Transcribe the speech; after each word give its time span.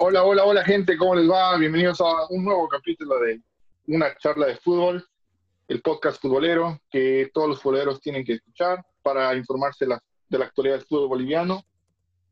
Hola, 0.00 0.22
hola, 0.24 0.44
hola 0.44 0.64
gente, 0.64 0.96
¿cómo 0.96 1.14
les 1.14 1.28
va? 1.28 1.56
Bienvenidos 1.56 2.00
a 2.00 2.26
un 2.30 2.44
nuevo 2.44 2.68
capítulo 2.68 3.18
de 3.20 3.40
Una 3.88 4.16
charla 4.16 4.46
de 4.46 4.56
fútbol, 4.56 5.04
el 5.66 5.82
podcast 5.82 6.20
futbolero 6.20 6.80
que 6.90 7.30
todos 7.34 7.48
los 7.48 7.60
futboleros 7.60 8.00
tienen 8.00 8.24
que 8.24 8.34
escuchar 8.34 8.84
para 9.02 9.34
informarse 9.34 9.86
de 9.86 10.38
la 10.38 10.44
actualidad 10.44 10.76
del 10.76 10.86
fútbol 10.86 11.08
boliviano 11.08 11.64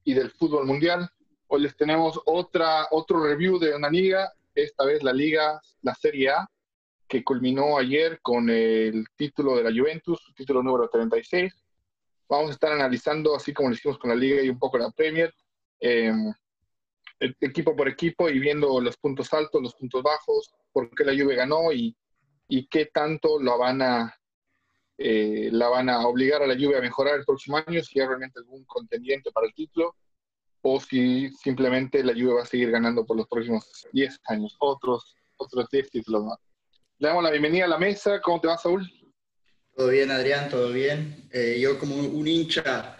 y 0.04 0.14
del 0.14 0.30
fútbol 0.30 0.64
mundial. 0.66 1.08
Hoy 1.48 1.62
les 1.62 1.76
tenemos 1.76 2.20
otra, 2.26 2.86
otro 2.90 3.22
review 3.22 3.58
de 3.58 3.74
una 3.74 3.90
liga, 3.90 4.32
esta 4.54 4.84
vez 4.84 5.02
la 5.02 5.12
liga, 5.12 5.60
la 5.82 5.94
Serie 5.94 6.30
A, 6.30 6.48
que 7.08 7.24
culminó 7.24 7.78
ayer 7.78 8.20
con 8.22 8.48
el 8.48 9.06
título 9.16 9.56
de 9.56 9.64
la 9.64 9.70
Juventus, 9.70 10.32
título 10.36 10.62
número 10.62 10.88
36. 10.88 11.52
Vamos 12.28 12.50
a 12.50 12.52
estar 12.52 12.72
analizando, 12.72 13.34
así 13.34 13.52
como 13.52 13.68
lo 13.68 13.74
hicimos 13.74 13.98
con 13.98 14.10
la 14.10 14.16
liga 14.16 14.42
y 14.42 14.48
un 14.48 14.58
poco 14.58 14.78
la 14.78 14.90
Premier, 14.90 15.32
el- 15.80 16.32
equipo 17.18 17.74
por 17.74 17.88
equipo 17.88 18.28
y 18.28 18.38
viendo 18.38 18.80
los 18.80 18.96
puntos 18.96 19.32
altos, 19.32 19.62
los 19.62 19.74
puntos 19.74 20.02
bajos, 20.02 20.52
por 20.72 20.90
qué 20.90 21.04
la 21.04 21.12
Juve 21.12 21.34
ganó 21.34 21.72
y, 21.72 21.96
y 22.48 22.66
qué 22.68 22.86
tanto 22.86 23.40
la 23.40 23.56
van 23.56 23.82
a 23.82 24.14
eh, 24.98 25.50
la 25.52 25.68
van 25.68 25.90
a 25.90 26.06
obligar 26.06 26.42
a 26.42 26.46
la 26.46 26.54
Juve 26.54 26.78
a 26.78 26.80
mejorar 26.80 27.18
el 27.18 27.24
próximo 27.24 27.58
año, 27.58 27.82
si 27.82 28.00
hay 28.00 28.06
realmente 28.06 28.38
algún 28.38 28.64
contendiente 28.64 29.30
para 29.30 29.46
el 29.46 29.54
título, 29.54 29.94
o 30.62 30.80
si 30.80 31.30
simplemente 31.30 32.02
la 32.02 32.12
Juve 32.12 32.34
va 32.34 32.42
a 32.42 32.46
seguir 32.46 32.70
ganando 32.70 33.04
por 33.04 33.16
los 33.16 33.28
próximos 33.28 33.86
10 33.92 34.18
años, 34.28 34.56
otros, 34.58 35.14
otros 35.36 35.68
10 35.70 35.90
títulos 35.90 36.24
más. 36.24 36.38
Le 36.98 37.08
damos 37.08 37.24
la 37.24 37.30
bienvenida 37.30 37.66
a 37.66 37.68
la 37.68 37.78
mesa. 37.78 38.20
¿Cómo 38.22 38.40
te 38.40 38.48
va, 38.48 38.56
Saúl? 38.56 38.90
Todo 39.74 39.88
bien, 39.88 40.10
Adrián, 40.10 40.48
todo 40.48 40.72
bien. 40.72 41.28
Eh, 41.30 41.58
yo 41.60 41.78
como 41.78 41.94
un 41.94 42.26
hincha 42.26 42.96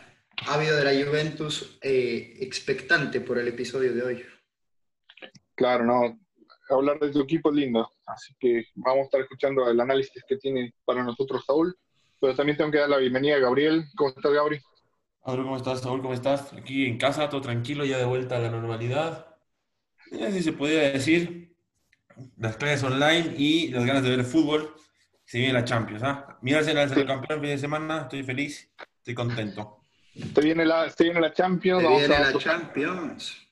ávido 0.46 0.76
de 0.76 0.84
la 0.84 1.06
Juventus, 1.06 1.78
eh, 1.82 2.34
expectante 2.40 3.20
por 3.20 3.38
el 3.38 3.48
episodio 3.48 3.94
de 3.94 4.02
hoy. 4.02 4.24
Claro, 5.54 5.84
no. 5.84 6.20
Hablar 6.68 6.98
de 6.98 7.10
tu 7.10 7.20
equipo 7.20 7.50
es 7.50 7.56
lindo. 7.56 7.88
Así 8.06 8.34
que 8.38 8.64
vamos 8.74 9.02
a 9.02 9.04
estar 9.04 9.20
escuchando 9.20 9.68
el 9.70 9.80
análisis 9.80 10.22
que 10.28 10.36
tiene 10.36 10.74
para 10.84 11.02
nosotros 11.02 11.44
Saúl. 11.46 11.76
Pero 12.20 12.34
también 12.34 12.56
tengo 12.56 12.70
que 12.70 12.78
dar 12.78 12.88
la 12.88 12.98
bienvenida 12.98 13.36
a 13.36 13.40
Gabriel. 13.40 13.84
¿Cómo 13.96 14.10
estás, 14.10 14.32
Gabriel? 14.32 14.62
¿cómo 15.22 15.56
estás, 15.56 15.80
Saúl? 15.80 16.02
¿Cómo 16.02 16.14
estás? 16.14 16.52
Aquí 16.52 16.86
en 16.86 16.98
casa, 16.98 17.28
todo 17.28 17.40
tranquilo, 17.40 17.84
ya 17.84 17.98
de 17.98 18.04
vuelta 18.04 18.36
a 18.36 18.40
la 18.40 18.50
normalidad. 18.50 19.36
Eh, 20.12 20.30
si 20.32 20.42
se 20.42 20.52
podría 20.52 20.90
decir, 20.92 21.56
las 22.36 22.56
clases 22.56 22.84
online 22.84 23.34
y 23.36 23.68
las 23.68 23.84
ganas 23.84 24.02
de 24.02 24.10
ver 24.10 24.20
el 24.20 24.24
fútbol. 24.24 24.74
Se 25.24 25.38
viene 25.38 25.52
la 25.52 25.64
Champions, 25.64 26.04
¿ah? 26.04 26.38
Mi 26.40 26.52
Arsenal 26.52 26.88
será 26.88 27.04
campeón 27.04 27.40
el 27.40 27.40
fin 27.40 27.50
de 27.50 27.58
semana, 27.58 28.02
estoy 28.02 28.22
feliz, 28.22 28.70
estoy 28.98 29.14
contento. 29.14 29.85
Se 30.34 30.40
viene 30.40 30.64
la, 30.64 30.88
se 30.90 31.04
viene 31.04 31.20
la 31.20 31.32
Champions. 31.32 31.82
Se 31.82 31.88
Vamos 31.88 32.04
a, 32.04 32.08
la 32.08 32.32
tocar, 32.32 32.60
Champions. 32.60 33.48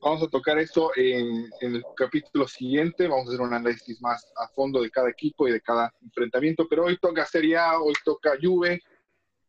vamos 0.00 0.22
a 0.22 0.28
tocar 0.28 0.58
eso 0.58 0.90
en, 0.96 1.48
en 1.60 1.76
el 1.76 1.84
capítulo 1.96 2.48
siguiente. 2.48 3.06
Vamos 3.06 3.26
a 3.26 3.28
hacer 3.30 3.40
un 3.40 3.52
análisis 3.52 4.00
más 4.00 4.24
a 4.36 4.48
fondo 4.48 4.80
de 4.82 4.90
cada 4.90 5.10
equipo 5.10 5.46
y 5.46 5.52
de 5.52 5.60
cada 5.60 5.92
enfrentamiento. 6.02 6.66
Pero 6.68 6.84
hoy 6.84 6.96
toca 6.98 7.26
Serie 7.26 7.56
A, 7.56 7.78
hoy 7.80 7.94
toca 8.04 8.32
Juve. 8.40 8.80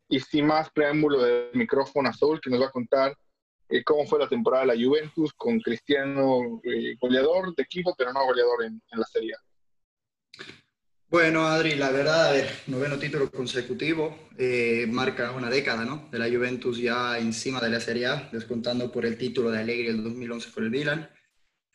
Y 0.10 0.20
sin 0.20 0.48
más 0.48 0.70
preámbulo 0.72 1.24
de 1.24 1.50
micrófono 1.54 2.10
a 2.10 2.14
Saúl, 2.14 2.42
que 2.42 2.50
nos 2.50 2.62
va 2.62 2.66
a 2.66 2.72
contar 2.72 3.18
eh, 3.70 3.82
cómo 3.86 4.06
fue 4.06 4.20
la 4.20 4.28
temporada 4.28 4.66
de 4.66 4.76
la 4.76 4.86
Juventus 4.86 5.32
con 5.34 5.58
Cristiano 5.62 6.60
eh, 6.66 6.96
goleador 7.00 7.56
de 7.56 7.64
equipo, 7.64 7.96
pero 7.98 8.12
no 8.12 8.26
goleador 8.26 8.66
en, 8.66 8.82
en 8.92 9.00
la 9.00 9.06
Serie 9.06 9.34
A. 9.34 9.51
Bueno, 11.12 11.46
Adri, 11.46 11.76
la 11.76 11.92
verdad, 11.92 12.30
a 12.30 12.32
ver, 12.32 12.50
noveno 12.68 12.98
título 12.98 13.30
consecutivo, 13.30 14.30
eh, 14.38 14.88
marca 14.90 15.32
una 15.34 15.50
década, 15.50 15.84
¿no? 15.84 16.08
De 16.10 16.18
la 16.18 16.30
Juventus 16.30 16.78
ya 16.78 17.20
encima 17.20 17.60
de 17.60 17.70
la 17.70 17.82
Serie 17.82 18.06
A, 18.06 18.30
descontando 18.32 18.90
por 18.90 19.06
el 19.06 19.18
título 19.18 19.52
de 19.52 19.60
Allegri 19.60 19.88
del 19.88 20.06
2011 20.06 20.52
con 20.54 20.64
el 20.64 20.70
Milan. 20.72 21.10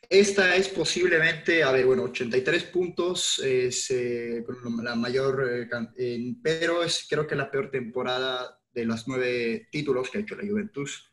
Esta 0.08 0.56
es 0.56 0.68
posiblemente, 0.70 1.62
a 1.62 1.70
ver, 1.70 1.84
bueno, 1.84 2.04
83 2.04 2.64
puntos, 2.64 3.38
es 3.40 3.90
eh, 3.90 4.42
la 4.82 4.94
mayor, 4.94 5.46
eh, 5.52 5.68
eh, 5.98 6.34
pero 6.42 6.82
es 6.82 7.06
creo 7.06 7.26
que 7.26 7.36
la 7.36 7.50
peor 7.50 7.70
temporada 7.70 8.58
de 8.72 8.86
las 8.86 9.06
nueve 9.06 9.68
títulos 9.70 10.08
que 10.08 10.16
ha 10.16 10.20
hecho 10.22 10.36
la 10.36 10.48
Juventus. 10.48 11.12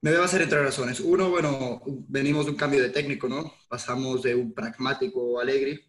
Me 0.00 0.10
debe 0.10 0.24
hacer 0.24 0.40
entre 0.40 0.62
razones. 0.62 1.00
Uno, 1.00 1.28
bueno, 1.28 1.82
venimos 2.08 2.46
de 2.46 2.52
un 2.52 2.56
cambio 2.56 2.80
de 2.80 2.88
técnico, 2.88 3.28
¿no? 3.28 3.52
Pasamos 3.68 4.22
de 4.22 4.34
un 4.34 4.54
pragmático 4.54 5.38
Allegri 5.38 5.87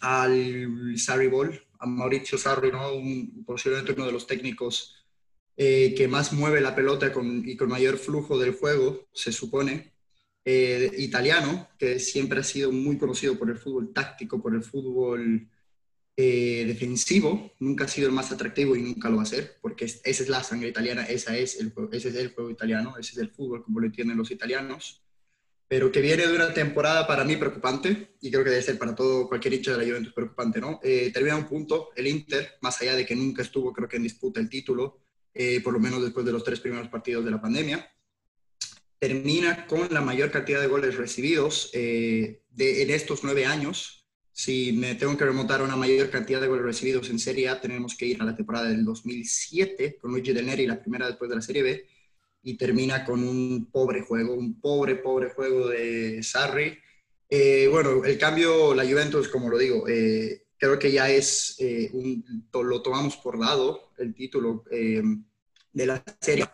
al 0.00 0.94
Sarri 0.98 1.28
Ball, 1.28 1.60
a 1.78 1.86
Mauricio 1.86 2.38
Sarri, 2.38 2.70
¿no? 2.72 2.92
Un- 2.94 3.44
posiblemente 3.44 3.92
uno 3.92 4.06
de 4.06 4.12
los 4.12 4.26
técnicos 4.26 4.94
eh, 5.56 5.94
que 5.96 6.06
más 6.08 6.32
mueve 6.32 6.60
la 6.60 6.74
pelota 6.74 7.12
con- 7.12 7.42
y 7.48 7.56
con 7.56 7.68
mayor 7.68 7.98
flujo 7.98 8.38
del 8.38 8.52
juego, 8.54 9.08
se 9.12 9.32
supone, 9.32 9.92
eh, 10.44 10.90
italiano, 10.98 11.68
que 11.78 11.98
siempre 11.98 12.40
ha 12.40 12.44
sido 12.44 12.70
muy 12.72 12.96
conocido 12.98 13.38
por 13.38 13.50
el 13.50 13.58
fútbol 13.58 13.92
táctico, 13.92 14.40
por 14.42 14.54
el 14.54 14.62
fútbol 14.62 15.48
eh, 16.16 16.64
defensivo, 16.66 17.52
nunca 17.60 17.84
ha 17.84 17.88
sido 17.88 18.08
el 18.08 18.14
más 18.14 18.32
atractivo 18.32 18.74
y 18.76 18.82
nunca 18.82 19.08
lo 19.08 19.18
va 19.18 19.22
a 19.22 19.26
ser, 19.26 19.58
porque 19.60 19.84
es- 19.86 20.00
esa 20.04 20.22
es 20.24 20.28
la 20.28 20.42
sangre 20.42 20.68
italiana, 20.68 21.04
esa 21.04 21.36
es 21.36 21.60
el, 21.60 21.72
ese 21.92 22.08
es 22.08 22.14
el 22.16 22.34
juego 22.34 22.50
italiano, 22.50 22.96
ese 22.98 23.12
es 23.12 23.18
el 23.18 23.30
fútbol 23.30 23.62
como 23.64 23.80
lo 23.80 23.86
entienden 23.86 24.16
los 24.16 24.30
italianos 24.30 25.02
pero 25.68 25.92
que 25.92 26.00
viene 26.00 26.26
de 26.26 26.34
una 26.34 26.54
temporada 26.54 27.06
para 27.06 27.24
mí 27.24 27.36
preocupante, 27.36 28.16
y 28.22 28.30
creo 28.30 28.42
que 28.42 28.50
debe 28.50 28.62
ser 28.62 28.78
para 28.78 28.94
todo 28.94 29.28
cualquier 29.28 29.52
hincha 29.52 29.72
de 29.72 29.78
la 29.78 29.84
Juventus 29.84 30.14
preocupante, 30.14 30.60
¿no? 30.60 30.80
Eh, 30.82 31.10
termina 31.12 31.36
un 31.36 31.46
punto, 31.46 31.90
el 31.94 32.06
Inter, 32.06 32.54
más 32.62 32.80
allá 32.80 32.96
de 32.96 33.04
que 33.04 33.14
nunca 33.14 33.42
estuvo, 33.42 33.72
creo 33.74 33.86
que 33.86 33.98
en 33.98 34.02
disputa 34.04 34.40
el 34.40 34.48
título, 34.48 35.02
eh, 35.34 35.60
por 35.60 35.74
lo 35.74 35.78
menos 35.78 36.02
después 36.02 36.24
de 36.24 36.32
los 36.32 36.42
tres 36.42 36.60
primeros 36.60 36.88
partidos 36.88 37.22
de 37.24 37.30
la 37.30 37.40
pandemia, 37.40 37.86
termina 38.98 39.66
con 39.66 39.88
la 39.90 40.00
mayor 40.00 40.30
cantidad 40.30 40.60
de 40.60 40.66
goles 40.66 40.96
recibidos 40.96 41.70
eh, 41.74 42.42
de, 42.50 42.82
en 42.82 42.90
estos 42.90 43.22
nueve 43.22 43.44
años. 43.44 44.06
Si 44.32 44.72
me 44.72 44.94
tengo 44.94 45.16
que 45.18 45.24
remontar 45.24 45.60
a 45.60 45.64
una 45.64 45.76
mayor 45.76 46.10
cantidad 46.10 46.40
de 46.40 46.48
goles 46.48 46.64
recibidos 46.64 47.10
en 47.10 47.18
Serie 47.18 47.48
A, 47.50 47.60
tenemos 47.60 47.94
que 47.96 48.06
ir 48.06 48.22
a 48.22 48.24
la 48.24 48.34
temporada 48.34 48.68
del 48.68 48.84
2007 48.84 49.98
con 50.00 50.12
Luigi 50.12 50.32
Del 50.32 50.46
Neri, 50.46 50.66
la 50.66 50.80
primera 50.80 51.06
después 51.06 51.28
de 51.28 51.36
la 51.36 51.42
Serie 51.42 51.62
B, 51.62 51.86
y 52.42 52.56
termina 52.56 53.04
con 53.04 53.22
un 53.22 53.70
pobre 53.70 54.02
juego, 54.02 54.34
un 54.34 54.60
pobre, 54.60 54.96
pobre 54.96 55.30
juego 55.30 55.68
de 55.68 56.22
Sarri. 56.22 56.78
Eh, 57.28 57.68
bueno, 57.70 58.04
el 58.04 58.18
cambio, 58.18 58.74
la 58.74 58.84
Juventus, 58.84 59.28
como 59.28 59.50
lo 59.50 59.58
digo, 59.58 59.86
eh, 59.88 60.46
creo 60.58 60.78
que 60.78 60.90
ya 60.92 61.08
es, 61.10 61.56
eh, 61.58 61.90
un, 61.92 62.48
lo 62.52 62.82
tomamos 62.82 63.16
por 63.16 63.38
dado, 63.38 63.92
el 63.98 64.14
título 64.14 64.64
eh, 64.70 65.02
de 65.72 65.86
la 65.86 66.02
serie, 66.20 66.46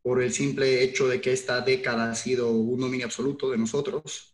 por 0.00 0.22
el 0.22 0.32
simple 0.32 0.82
hecho 0.82 1.06
de 1.08 1.20
que 1.20 1.32
esta 1.32 1.60
década 1.60 2.10
ha 2.10 2.14
sido 2.14 2.50
un 2.50 2.80
dominio 2.80 3.06
absoluto 3.06 3.50
de 3.50 3.58
nosotros, 3.58 4.31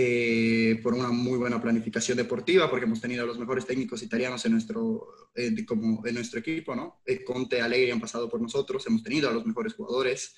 eh, 0.00 0.78
por 0.80 0.94
una 0.94 1.10
muy 1.10 1.38
buena 1.38 1.60
planificación 1.60 2.16
deportiva, 2.16 2.70
porque 2.70 2.84
hemos 2.86 3.00
tenido 3.00 3.24
a 3.24 3.26
los 3.26 3.36
mejores 3.36 3.66
técnicos 3.66 4.00
italianos 4.00 4.44
en 4.44 4.52
nuestro, 4.52 5.08
eh, 5.34 5.64
como 5.66 6.06
en 6.06 6.14
nuestro 6.14 6.38
equipo, 6.38 6.76
¿no? 6.76 7.00
Eh, 7.04 7.24
Conte, 7.24 7.60
Allegri 7.60 7.90
han 7.90 7.98
pasado 8.00 8.28
por 8.28 8.40
nosotros, 8.40 8.86
hemos 8.86 9.02
tenido 9.02 9.28
a 9.28 9.32
los 9.32 9.44
mejores 9.44 9.74
jugadores, 9.74 10.36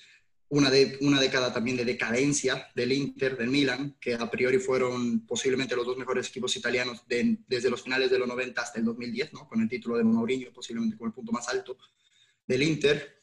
una, 0.49 0.71
de, 0.71 0.97
una 1.01 1.21
década 1.21 1.53
también 1.53 1.77
de 1.77 1.85
decadencia 1.85 2.69
del 2.73 2.91
Inter, 2.91 3.37
del 3.37 3.51
Milan, 3.51 3.95
que 4.01 4.15
a 4.15 4.31
priori 4.31 4.57
fueron 4.57 5.27
posiblemente 5.27 5.75
los 5.75 5.85
dos 5.85 5.95
mejores 5.95 6.27
equipos 6.29 6.55
italianos 6.57 7.07
de- 7.07 7.37
desde 7.47 7.69
los 7.69 7.83
finales 7.83 8.09
de 8.09 8.17
los 8.17 8.27
90 8.27 8.63
hasta 8.63 8.79
el 8.79 8.85
2010, 8.85 9.31
¿no? 9.31 9.47
Con 9.47 9.61
el 9.61 9.69
título 9.69 9.95
de 9.95 10.03
Mourinho, 10.03 10.51
posiblemente 10.51 10.97
con 10.97 11.07
el 11.09 11.13
punto 11.13 11.31
más 11.31 11.47
alto 11.49 11.77
del 12.47 12.63
Inter. 12.63 13.20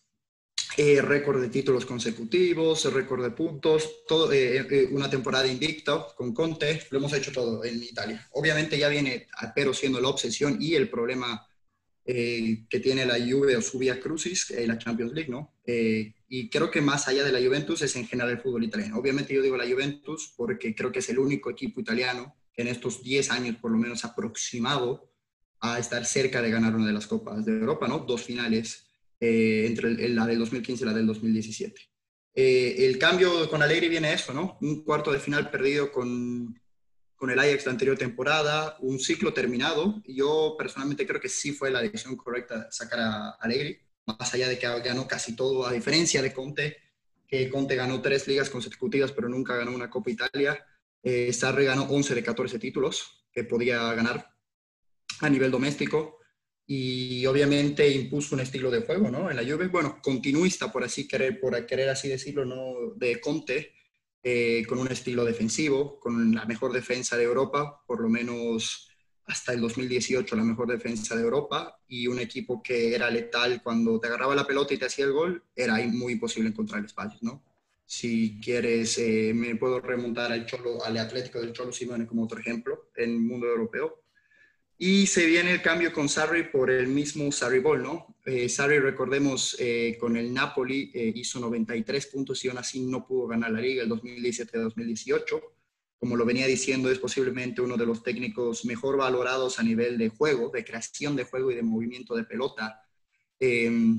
Eh, 0.80 1.02
récord 1.02 1.40
de 1.40 1.48
títulos 1.48 1.84
consecutivos, 1.84 2.84
récord 2.94 3.24
de 3.24 3.32
puntos, 3.32 4.04
todo, 4.06 4.32
eh, 4.32 4.64
eh, 4.70 4.88
una 4.92 5.10
temporada 5.10 5.48
invicta 5.48 6.06
con 6.16 6.32
Conte, 6.32 6.86
lo 6.92 6.98
hemos 6.98 7.12
hecho 7.14 7.32
todo 7.32 7.64
en 7.64 7.82
Italia. 7.82 8.28
Obviamente 8.34 8.78
ya 8.78 8.88
viene, 8.88 9.26
pero 9.56 9.74
siendo 9.74 10.00
la 10.00 10.06
obsesión 10.06 10.56
y 10.60 10.76
el 10.76 10.88
problema 10.88 11.44
eh, 12.04 12.64
que 12.70 12.78
tiene 12.78 13.04
la 13.06 13.18
Juve 13.18 13.56
o 13.56 13.60
su 13.60 13.76
vía 13.80 13.98
crucis, 13.98 14.54
la 14.68 14.78
Champions 14.78 15.12
League, 15.14 15.28
¿no? 15.28 15.52
Y 15.66 16.48
creo 16.48 16.70
que 16.70 16.80
más 16.80 17.08
allá 17.08 17.24
de 17.24 17.32
la 17.32 17.44
Juventus 17.44 17.82
es 17.82 17.96
en 17.96 18.06
general 18.06 18.30
el 18.30 18.38
fútbol 18.38 18.62
italiano. 18.62 18.98
Obviamente 18.98 19.34
yo 19.34 19.42
digo 19.42 19.56
la 19.56 19.68
Juventus 19.68 20.32
porque 20.36 20.76
creo 20.76 20.92
que 20.92 21.00
es 21.00 21.08
el 21.08 21.18
único 21.18 21.50
equipo 21.50 21.80
italiano 21.80 22.36
que 22.52 22.62
en 22.62 22.68
estos 22.68 23.02
10 23.02 23.32
años 23.32 23.56
por 23.56 23.72
lo 23.72 23.78
menos 23.78 24.04
aproximado 24.04 25.10
a 25.58 25.80
estar 25.80 26.06
cerca 26.06 26.40
de 26.40 26.52
ganar 26.52 26.76
una 26.76 26.86
de 26.86 26.92
las 26.92 27.08
Copas 27.08 27.44
de 27.44 27.58
Europa, 27.58 27.88
¿no? 27.88 27.98
Dos 27.98 28.22
finales 28.22 28.87
eh, 29.20 29.64
entre 29.66 29.88
el- 29.88 30.14
la 30.14 30.26
del 30.26 30.38
2015 30.38 30.84
y 30.84 30.86
la 30.86 30.94
del 30.94 31.06
2017. 31.06 31.80
Eh, 32.34 32.86
el 32.86 32.98
cambio 32.98 33.48
con 33.50 33.62
Allegri 33.62 33.88
viene 33.88 34.12
eso, 34.12 34.32
¿no? 34.32 34.58
Un 34.60 34.84
cuarto 34.84 35.10
de 35.10 35.18
final 35.18 35.50
perdido 35.50 35.90
con, 35.90 36.56
con 37.16 37.30
el 37.30 37.38
Ajax 37.38 37.66
la 37.66 37.72
anterior 37.72 37.98
temporada, 37.98 38.76
un 38.80 39.00
ciclo 39.00 39.32
terminado. 39.34 40.00
Yo 40.06 40.54
personalmente 40.56 41.06
creo 41.06 41.20
que 41.20 41.28
sí 41.28 41.52
fue 41.52 41.70
la 41.70 41.82
decisión 41.82 42.16
correcta 42.16 42.68
sacar 42.70 43.00
a 43.00 43.30
Allegri, 43.40 43.78
más 44.06 44.32
allá 44.34 44.48
de 44.48 44.58
que 44.58 44.66
ganó 44.80 45.08
casi 45.08 45.34
todo, 45.34 45.66
a 45.66 45.72
diferencia 45.72 46.22
de 46.22 46.32
Conte, 46.32 46.76
que 47.26 47.50
Conte 47.50 47.74
ganó 47.74 48.00
tres 48.00 48.28
ligas 48.28 48.48
consecutivas, 48.50 49.10
pero 49.12 49.28
nunca 49.28 49.56
ganó 49.56 49.72
una 49.74 49.90
Copa 49.90 50.10
Italia. 50.10 50.64
Eh, 51.02 51.32
Sarri 51.32 51.64
ganó 51.64 51.82
11 51.84 52.14
de 52.14 52.22
14 52.22 52.58
títulos 52.58 53.26
que 53.32 53.44
podía 53.44 53.92
ganar 53.94 54.30
a 55.20 55.28
nivel 55.28 55.50
doméstico 55.50 56.17
y 56.70 57.24
obviamente 57.24 57.88
impuso 57.88 58.34
un 58.34 58.42
estilo 58.42 58.70
de 58.70 58.82
juego, 58.82 59.10
¿no? 59.10 59.30
En 59.30 59.36
la 59.36 59.42
Juve, 59.42 59.68
bueno, 59.68 60.00
continuista, 60.02 60.70
por 60.70 60.84
así 60.84 61.08
querer, 61.08 61.40
por 61.40 61.64
querer 61.64 61.88
así 61.88 62.08
decirlo, 62.08 62.44
¿no? 62.44 62.92
De 62.94 63.18
Conte, 63.20 63.72
eh, 64.22 64.66
con 64.68 64.78
un 64.78 64.88
estilo 64.88 65.24
defensivo, 65.24 65.98
con 65.98 66.34
la 66.34 66.44
mejor 66.44 66.74
defensa 66.74 67.16
de 67.16 67.24
Europa, 67.24 67.82
por 67.86 68.02
lo 68.02 68.10
menos 68.10 68.90
hasta 69.24 69.54
el 69.54 69.62
2018 69.62 70.36
la 70.36 70.44
mejor 70.44 70.68
defensa 70.68 71.16
de 71.16 71.22
Europa, 71.22 71.80
y 71.88 72.06
un 72.06 72.18
equipo 72.18 72.62
que 72.62 72.94
era 72.94 73.10
letal 73.10 73.62
cuando 73.62 73.98
te 73.98 74.08
agarraba 74.08 74.34
la 74.34 74.46
pelota 74.46 74.74
y 74.74 74.78
te 74.78 74.84
hacía 74.84 75.06
el 75.06 75.12
gol, 75.12 75.42
era 75.56 75.76
muy 75.86 76.12
imposible 76.12 76.50
encontrar 76.50 76.84
espacios, 76.84 77.22
¿no? 77.22 77.42
Si 77.86 78.38
quieres, 78.42 78.98
eh, 78.98 79.32
me 79.34 79.56
puedo 79.56 79.80
remontar 79.80 80.32
al, 80.32 80.44
Cholo, 80.44 80.84
al 80.84 80.98
Atlético 80.98 81.40
del 81.40 81.54
Cholo 81.54 81.72
Simone 81.72 82.06
como 82.06 82.24
otro 82.24 82.38
ejemplo 82.38 82.90
en 82.94 83.10
el 83.10 83.20
mundo 83.20 83.46
europeo. 83.46 84.02
Y 84.80 85.08
se 85.08 85.26
viene 85.26 85.52
el 85.52 85.60
cambio 85.60 85.92
con 85.92 86.08
Sarri 86.08 86.44
por 86.44 86.70
el 86.70 86.86
mismo 86.86 87.32
Sarri 87.32 87.58
Ball, 87.58 87.82
¿no? 87.82 88.14
Eh, 88.24 88.48
Sarri, 88.48 88.78
recordemos, 88.78 89.56
eh, 89.58 89.96
con 89.98 90.16
el 90.16 90.32
Napoli 90.32 90.92
eh, 90.94 91.12
hizo 91.16 91.40
93 91.40 92.06
puntos 92.06 92.44
y 92.44 92.48
aún 92.48 92.58
así 92.58 92.80
no 92.80 93.04
pudo 93.04 93.26
ganar 93.26 93.50
la 93.50 93.60
liga 93.60 93.82
el 93.82 93.90
2017-2018. 93.90 95.42
Como 95.98 96.16
lo 96.16 96.24
venía 96.24 96.46
diciendo, 96.46 96.92
es 96.92 97.00
posiblemente 97.00 97.60
uno 97.60 97.76
de 97.76 97.86
los 97.86 98.04
técnicos 98.04 98.64
mejor 98.64 98.96
valorados 98.96 99.58
a 99.58 99.64
nivel 99.64 99.98
de 99.98 100.10
juego, 100.10 100.48
de 100.50 100.64
creación 100.64 101.16
de 101.16 101.24
juego 101.24 101.50
y 101.50 101.56
de 101.56 101.62
movimiento 101.64 102.14
de 102.14 102.22
pelota 102.22 102.80
em, 103.40 103.98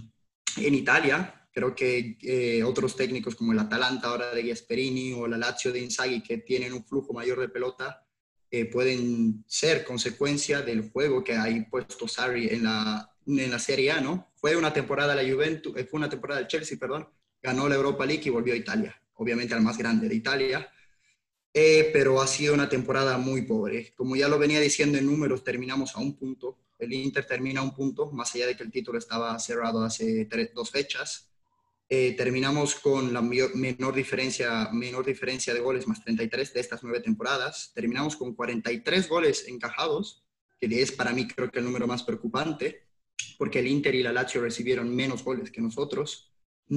en 0.56 0.76
Italia. 0.76 1.46
Creo 1.52 1.76
que 1.76 2.18
eh, 2.22 2.64
otros 2.64 2.96
técnicos 2.96 3.36
como 3.36 3.52
el 3.52 3.60
Atalanta 3.60 4.08
ahora 4.08 4.34
de 4.34 4.48
Gasperini 4.48 5.12
o 5.12 5.28
la 5.28 5.38
Lazio 5.38 5.74
de 5.74 5.82
Inzaghi 5.82 6.24
que 6.24 6.38
tienen 6.38 6.72
un 6.72 6.86
flujo 6.86 7.12
mayor 7.12 7.38
de 7.42 7.50
pelota 7.50 8.06
eh, 8.52 8.66
pueden 8.66 9.44
ser 9.48 9.84
consecuencia 9.84 10.62
del 10.62 10.90
juego 10.90 11.24
que 11.24 11.34
ha 11.34 11.50
impuesto 11.50 12.08
Sarri 12.08 12.48
en 12.48 12.64
la, 12.64 13.12
en 13.26 13.52
la 13.52 13.60
Serie 13.60 13.92
A, 13.92 14.02
¿no? 14.02 14.32
Fue 14.36 14.56
una 14.56 14.74
temporada 14.74 15.16
la 15.16 15.30
Juventus, 15.30 15.76
eh, 15.78 15.86
fue 15.86 16.00
una 16.00 16.10
temporada 16.10 16.40
del 16.40 16.48
Chelsea, 16.48 16.78
perdón, 16.80 17.08
ganó 17.42 17.70
la 17.70 17.76
Europa 17.76 18.06
League 18.06 18.24
y 18.26 18.30
volvió 18.30 18.54
a 18.54 18.58
Italia, 18.58 19.02
obviamente 19.14 19.54
al 19.54 19.62
más 19.62 19.78
grande 19.78 20.08
de 20.10 20.16
Italia, 20.16 20.70
pero 21.52 22.22
ha 22.22 22.28
sido 22.28 22.54
una 22.54 22.70
temporada 22.70 23.18
muy 23.18 23.42
pobre. 23.42 23.94
Como 23.96 24.16
ya 24.16 24.30
lo 24.30 24.40
venía 24.40 24.60
diciendo 24.62 24.98
en 24.98 25.06
números, 25.06 25.44
terminamos 25.44 25.96
a 25.96 26.00
un 26.00 26.16
punto, 26.16 26.58
el 26.78 26.94
Inter 26.94 27.26
termina 27.26 27.60
a 27.60 27.64
un 27.64 27.76
punto, 27.76 28.12
más 28.12 28.34
allá 28.34 28.48
de 28.48 28.56
que 28.56 28.64
el 28.64 28.72
título 28.72 28.98
estaba 28.98 29.38
cerrado 29.40 29.84
hace 29.84 30.28
dos 30.54 30.72
fechas, 30.72 31.29
eh, 31.92 32.14
terminamos 32.16 32.76
con 32.76 33.12
la 33.12 33.22
menor 33.22 33.96
diferencia, 33.96 34.70
menor 34.72 35.04
diferencia 35.04 35.56
de 35.56 35.60
goles, 35.60 35.88
más 35.88 36.04
33 36.04 36.54
de 36.54 36.60
estas 36.60 36.84
nueve 36.84 37.00
temporadas. 37.00 37.72
Terminamos 37.74 38.16
con 38.16 38.36
43 38.36 39.10
goles 39.10 39.48
encajados, 39.48 40.24
que 40.60 40.68
es 40.82 40.92
para 40.92 41.14
mí 41.14 41.28
creo 41.28 41.50
que 41.50 41.58
el 41.58 41.66
número 41.66 41.88
más 41.88 42.04
preocupante, 42.04 42.88
porque 43.40 43.60
el 43.60 43.68
Inter 43.68 43.96
y 43.96 44.04
la 44.04 44.14
Lazio 44.14 44.40
recibieron 44.40 44.96
menos 44.96 45.24
goles 45.24 45.50
que 45.50 45.62
nosotros. 45.62 46.32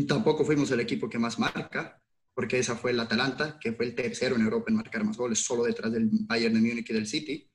Tampoco 0.09 0.47
fuimos 0.47 0.71
el 0.71 0.81
equipo 0.81 1.11
que 1.11 1.19
más 1.19 1.39
marca, 1.39 2.03
porque 2.33 2.59
esa 2.59 2.75
fue 2.75 2.93
el 2.93 3.01
Atalanta, 3.01 3.59
que 3.61 3.75
fue 3.75 3.85
el 3.85 3.95
tercero 3.95 4.37
en 4.37 4.43
Europa 4.43 4.71
en 4.71 4.77
marcar 4.77 5.05
más 5.05 5.19
goles, 5.19 5.41
solo 5.41 5.65
detrás 5.65 5.93
del 5.93 6.09
Bayern 6.11 6.55
de 6.55 6.61
Múnich 6.61 6.89
y 6.89 6.95
del 6.95 7.07
City 7.07 7.52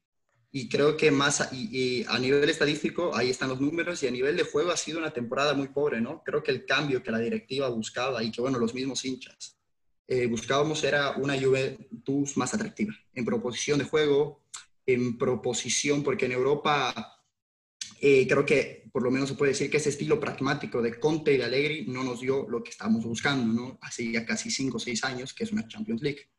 y 0.58 0.68
creo 0.70 0.98
que 0.98 1.12
más 1.12 1.50
y, 1.54 2.04
a 2.08 2.18
nivel 2.18 2.50
estadístico 2.50 3.16
ahí 3.16 3.30
están 3.30 3.50
los 3.50 3.62
números 3.62 4.02
y 4.02 4.08
a 4.08 4.12
nivel 4.12 4.36
de 4.36 4.44
juego 4.44 4.72
ha 4.72 4.78
sido 4.78 4.98
una 4.98 5.14
temporada 5.14 5.54
muy 5.54 5.68
pobre, 5.68 6.02
¿no? 6.02 6.24
Creo 6.24 6.42
que 6.42 6.50
el 6.50 6.66
cambio 6.66 7.04
que 7.04 7.12
la 7.12 7.20
directiva 7.20 7.70
buscaba 7.70 8.24
y 8.24 8.32
que, 8.32 8.42
bueno, 8.42 8.58
los 8.58 8.74
mismos 8.74 9.06
hinchas 9.06 9.60
eh, 10.08 10.26
buscábamos 10.26 10.84
era 10.84 11.12
una 11.12 11.40
Juventus 11.40 12.38
más 12.38 12.56
atractiva 12.56 12.92
en 13.14 13.24
proposición 13.24 13.78
de 13.78 13.86
juego, 13.86 14.42
en 14.88 15.20
proposición, 15.20 16.02
porque 16.02 16.26
en 16.26 16.32
Europa 16.32 17.22
eh, 18.02 18.26
creo 18.28 18.44
que 18.44 18.90
por 18.92 19.04
lo 19.04 19.12
menos 19.12 19.30
se 19.30 19.36
puede 19.36 19.52
decir 19.52 19.70
que 19.70 19.78
ese 19.78 19.90
estilo 19.90 20.20
pragmático 20.20 20.82
de 20.82 21.00
Conte 21.00 21.34
y 21.34 21.38
de 21.38 21.44
Allegri 21.44 21.86
no 21.86 22.04
nos 22.04 22.22
dio 22.22 22.50
lo 22.50 22.64
que 22.64 22.72
estábamos 22.72 23.06
buscando, 23.06 23.54
¿no? 23.54 23.78
Hace 23.84 24.12
ya 24.12 24.26
casi 24.26 24.50
cinco 24.50 24.78
o 24.78 24.80
seis 24.80 25.04
años, 25.04 25.36
que 25.36 25.44
es 25.44 25.52
una 25.52 25.68
Champions 25.68 26.02
League. 26.02 26.32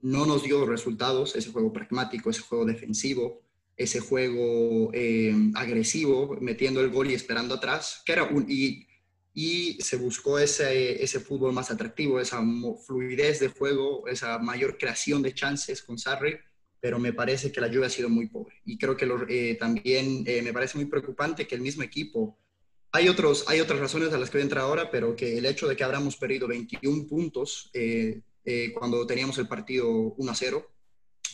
No 0.00 0.24
nos 0.24 0.44
dio 0.44 0.64
resultados 0.64 1.36
ese 1.36 1.50
juego 1.50 1.74
pragmático, 1.74 2.30
ese 2.30 2.40
juego 2.40 2.64
defensivo, 2.64 3.45
ese 3.76 4.00
juego 4.00 4.90
eh, 4.94 5.34
agresivo, 5.54 6.36
metiendo 6.40 6.80
el 6.80 6.90
gol 6.90 7.10
y 7.10 7.14
esperando 7.14 7.56
atrás, 7.56 8.02
que 8.06 8.12
era 8.12 8.24
un, 8.24 8.46
y, 8.48 8.86
y 9.34 9.74
se 9.82 9.96
buscó 9.96 10.38
ese, 10.38 11.02
ese 11.02 11.20
fútbol 11.20 11.52
más 11.52 11.70
atractivo, 11.70 12.18
esa 12.18 12.42
fluidez 12.86 13.40
de 13.40 13.48
juego, 13.48 14.08
esa 14.08 14.38
mayor 14.38 14.78
creación 14.78 15.22
de 15.22 15.34
chances 15.34 15.82
con 15.82 15.98
Sarri, 15.98 16.36
pero 16.80 16.98
me 16.98 17.12
parece 17.12 17.52
que 17.52 17.60
la 17.60 17.68
lluvia 17.68 17.88
ha 17.88 17.90
sido 17.90 18.08
muy 18.08 18.28
pobre. 18.28 18.56
Y 18.64 18.78
creo 18.78 18.96
que 18.96 19.06
eh, 19.28 19.56
también 19.56 20.24
eh, 20.26 20.40
me 20.40 20.54
parece 20.54 20.78
muy 20.78 20.86
preocupante 20.86 21.46
que 21.46 21.54
el 21.54 21.60
mismo 21.60 21.82
equipo, 21.82 22.38
hay, 22.92 23.10
otros, 23.10 23.44
hay 23.46 23.60
otras 23.60 23.78
razones 23.78 24.10
a 24.14 24.18
las 24.18 24.30
que 24.30 24.38
voy 24.38 24.42
a 24.42 24.44
entrar 24.44 24.64
ahora, 24.64 24.90
pero 24.90 25.14
que 25.14 25.36
el 25.36 25.44
hecho 25.44 25.68
de 25.68 25.76
que 25.76 25.84
habramos 25.84 26.16
perdido 26.16 26.48
21 26.48 27.06
puntos 27.06 27.70
cuando 28.74 29.04
teníamos 29.06 29.36
el 29.38 29.48
partido 29.48 29.90
1 29.90 30.30
a 30.30 30.34
0, 30.34 30.75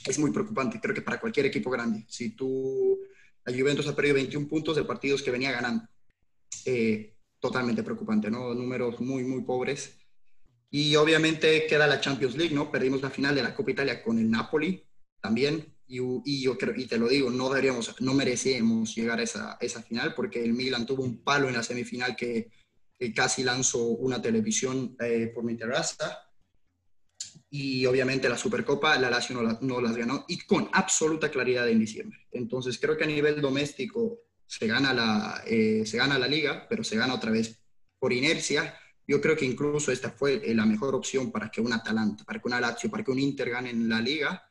es 0.06 0.18
muy 0.18 0.30
preocupante, 0.30 0.80
creo 0.80 0.94
que 0.94 1.02
para 1.02 1.20
cualquier 1.20 1.46
equipo 1.46 1.70
grande. 1.70 2.04
Si 2.08 2.30
tú, 2.30 2.98
la 3.44 3.56
Juventus 3.56 3.86
ha 3.86 3.96
perdido 3.96 4.16
21 4.16 4.48
puntos 4.48 4.76
de 4.76 4.84
partidos 4.84 5.22
que 5.22 5.30
venía 5.30 5.52
ganando, 5.52 5.86
eh, 6.64 7.14
totalmente 7.40 7.82
preocupante, 7.82 8.30
¿no? 8.30 8.54
Números 8.54 9.00
muy, 9.00 9.24
muy 9.24 9.42
pobres. 9.42 9.98
Y 10.70 10.96
obviamente 10.96 11.66
queda 11.66 11.86
la 11.86 12.00
Champions 12.00 12.36
League, 12.36 12.54
¿no? 12.54 12.70
Perdimos 12.70 13.02
la 13.02 13.10
final 13.10 13.34
de 13.34 13.42
la 13.42 13.54
Copa 13.54 13.72
Italia 13.72 14.02
con 14.02 14.18
el 14.18 14.30
Napoli 14.30 14.82
también. 15.20 15.74
Y, 15.86 15.98
y 16.24 16.42
yo 16.42 16.56
creo, 16.56 16.74
y 16.74 16.86
te 16.86 16.96
lo 16.96 17.08
digo, 17.08 17.30
no 17.30 17.48
deberíamos, 17.50 18.00
no 18.00 18.14
merecíamos 18.14 18.94
llegar 18.94 19.18
a 19.18 19.24
esa, 19.24 19.58
esa 19.60 19.82
final 19.82 20.14
porque 20.14 20.42
el 20.42 20.54
Milan 20.54 20.86
tuvo 20.86 21.02
un 21.02 21.22
palo 21.22 21.48
en 21.48 21.54
la 21.54 21.62
semifinal 21.62 22.16
que, 22.16 22.50
que 22.98 23.12
casi 23.12 23.42
lanzó 23.42 23.82
una 23.82 24.22
televisión 24.22 24.96
eh, 25.00 25.30
por 25.34 25.44
mi 25.44 25.56
terraza 25.56 26.31
y 27.54 27.84
obviamente 27.84 28.30
la 28.30 28.38
Supercopa 28.38 28.98
la 28.98 29.10
Lazio 29.10 29.36
no, 29.60 29.80
las 29.82 29.94
ganó 29.94 30.24
y 30.26 30.38
con 30.38 30.70
absoluta 30.72 31.30
claridad 31.30 31.68
en 31.68 31.80
diciembre. 31.80 32.26
Entonces 32.30 32.78
creo 32.80 32.96
que 32.96 33.04
a 33.04 33.06
nivel 33.06 33.42
doméstico 33.42 34.20
se 34.46 34.66
gana 34.66 34.94
la, 34.94 35.44
eh, 35.46 35.84
se 35.84 35.98
gana 35.98 36.18
la 36.18 36.26
liga, 36.26 36.66
pero 36.66 36.82
se 36.82 36.96
gana 36.96 37.12
otra 37.12 37.30
vez 37.30 37.62
por 37.98 38.10
inercia. 38.10 38.74
Yo 39.06 39.20
creo 39.20 39.36
que 39.36 39.44
incluso 39.44 39.92
esta 39.92 40.10
fue 40.10 40.40
eh, 40.42 40.54
la 40.54 40.64
mejor 40.64 40.94
opción 40.94 41.30
para 41.30 41.50
que 41.50 41.60
un 41.60 41.74
Atalanta, 41.74 42.24
para 42.24 42.40
que 42.40 42.48
una 42.48 42.58
Lazio, 42.58 42.90
para 42.90 43.04
que 43.04 43.10
un 43.10 43.18
Inter 43.18 43.50
ganen 43.50 43.86
la 43.86 44.00
liga, 44.00 44.48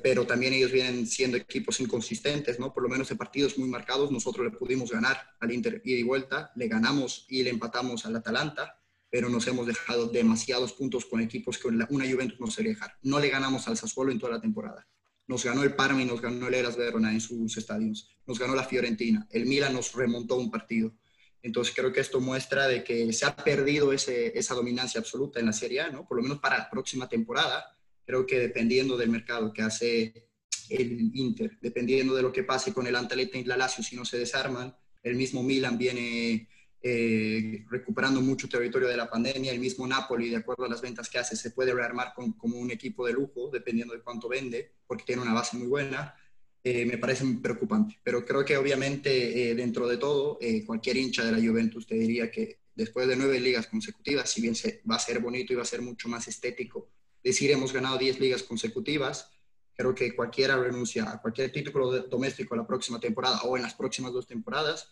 pero 0.00 0.24
también 0.24 0.54
ellos 0.54 0.70
vienen 0.70 1.08
siendo 1.08 1.36
equipos 1.36 1.80
inconsistentes, 1.80 2.60
¿no? 2.60 2.72
Por 2.72 2.84
lo 2.84 2.88
menos 2.88 3.10
en 3.10 3.18
partidos 3.18 3.58
muy 3.58 3.68
marcados 3.68 4.12
nosotros 4.12 4.46
le 4.46 4.56
pudimos 4.56 4.92
ganar 4.92 5.34
al 5.40 5.50
Inter 5.50 5.82
y 5.84 5.96
de 5.96 6.04
vuelta, 6.04 6.52
le 6.54 6.68
ganamos 6.68 7.26
y 7.28 7.42
le 7.42 7.50
empatamos 7.50 8.06
al 8.06 8.14
Atalanta 8.14 8.79
pero 9.10 9.28
nos 9.28 9.46
hemos 9.48 9.66
dejado 9.66 10.06
demasiados 10.06 10.72
puntos 10.72 11.04
con 11.04 11.20
equipos 11.20 11.58
que 11.58 11.68
una 11.68 12.10
Juventus 12.10 12.38
no 12.38 12.46
se 12.46 12.62
dejar. 12.62 12.96
No 13.02 13.18
le 13.18 13.28
ganamos 13.28 13.66
al 13.66 13.76
Sassuolo 13.76 14.12
en 14.12 14.20
toda 14.20 14.32
la 14.34 14.40
temporada. 14.40 14.86
Nos 15.26 15.44
ganó 15.44 15.62
el 15.62 15.74
Parma 15.74 16.00
y 16.02 16.04
nos 16.04 16.20
ganó 16.20 16.48
el 16.48 16.54
Eras 16.54 16.76
Verona 16.76 17.12
en 17.12 17.20
sus 17.20 17.56
estadios. 17.56 18.08
Nos 18.26 18.38
ganó 18.38 18.54
la 18.54 18.64
Fiorentina. 18.64 19.26
El 19.30 19.46
Milan 19.46 19.72
nos 19.72 19.92
remontó 19.92 20.36
un 20.36 20.50
partido. 20.50 20.94
Entonces 21.42 21.74
creo 21.74 21.92
que 21.92 22.00
esto 22.00 22.20
muestra 22.20 22.68
de 22.68 22.84
que 22.84 23.12
se 23.12 23.24
ha 23.24 23.34
perdido 23.34 23.92
ese, 23.92 24.38
esa 24.38 24.54
dominancia 24.54 25.00
absoluta 25.00 25.40
en 25.40 25.46
la 25.46 25.52
Serie 25.52 25.80
A, 25.80 25.90
¿no? 25.90 26.06
Por 26.06 26.16
lo 26.16 26.22
menos 26.22 26.38
para 26.38 26.58
la 26.58 26.70
próxima 26.70 27.08
temporada. 27.08 27.64
Creo 28.04 28.26
que 28.26 28.38
dependiendo 28.38 28.96
del 28.96 29.10
mercado 29.10 29.52
que 29.52 29.62
hace 29.62 30.30
el 30.68 31.10
Inter, 31.14 31.58
dependiendo 31.60 32.14
de 32.14 32.22
lo 32.22 32.32
que 32.32 32.44
pase 32.44 32.72
con 32.72 32.86
el 32.86 32.94
Antaleta 32.94 33.38
y 33.38 33.44
la 33.44 33.56
Lazio, 33.56 33.82
si 33.82 33.96
no 33.96 34.04
se 34.04 34.18
desarman, 34.18 34.74
el 35.02 35.16
mismo 35.16 35.42
Milan 35.42 35.78
viene 35.78 36.48
eh, 36.82 37.64
recuperando 37.68 38.20
mucho 38.20 38.48
territorio 38.48 38.88
de 38.88 38.96
la 38.96 39.10
pandemia. 39.10 39.52
El 39.52 39.60
mismo 39.60 39.86
Napoli, 39.86 40.30
de 40.30 40.36
acuerdo 40.36 40.64
a 40.64 40.68
las 40.68 40.80
ventas 40.80 41.08
que 41.08 41.18
hace, 41.18 41.36
se 41.36 41.50
puede 41.50 41.74
rearmar 41.74 42.12
como 42.14 42.56
un 42.56 42.70
equipo 42.70 43.06
de 43.06 43.12
lujo, 43.12 43.50
dependiendo 43.52 43.94
de 43.94 44.00
cuánto 44.00 44.28
vende, 44.28 44.72
porque 44.86 45.04
tiene 45.04 45.22
una 45.22 45.34
base 45.34 45.56
muy 45.56 45.66
buena. 45.66 46.14
Eh, 46.62 46.84
me 46.84 46.98
parece 46.98 47.24
preocupante. 47.42 47.98
Pero 48.02 48.24
creo 48.24 48.44
que 48.44 48.56
obviamente 48.56 49.50
eh, 49.50 49.54
dentro 49.54 49.86
de 49.88 49.96
todo, 49.96 50.38
cualquier 50.66 50.96
hincha 50.96 51.24
de 51.24 51.32
la 51.32 51.38
Juventus 51.38 51.86
te 51.86 51.94
diría 51.94 52.30
que 52.30 52.60
después 52.74 53.08
de 53.08 53.16
nueve 53.16 53.40
ligas 53.40 53.66
consecutivas, 53.66 54.30
si 54.30 54.40
bien 54.40 54.54
se, 54.54 54.82
va 54.90 54.96
a 54.96 55.00
ser 55.00 55.20
bonito 55.20 55.52
y 55.52 55.56
va 55.56 55.62
a 55.62 55.66
ser 55.66 55.82
mucho 55.82 56.08
más 56.08 56.28
estético 56.28 56.90
decir 57.22 57.50
hemos 57.50 57.72
ganado 57.72 57.98
diez 57.98 58.18
ligas 58.18 58.42
consecutivas, 58.42 59.30
creo 59.74 59.94
que 59.94 60.14
cualquiera 60.14 60.56
renuncia 60.56 61.10
a 61.10 61.20
cualquier 61.20 61.52
título 61.52 61.90
doméstico 62.02 62.56
la 62.56 62.66
próxima 62.66 63.00
temporada 63.00 63.42
o 63.42 63.56
en 63.56 63.62
las 63.62 63.74
próximas 63.74 64.12
dos 64.12 64.26
temporadas 64.26 64.88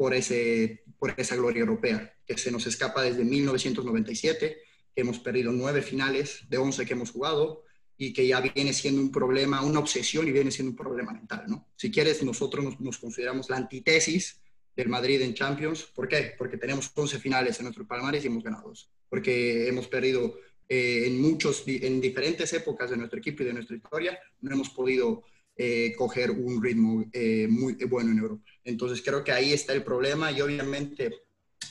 por, 0.00 0.14
ese, 0.14 0.82
por 0.98 1.12
esa 1.18 1.36
gloria 1.36 1.60
europea, 1.60 2.16
que 2.24 2.38
se 2.38 2.50
nos 2.50 2.66
escapa 2.66 3.02
desde 3.02 3.22
1997, 3.22 4.56
que 4.94 5.00
hemos 5.02 5.18
perdido 5.18 5.52
nueve 5.52 5.82
finales 5.82 6.46
de 6.48 6.56
once 6.56 6.86
que 6.86 6.94
hemos 6.94 7.10
jugado 7.10 7.66
y 7.98 8.14
que 8.14 8.26
ya 8.26 8.40
viene 8.40 8.72
siendo 8.72 9.02
un 9.02 9.12
problema, 9.12 9.62
una 9.62 9.78
obsesión 9.78 10.26
y 10.26 10.32
viene 10.32 10.50
siendo 10.50 10.70
un 10.70 10.76
problema 10.78 11.12
mental, 11.12 11.44
¿no? 11.48 11.68
Si 11.76 11.90
quieres, 11.90 12.22
nosotros 12.22 12.80
nos, 12.80 12.96
consideramos 12.96 13.50
la 13.50 13.58
antítesis 13.58 14.40
del 14.74 14.88
Madrid 14.88 15.20
en 15.20 15.34
Champions. 15.34 15.82
¿Por 15.82 16.08
qué? 16.08 16.32
Porque 16.38 16.56
tenemos 16.56 16.90
11 16.94 17.18
finales 17.18 17.58
en 17.58 17.64
nuestro 17.64 17.86
palmarés 17.86 18.24
y 18.24 18.28
hemos 18.28 18.42
ganado 18.42 18.70
dos. 18.70 18.88
Porque 19.06 19.68
hemos 19.68 19.86
perdido 19.86 20.38
eh, 20.66 21.08
en 21.08 21.20
muchos, 21.20 21.62
en 21.66 22.00
diferentes 22.00 22.50
épocas 22.54 22.88
de 22.88 22.96
nuestro 22.96 23.18
equipo 23.18 23.42
y 23.42 23.46
de 23.46 23.52
nuestra 23.52 23.76
historia, 23.76 24.18
no 24.40 24.50
hemos 24.50 24.70
podido 24.70 25.24
eh, 25.62 25.92
coger 25.94 26.30
un 26.30 26.62
ritmo 26.62 27.04
eh, 27.12 27.46
muy 27.46 27.74
bueno 27.84 28.12
en 28.12 28.18
Europa. 28.18 28.42
Entonces 28.64 29.02
creo 29.04 29.22
que 29.22 29.30
ahí 29.30 29.52
está 29.52 29.74
el 29.74 29.84
problema 29.84 30.32
y 30.32 30.40
obviamente 30.40 31.14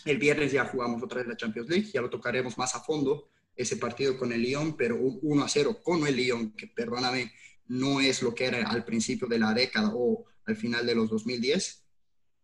el 0.05 0.19
viernes 0.19 0.51
ya 0.51 0.65
jugamos 0.65 1.01
otra 1.01 1.17
vez 1.17 1.27
la 1.27 1.36
Champions 1.36 1.67
League, 1.67 1.89
ya 1.91 2.00
lo 2.00 2.08
tocaremos 2.08 2.55
más 2.55 2.75
a 2.75 2.81
fondo. 2.81 3.31
ese 3.55 3.77
partido 3.77 4.15
con 4.15 4.31
el 4.31 4.43
Lyon, 4.43 4.77
pero 4.77 4.96
1 4.96 5.43
a 5.43 5.50
0 5.50 5.79
con 5.81 6.05
el 6.05 6.15
Lyon, 6.15 6.51
que 6.51 6.67
perdóname, 6.67 7.31
no 7.67 8.00
es 8.00 8.22
lo 8.22 8.36
que 8.36 8.46
era 8.46 8.69
al 8.69 8.86
principio 8.86 9.27
de 9.27 9.39
la 9.39 9.55
década 9.55 9.91
o 9.96 10.24
al 10.46 10.55
final 10.55 10.86
de 10.86 10.93
los 10.93 11.10
2010, 11.10 11.84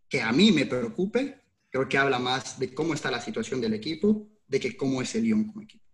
que 0.09 0.21
a 0.21 0.31
mí 0.31 0.51
me 0.51 0.65
preocupe, 0.65 1.41
creo 1.69 1.87
que 1.87 1.99
habla 1.99 2.17
más 2.17 2.57
de 2.57 2.73
cómo 2.73 2.95
está 2.95 3.11
la 3.11 3.21
situación 3.21 3.61
del 3.61 3.75
equipo, 3.75 4.27
de 4.47 4.59
que 4.59 4.75
cómo 4.75 4.99
es 4.99 5.13
el 5.13 5.25
Lyon 5.25 5.43
como 5.43 5.61
equipo. 5.61 5.84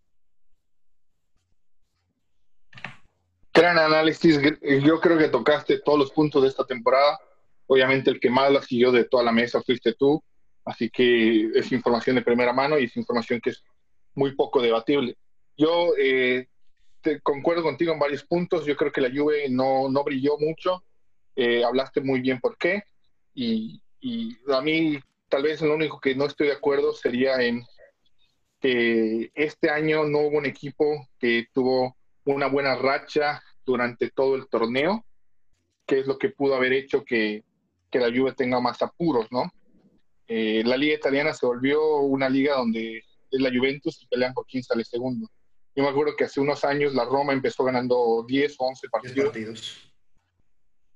Gran 3.62 3.78
análisis, 3.78 4.40
yo 4.84 5.00
creo 5.00 5.20
que 5.20 5.28
tocaste 5.28 5.78
todos 5.82 6.00
los 6.00 6.12
puntos 6.12 6.42
de 6.42 6.50
esta 6.50 6.66
temporada. 6.66 7.20
Obviamente 7.68 8.10
el 8.10 8.20
que 8.20 8.32
más 8.32 8.52
la 8.52 8.60
siguió 8.60 8.92
de 8.92 9.04
toda 9.04 9.22
la 9.22 9.32
mesa 9.32 9.62
fuiste 9.62 9.94
tú, 9.94 10.20
así 10.66 10.90
que 10.90 11.52
es 11.54 11.72
información 11.72 12.16
de 12.16 12.24
primera 12.24 12.54
mano 12.54 12.80
y 12.80 12.86
es 12.86 12.98
información 12.98 13.40
que 13.40 13.52
es 13.52 13.64
muy 14.16 14.34
poco 14.34 14.64
debatible. 14.64 15.16
Yo 15.56 15.94
eh, 16.00 16.48
te, 17.02 17.22
concuerdo 17.22 17.62
contigo 17.62 17.94
en 17.94 18.00
varios 18.00 18.24
puntos. 18.24 18.66
Yo 18.66 18.76
creo 18.76 18.92
que 18.92 19.00
la 19.00 19.12
Juve 19.16 19.48
no, 19.48 19.90
no 19.90 20.04
brilló 20.04 20.40
mucho. 20.40 20.84
Eh, 21.36 21.64
hablaste 21.64 22.02
muy 22.02 22.20
bien 22.20 22.40
por 22.40 22.58
qué. 22.58 22.82
Y, 23.36 23.80
y, 24.00 24.40
a 24.52 24.62
mí, 24.62 25.00
tal 25.30 25.44
vez 25.44 25.62
lo 25.62 25.76
único 25.76 26.00
que 26.00 26.16
no 26.16 26.26
estoy 26.26 26.48
de 26.48 26.54
acuerdo 26.54 26.94
sería 26.94 27.40
en 27.44 27.64
que 28.60 29.30
este 29.36 29.70
año 29.70 30.06
no 30.06 30.22
hubo 30.22 30.40
un 30.40 30.48
equipo 30.48 31.08
que 31.20 31.46
tuvo 31.54 31.96
una 32.26 32.48
buena 32.48 32.76
racha 32.76 33.44
durante 33.66 34.10
todo 34.10 34.36
el 34.36 34.48
torneo, 34.48 35.06
que 35.86 36.00
es 36.00 36.08
lo 36.08 36.18
que 36.18 36.30
pudo 36.30 36.56
haber 36.56 36.74
hecho 36.74 37.04
que, 37.04 37.44
que 37.90 38.00
la 38.00 38.08
Juve 38.08 38.34
tenga 38.34 38.60
más 38.60 38.82
apuros, 38.82 39.28
¿no? 39.32 39.52
Eh, 40.28 40.64
la 40.66 40.78
liga 40.78 40.96
italiana 40.96 41.34
se 41.34 41.46
volvió 41.46 41.98
una 41.98 42.30
liga 42.30 42.56
donde 42.56 43.04
es 43.30 43.42
la 43.42 43.50
Juventus 43.50 44.02
y 44.02 44.08
pelean 44.08 44.34
por 44.34 44.46
quién 44.46 44.64
sale 44.64 44.86
segundo. 44.86 45.30
Yo 45.76 45.84
me 45.84 45.90
acuerdo 45.90 46.16
que 46.16 46.26
hace 46.26 46.40
unos 46.40 46.64
años 46.64 46.94
la 46.94 47.06
Roma 47.06 47.34
empezó 47.34 47.64
ganando 47.64 48.24
10 48.28 48.56
o 48.60 48.66
11 48.66 48.90
partidos, 48.90 49.34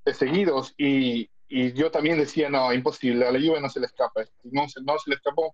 de 0.05 0.13
seguidos 0.13 0.74
y, 0.77 1.29
y, 1.48 1.74
yo 1.74 1.89
también 1.91 2.17
decía, 2.17 2.50
no, 2.50 2.72
imposible, 2.74 3.25
a 3.25 3.31
la 3.31 3.39
Juve 3.39 3.60
no 3.60 3.69
se 3.69 3.79
le 3.79 3.88
escapa. 3.88 4.24
No, 4.43 4.65
no 4.84 5.00
se 5.00 5.10
le 5.10 5.15
escapó. 5.15 5.53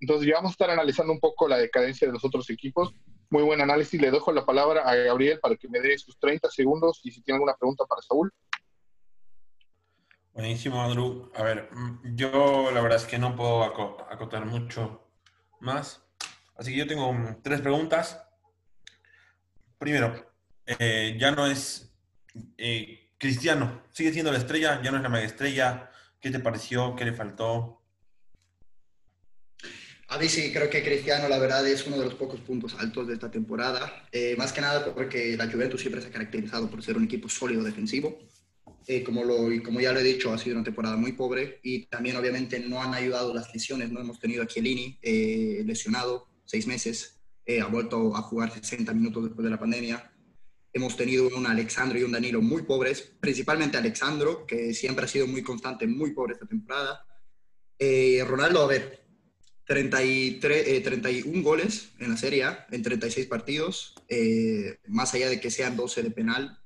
Entonces 0.00 0.26
ya 0.28 0.34
vamos 0.34 0.50
a 0.50 0.52
estar 0.52 0.70
analizando 0.70 1.12
un 1.12 1.20
poco 1.20 1.48
la 1.48 1.56
decadencia 1.56 2.06
de 2.06 2.12
los 2.12 2.24
otros 2.24 2.50
equipos. 2.50 2.94
Muy 3.34 3.42
buen 3.42 3.60
análisis. 3.60 4.00
Le 4.00 4.12
dejo 4.12 4.30
la 4.30 4.46
palabra 4.46 4.88
a 4.88 4.94
Gabriel 4.94 5.40
para 5.40 5.56
que 5.56 5.68
me 5.68 5.80
dé 5.80 5.98
sus 5.98 6.16
30 6.20 6.48
segundos 6.52 7.00
y 7.02 7.10
si 7.10 7.20
tiene 7.20 7.34
alguna 7.34 7.56
pregunta 7.56 7.84
para 7.84 8.00
Saúl. 8.00 8.32
Buenísimo, 10.32 10.80
Andrew. 10.80 11.32
A 11.34 11.42
ver, 11.42 11.68
mm, 11.72 12.14
yo 12.14 12.70
la 12.70 12.80
verdad 12.80 12.98
es 12.98 13.06
que 13.06 13.18
no 13.18 13.34
puedo 13.34 13.64
acotar 13.64 14.46
mucho 14.46 15.10
más. 15.58 16.00
Así 16.54 16.70
que 16.70 16.78
yo 16.78 16.86
tengo 16.86 17.12
mm, 17.12 17.42
tres 17.42 17.60
preguntas. 17.60 18.24
Primero, 19.78 20.14
eh, 20.66 21.16
ya 21.18 21.32
no 21.32 21.48
es 21.48 21.92
eh, 22.56 23.14
Cristiano, 23.18 23.82
sigue 23.90 24.12
siendo 24.12 24.30
la 24.30 24.38
estrella, 24.38 24.80
ya 24.80 24.92
no 24.92 24.98
es 24.98 25.02
la 25.02 25.08
mega 25.08 25.24
estrella. 25.24 25.90
¿Qué 26.20 26.30
te 26.30 26.38
pareció? 26.38 26.94
¿Qué 26.94 27.04
le 27.04 27.12
faltó? 27.12 27.82
A 30.08 30.18
mí 30.18 30.28
sí, 30.28 30.52
creo 30.52 30.68
que 30.68 30.82
Cristiano, 30.82 31.28
la 31.28 31.38
verdad, 31.38 31.66
es 31.66 31.86
uno 31.86 31.98
de 31.98 32.04
los 32.04 32.14
pocos 32.14 32.40
puntos 32.40 32.74
altos 32.78 33.08
de 33.08 33.14
esta 33.14 33.30
temporada. 33.30 34.06
Eh, 34.12 34.34
más 34.36 34.52
que 34.52 34.60
nada 34.60 34.94
porque 34.94 35.36
la 35.36 35.50
Juventus 35.50 35.80
siempre 35.80 36.00
se 36.00 36.08
ha 36.08 36.10
caracterizado 36.10 36.68
por 36.70 36.82
ser 36.82 36.96
un 36.96 37.04
equipo 37.04 37.28
sólido 37.28 37.62
defensivo. 37.62 38.18
como, 39.04 39.24
lo, 39.24 39.50
y 39.52 39.62
como 39.62 39.80
ya 39.80 39.92
lo 39.92 40.00
he 40.00 40.04
dicho, 40.04 40.32
ha 40.32 40.38
sido 40.38 40.56
una 40.56 40.64
temporada 40.64 40.96
muy 40.96 41.12
pobre 41.12 41.60
y 41.62 41.86
también 41.86 42.16
obviamente 42.16 42.60
no 42.60 42.82
han 42.82 42.94
ayudado 42.94 43.32
las 43.34 43.52
lesiones. 43.54 43.90
No 43.90 44.00
hemos 44.00 44.20
tenido 44.20 44.42
a 44.42 44.46
Chiellini 44.46 44.98
lesionado, 45.64 46.28
seis 46.44 46.66
meses, 46.66 47.14
eh, 47.46 47.60
ha 47.60 47.66
vuelto 47.66 48.16
a 48.16 48.22
jugar 48.22 48.50
60 48.50 48.92
minutos 48.94 49.24
después 49.24 49.44
de 49.44 49.50
la 49.50 49.58
pandemia. 49.58 50.10
Hemos 50.72 50.96
tenido 50.96 51.28
un 51.28 51.46
Alexandro 51.46 51.98
y 51.98 52.02
un 52.02 52.12
Danilo 52.12 52.40
muy 52.40 52.62
pobres, 52.62 53.12
principalmente 53.20 53.76
Alexandro, 53.76 54.46
que 54.46 54.74
siempre 54.74 55.04
ha 55.04 55.08
sido 55.08 55.26
muy 55.26 55.42
constante, 55.42 55.86
muy 55.86 56.12
pobre 56.12 56.32
esta 56.32 56.46
temporada. 56.46 57.06
Eh, 57.78 58.24
Ronaldo, 58.26 58.62
a 58.62 58.66
ver, 58.66 59.03
33, 59.66 60.82
31 60.82 61.38
eh, 61.38 61.42
goles 61.42 61.90
en 61.98 62.10
la 62.10 62.16
Serie 62.16 62.46
en 62.70 62.82
36 62.82 63.26
partidos, 63.26 63.94
más 64.86 65.14
allá 65.14 65.28
de 65.28 65.40
que 65.40 65.50
sean 65.50 65.76
12 65.76 66.02
de 66.02 66.10
penal 66.10 66.58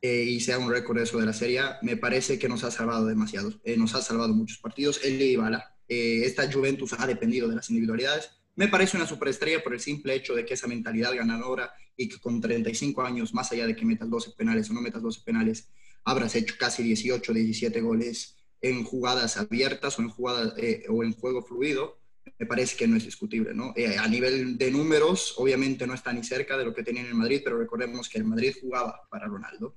y 0.00 0.40
sea 0.40 0.58
un 0.58 0.70
récord 0.70 0.98
eso 0.98 1.18
de 1.18 1.26
la 1.26 1.32
Serie 1.32 1.62
me 1.82 1.96
parece 1.96 2.38
que 2.38 2.48
nos 2.48 2.64
ha 2.64 2.72
salvado 2.72 3.06
demasiados, 3.06 3.60
nos 3.76 3.94
ha 3.94 4.02
salvado 4.02 4.34
muchos 4.34 4.58
partidos. 4.58 5.00
Él 5.04 5.22
y 5.22 5.36
Bala. 5.36 5.76
esta 5.88 6.50
Juventus 6.50 6.94
ha 6.98 7.06
dependido 7.06 7.48
de 7.48 7.54
las 7.54 7.70
individualidades 7.70 8.30
me 8.54 8.68
parece 8.68 8.96
una 8.96 9.06
superestrella 9.06 9.62
por 9.62 9.72
el 9.72 9.80
simple 9.80 10.14
hecho 10.14 10.34
de 10.34 10.44
que 10.44 10.54
esa 10.54 10.66
mentalidad 10.66 11.14
ganadora 11.14 11.72
y 11.96 12.08
que 12.08 12.18
con 12.18 12.40
35 12.40 13.02
años, 13.02 13.32
más 13.32 13.50
allá 13.52 13.66
de 13.66 13.74
que 13.74 13.84
metas 13.84 14.10
12 14.10 14.32
penales 14.32 14.68
o 14.68 14.74
no 14.74 14.82
metas 14.82 15.02
12 15.02 15.22
penales, 15.24 15.68
habrás 16.04 16.34
hecho 16.34 16.54
casi 16.58 16.82
18, 16.82 17.32
17 17.32 17.80
goles 17.80 18.36
en 18.60 18.84
jugadas 18.84 19.38
abiertas 19.38 19.98
o 19.98 20.02
en, 20.02 20.10
jugadas, 20.10 20.54
eh, 20.58 20.84
o 20.88 21.02
en 21.02 21.14
juego 21.14 21.42
fluido, 21.42 21.98
me 22.38 22.46
parece 22.46 22.76
que 22.76 22.86
no 22.86 22.96
es 22.96 23.04
discutible. 23.04 23.54
¿no? 23.54 23.72
Eh, 23.76 23.96
a 23.98 24.08
nivel 24.08 24.58
de 24.58 24.70
números, 24.70 25.34
obviamente 25.38 25.86
no 25.86 25.94
está 25.94 26.12
ni 26.12 26.24
cerca 26.24 26.56
de 26.56 26.64
lo 26.64 26.74
que 26.74 26.82
tenía 26.82 27.02
en 27.02 27.16
Madrid, 27.16 27.40
pero 27.44 27.58
recordemos 27.58 28.08
que 28.08 28.18
el 28.18 28.24
Madrid 28.24 28.54
jugaba 28.60 29.02
para 29.10 29.26
Ronaldo. 29.26 29.76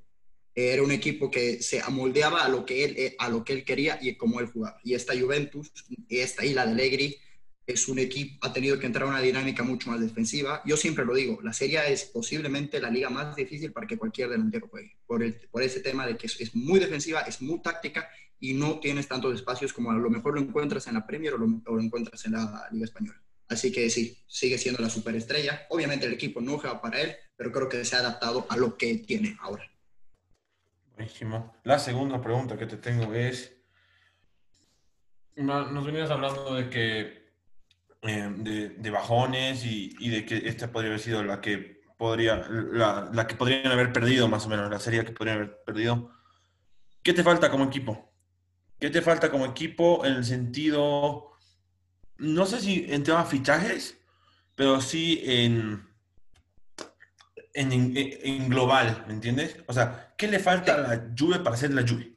era 0.54 0.84
un 0.84 0.92
equipo 0.92 1.30
que 1.30 1.62
se 1.62 1.82
amoldeaba 1.82 2.46
a 2.46 2.50
lo 2.50 2.66
que 2.66 2.86
él, 2.86 2.96
eh, 2.98 3.16
a 3.20 3.30
lo 3.30 3.44
que 3.44 3.54
él 3.54 3.64
quería 3.66 4.00
y 4.02 4.16
como 4.16 4.40
él 4.40 4.48
jugaba. 4.48 4.80
Y 4.84 4.94
esta 4.94 5.14
Juventus, 5.20 5.72
esta 6.10 6.46
isla 6.46 6.66
de 6.66 6.72
Allegri, 6.72 7.18
es 7.68 7.88
un 7.88 7.98
equipo, 7.98 8.38
ha 8.46 8.54
tenido 8.54 8.78
que 8.78 8.86
entrar 8.86 9.08
a 9.08 9.10
una 9.10 9.22
dinámica 9.22 9.64
mucho 9.64 9.90
más 9.90 10.00
defensiva. 10.00 10.62
Yo 10.66 10.78
siempre 10.78 11.04
lo 11.04 11.14
digo, 11.16 11.40
la 11.42 11.54
Serie 11.54 11.80
es 11.92 12.06
posiblemente 12.06 12.80
la 12.80 12.92
liga 12.92 13.10
más 13.10 13.36
difícil 13.36 13.72
para 13.72 13.88
que 13.88 13.98
cualquier 13.98 14.30
delantero 14.30 14.68
juegue, 14.68 14.96
por, 15.08 15.24
el, 15.24 15.34
por 15.50 15.64
ese 15.64 15.80
tema 15.80 16.06
de 16.06 16.16
que 16.16 16.28
es, 16.28 16.56
muy 16.56 16.80
defensiva, 16.80 17.22
es 17.22 17.42
muy 17.42 17.62
táctica 17.62 18.08
y 18.50 18.54
no 18.54 18.80
tienes 18.80 19.08
tantos 19.08 19.34
espacios 19.34 19.74
como 19.74 19.92
a 19.92 19.96
lo 19.96 20.10
mejor 20.10 20.36
lo 20.36 20.42
encuentras 20.42 20.86
en 20.88 20.94
la 20.94 21.06
Premier 21.06 21.34
o 21.34 21.38
lo, 21.38 21.80
encuentras 21.80 22.25
en 22.25 22.34
la 22.34 22.68
Liga 22.72 22.86
Española. 22.86 23.20
Así 23.48 23.72
que 23.72 23.90
sí, 23.90 24.18
sigue 24.28 24.58
siendo 24.58 24.82
la 24.82 24.90
superestrella. 24.90 25.66
Obviamente 25.70 26.06
el 26.06 26.14
equipo 26.14 26.42
no 26.42 26.58
juega 26.58 26.80
para 26.80 27.02
él, 27.02 27.16
pero 27.36 27.52
creo 27.52 27.70
que 27.70 27.84
se 27.86 27.96
ha 27.96 28.00
adaptado 28.00 28.46
a 28.50 28.58
lo 28.58 28.78
que 28.78 28.98
tiene 29.00 29.36
ahora. 29.40 29.70
Buenísimo. 30.96 31.56
La 31.64 31.80
segunda 31.80 32.22
pregunta 32.22 32.58
que 32.58 32.68
te 32.68 32.78
tengo 32.78 33.14
es, 33.14 33.56
nos 35.36 35.86
venías 35.86 36.10
hablando 36.12 36.54
de 36.56 36.70
que 36.70 37.25
eh, 38.04 38.72
de, 38.78 38.90
bajones 38.92 39.66
y, 39.66 40.10
de 40.10 40.25
que 40.25 40.48
esta 40.48 40.72
podría 40.72 40.92
haber 40.92 41.02
sido 41.02 41.24
la 41.24 41.42
que 41.42 41.82
podría 41.98 42.48
la, 42.48 43.25
que 43.28 43.36
podrían 43.36 43.72
haber 43.72 43.92
perdido 43.92 44.28
más 44.28 44.46
o 44.46 44.50
menos 44.50 44.70
la 44.70 44.80
serie 44.80 45.04
que 45.04 45.12
podrían 45.12 45.38
haber 45.38 45.64
perdido 45.64 46.12
¿qué 47.02 47.14
te 47.14 47.24
falta 47.24 47.50
como 47.50 47.66
equipo? 47.66 48.15
¿Qué 48.86 48.92
te 48.92 49.01
falta 49.01 49.32
como 49.32 49.48
equipo 49.48 50.06
en 50.06 50.13
el 50.13 50.24
sentido 50.24 51.32
no 52.20 52.46
sé 52.46 52.62
si 52.62 52.86
en 52.88 53.04
temas 53.04 53.27
fichajes 53.27 53.98
pero 54.54 54.80
sí 54.80 55.24
en 55.25 55.88
en, 57.56 58.48
global 58.48 59.06
¿me 59.08 59.13
entiendes? 59.13 59.58
o 59.65 59.74
sea 59.74 60.13
¿qué 60.15 60.27
le 60.27 60.38
falta 60.38 60.75
a 60.75 60.77
la 60.77 61.13
Juve 61.18 61.39
para 61.39 61.58
ser 61.58 61.74
la 61.74 61.82
Juve? 61.82 62.13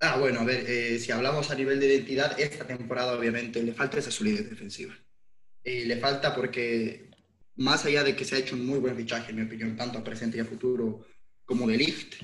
Ah, 0.00 0.18
bueno, 0.18 0.40
a 0.40 0.44
ver, 0.44 0.68
eh, 0.68 0.98
si 0.98 1.12
hablamos 1.12 1.52
a 1.52 1.54
nivel 1.54 1.78
de 1.78 1.94
identidad, 1.94 2.40
esta 2.40 2.66
temporada 2.66 3.16
obviamente 3.16 3.62
le 3.62 3.72
falta 3.72 3.98
esa 3.98 4.10
solidez 4.10 4.50
defensiva. 4.50 4.92
Le 5.62 5.96
falta 5.98 6.34
porque, 6.34 7.10
más 7.54 7.84
allá 7.84 8.02
de 8.02 8.16
que 8.16 8.24
se 8.24 8.34
ha 8.34 8.38
hecho 8.38 8.56
un 8.56 8.66
muy 8.66 8.80
buen 8.80 8.96
fichaje, 8.96 9.30
en 9.30 9.36
mi 9.36 9.42
opinión, 9.42 9.76
tanto 9.76 9.98
a 9.98 10.02
presente 10.02 10.38
y 10.38 10.40
a 10.40 10.44
futuro 10.44 11.06
como 11.44 11.68
de 11.68 11.76
Lift, 11.76 12.14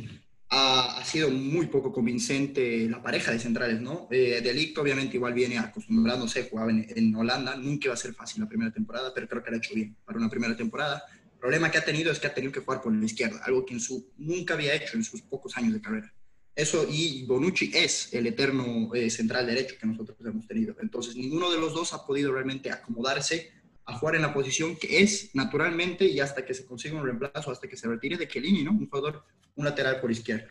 ha, 0.50 1.05
sido 1.05 1.31
muy 1.31 1.67
poco 1.67 1.93
convincente 1.93 2.88
la 2.88 3.02
pareja 3.02 3.33
de 3.33 3.38
centrales, 3.38 3.81
¿no? 3.81 4.09
Eh, 4.11 4.40
de 4.43 4.55
Licht 4.55 4.76
obviamente 4.78 5.17
igual 5.17 5.35
viene 5.35 5.59
acostumbrándose, 5.59 6.49
jugaba 6.49 6.71
en, 6.71 6.87
en, 6.95 7.14
Holanda, 7.14 7.57
nunca 7.57 7.87
iba 7.87 7.95
a 7.95 7.99
ser 7.99 8.14
fácil 8.14 8.43
la 8.43 8.49
primera 8.49 8.73
temporada, 8.73 9.12
pero 9.14 9.28
creo 9.28 9.43
que 9.43 9.50
lo 9.50 9.57
ha 9.57 9.59
hecho 9.59 9.75
bien 9.75 9.97
para 10.05 10.19
una 10.19 10.31
primera 10.31 10.57
temporada. 10.57 11.02
El 11.33 11.38
problema 11.38 11.71
que 11.71 11.78
ha 11.78 11.85
tenido 11.85 12.11
es 12.11 12.19
que 12.19 12.26
ha 12.26 12.35
tenido 12.35 12.52
que 12.52 12.61
jugar 12.61 12.81
por 12.81 12.95
la 12.95 13.05
izquierda, 13.05 13.40
algo 13.45 13.64
que 13.64 13.75
en 13.75 13.81
su, 13.81 14.11
nunca 14.17 14.55
había 14.55 14.75
hecho 14.75 14.97
en 14.97 15.05
sus 15.05 15.23
pocos 15.23 15.57
años 15.57 15.75
de 15.75 15.81
carrera. 15.81 16.12
Eso, 16.59 16.85
y 16.90 17.25
Bonucci 17.25 17.71
es 17.73 18.12
el 18.12 18.26
eterno 18.26 18.93
eh, 18.93 19.11
central 19.11 19.47
derecho 19.47 19.76
que 19.81 19.87
nosotros 19.87 20.19
hemos 20.25 20.45
tenido. 20.45 20.75
Entonces, 20.81 21.14
ninguno 21.14 21.52
de 21.52 21.61
los 21.61 21.73
dos 21.73 21.93
ha 21.93 22.05
podido 22.05 22.33
realmente 22.33 22.73
acomodarse 22.73 23.52
a 23.88 23.95
jugar 23.97 24.16
en 24.16 24.23
la 24.23 24.35
posición 24.35 24.76
que 24.76 25.02
es 25.02 25.35
naturalmente 25.35 26.04
y 26.04 26.21
hasta 26.21 26.45
que 26.45 26.52
se 26.52 26.66
consiga 26.66 26.97
un 26.97 27.04
reemplazo, 27.04 27.50
hasta 27.50 27.66
que 27.66 27.76
se 27.76 27.88
retire 27.88 28.18
de 28.18 28.28
Chiellini, 28.28 28.62
¿no? 28.62 28.73
Un 28.73 28.87
jugador, 28.87 29.25
un 29.57 29.64
lateral 29.64 29.99
por 29.99 30.11
izquierda. 30.11 30.47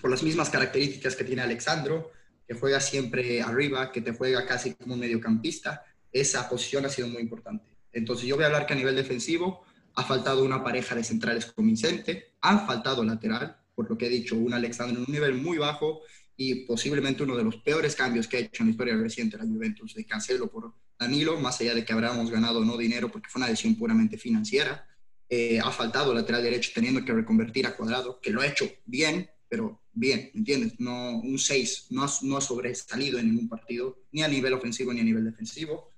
Por 0.00 0.10
las 0.10 0.22
mismas 0.22 0.48
características 0.48 1.14
que 1.14 1.24
tiene 1.24 1.42
Alexandro, 1.42 2.12
que 2.48 2.54
juega 2.54 2.80
siempre 2.80 3.42
arriba, 3.42 3.92
que 3.92 4.00
te 4.00 4.12
juega 4.12 4.46
casi 4.46 4.72
como 4.72 4.94
un 4.94 5.00
mediocampista, 5.00 5.84
esa 6.10 6.48
posición 6.48 6.86
ha 6.86 6.88
sido 6.88 7.08
muy 7.08 7.20
importante. 7.20 7.76
Entonces, 7.92 8.26
yo 8.26 8.36
voy 8.36 8.44
a 8.44 8.46
hablar 8.46 8.64
que 8.64 8.72
a 8.72 8.76
nivel 8.76 8.96
defensivo 8.96 9.66
ha 9.94 10.04
faltado 10.04 10.42
una 10.42 10.64
pareja 10.64 10.94
de 10.94 11.04
centrales 11.04 11.44
convincente, 11.52 12.32
ha 12.40 12.66
faltado 12.66 13.04
lateral, 13.04 13.58
por 13.74 13.90
lo 13.90 13.98
que 13.98 14.06
he 14.06 14.08
dicho, 14.10 14.34
un 14.34 14.54
Alexandro 14.54 14.96
en 14.96 15.04
un 15.06 15.12
nivel 15.12 15.34
muy 15.34 15.58
bajo 15.58 16.00
y 16.36 16.66
posiblemente 16.66 17.22
uno 17.22 17.36
de 17.36 17.44
los 17.44 17.56
peores 17.56 17.94
cambios 17.94 18.26
que 18.26 18.36
ha 18.36 18.40
hecho 18.40 18.62
en 18.62 18.68
la 18.68 18.70
historia 18.72 18.96
reciente 18.96 19.36
la 19.36 19.44
Juventus, 19.44 19.94
de 19.94 20.04
Cancelo 20.04 20.50
por 20.50 20.74
Danilo, 20.98 21.38
más 21.38 21.60
allá 21.60 21.74
de 21.74 21.84
que 21.84 21.92
habríamos 21.92 22.30
ganado 22.30 22.64
no 22.64 22.76
dinero 22.76 23.10
porque 23.10 23.28
fue 23.28 23.40
una 23.40 23.48
decisión 23.48 23.76
puramente 23.76 24.16
financiera. 24.16 24.86
Eh, 25.28 25.58
ha 25.60 25.70
faltado 25.70 26.12
lateral 26.12 26.42
derecho 26.42 26.72
teniendo 26.74 27.04
que 27.04 27.12
reconvertir 27.12 27.66
a 27.66 27.76
Cuadrado, 27.76 28.20
que 28.20 28.30
lo 28.30 28.40
ha 28.40 28.46
hecho 28.46 28.70
bien, 28.84 29.30
pero 29.48 29.82
bien, 29.92 30.30
¿entiendes? 30.34 30.78
No, 30.78 31.18
un 31.18 31.38
6 31.38 31.86
no 31.90 32.06
no 32.22 32.36
ha 32.36 32.40
sobresalido 32.40 33.18
en 33.18 33.28
ningún 33.28 33.48
partido, 33.48 33.98
ni 34.12 34.22
a 34.22 34.28
nivel 34.28 34.52
ofensivo 34.52 34.92
ni 34.92 35.00
a 35.00 35.04
nivel 35.04 35.24
defensivo. 35.24 35.90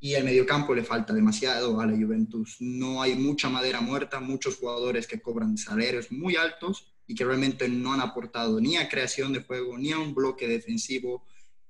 Y 0.00 0.14
el 0.14 0.24
mediocampo 0.24 0.74
le 0.74 0.84
falta 0.84 1.14
demasiado 1.14 1.80
a 1.80 1.86
la 1.86 1.96
Juventus. 1.96 2.56
No 2.60 3.00
hay 3.00 3.14
mucha 3.14 3.48
madera 3.48 3.80
muerta, 3.80 4.20
muchos 4.20 4.56
jugadores 4.56 5.06
que 5.06 5.20
cobran 5.20 5.56
salarios 5.56 6.12
muy 6.12 6.36
altos 6.36 6.93
y 7.06 7.14
que 7.14 7.24
realmente 7.24 7.68
no 7.68 7.92
han 7.92 8.00
aportado 8.00 8.60
ni 8.60 8.76
a 8.76 8.88
creación 8.88 9.32
de 9.32 9.42
juego, 9.42 9.76
ni 9.78 9.92
a 9.92 9.98
un 9.98 10.14
bloque 10.14 10.48
defensivo, 10.48 11.26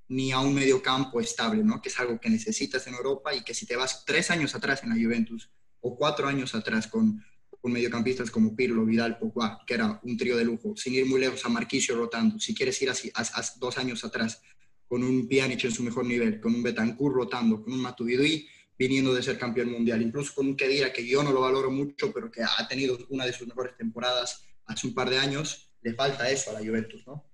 ni 0.08 0.32
a 0.32 0.40
un 0.40 0.54
mediocampo 0.54 1.20
estable, 1.20 1.64
¿no? 1.64 1.80
Que 1.80 1.88
es 1.88 1.98
algo 1.98 2.20
que 2.20 2.30
necesitas 2.30 2.86
en 2.86 2.94
Europa 2.94 3.34
y 3.34 3.42
que 3.42 3.54
si 3.54 3.66
te 3.66 3.76
vas 3.76 4.04
tres 4.04 4.30
años 4.30 4.54
atrás 4.54 4.82
en 4.82 4.90
la 4.90 4.96
Juventus 4.96 5.50
o 5.80 5.96
cuatro 5.96 6.28
años 6.28 6.54
atrás 6.54 6.86
con 6.86 7.22
con 7.64 7.72
mediocampistas 7.72 8.30
como 8.30 8.54
Pirlo, 8.54 8.84
Vidal, 8.84 9.16
Pogba, 9.16 9.62
que 9.66 9.72
era 9.72 9.98
un 10.02 10.18
trío 10.18 10.36
de 10.36 10.44
lujo, 10.44 10.76
sin 10.76 10.92
ir 10.92 11.06
muy 11.06 11.18
lejos 11.18 11.46
a 11.46 11.48
Marquisio 11.48 11.96
rotando, 11.96 12.38
si 12.38 12.54
quieres 12.54 12.82
ir 12.82 12.90
así, 12.90 13.10
a, 13.14 13.24
dos 13.58 13.78
años 13.78 14.04
atrás, 14.04 14.42
con 14.86 15.02
un 15.02 15.26
Pjanic 15.26 15.64
en 15.64 15.72
su 15.72 15.82
mejor 15.82 16.04
nivel, 16.04 16.42
con 16.42 16.54
un 16.54 16.62
Betancourt 16.62 17.16
rotando, 17.16 17.64
con 17.64 17.72
un 17.72 17.80
Matuidi 17.80 18.46
viniendo 18.78 19.14
de 19.14 19.22
ser 19.22 19.38
campeón 19.38 19.72
mundial, 19.72 20.02
incluso 20.02 20.34
con 20.34 20.48
un 20.48 20.56
Kedira 20.56 20.92
que 20.92 21.06
yo 21.06 21.22
no 21.22 21.32
lo 21.32 21.40
valoro 21.40 21.70
mucho, 21.70 22.12
pero 22.12 22.30
que 22.30 22.42
ha 22.42 22.68
tenido 22.68 22.98
una 23.08 23.24
de 23.24 23.32
sus 23.32 23.48
mejores 23.48 23.74
temporadas 23.78 24.44
hace 24.66 24.86
un 24.86 24.94
par 24.94 25.10
de 25.10 25.18
años, 25.18 25.72
le 25.82 25.94
falta 25.94 26.28
eso 26.28 26.50
a 26.50 26.54
la 26.54 26.60
Juventus, 26.60 27.06
¿no? 27.06 27.24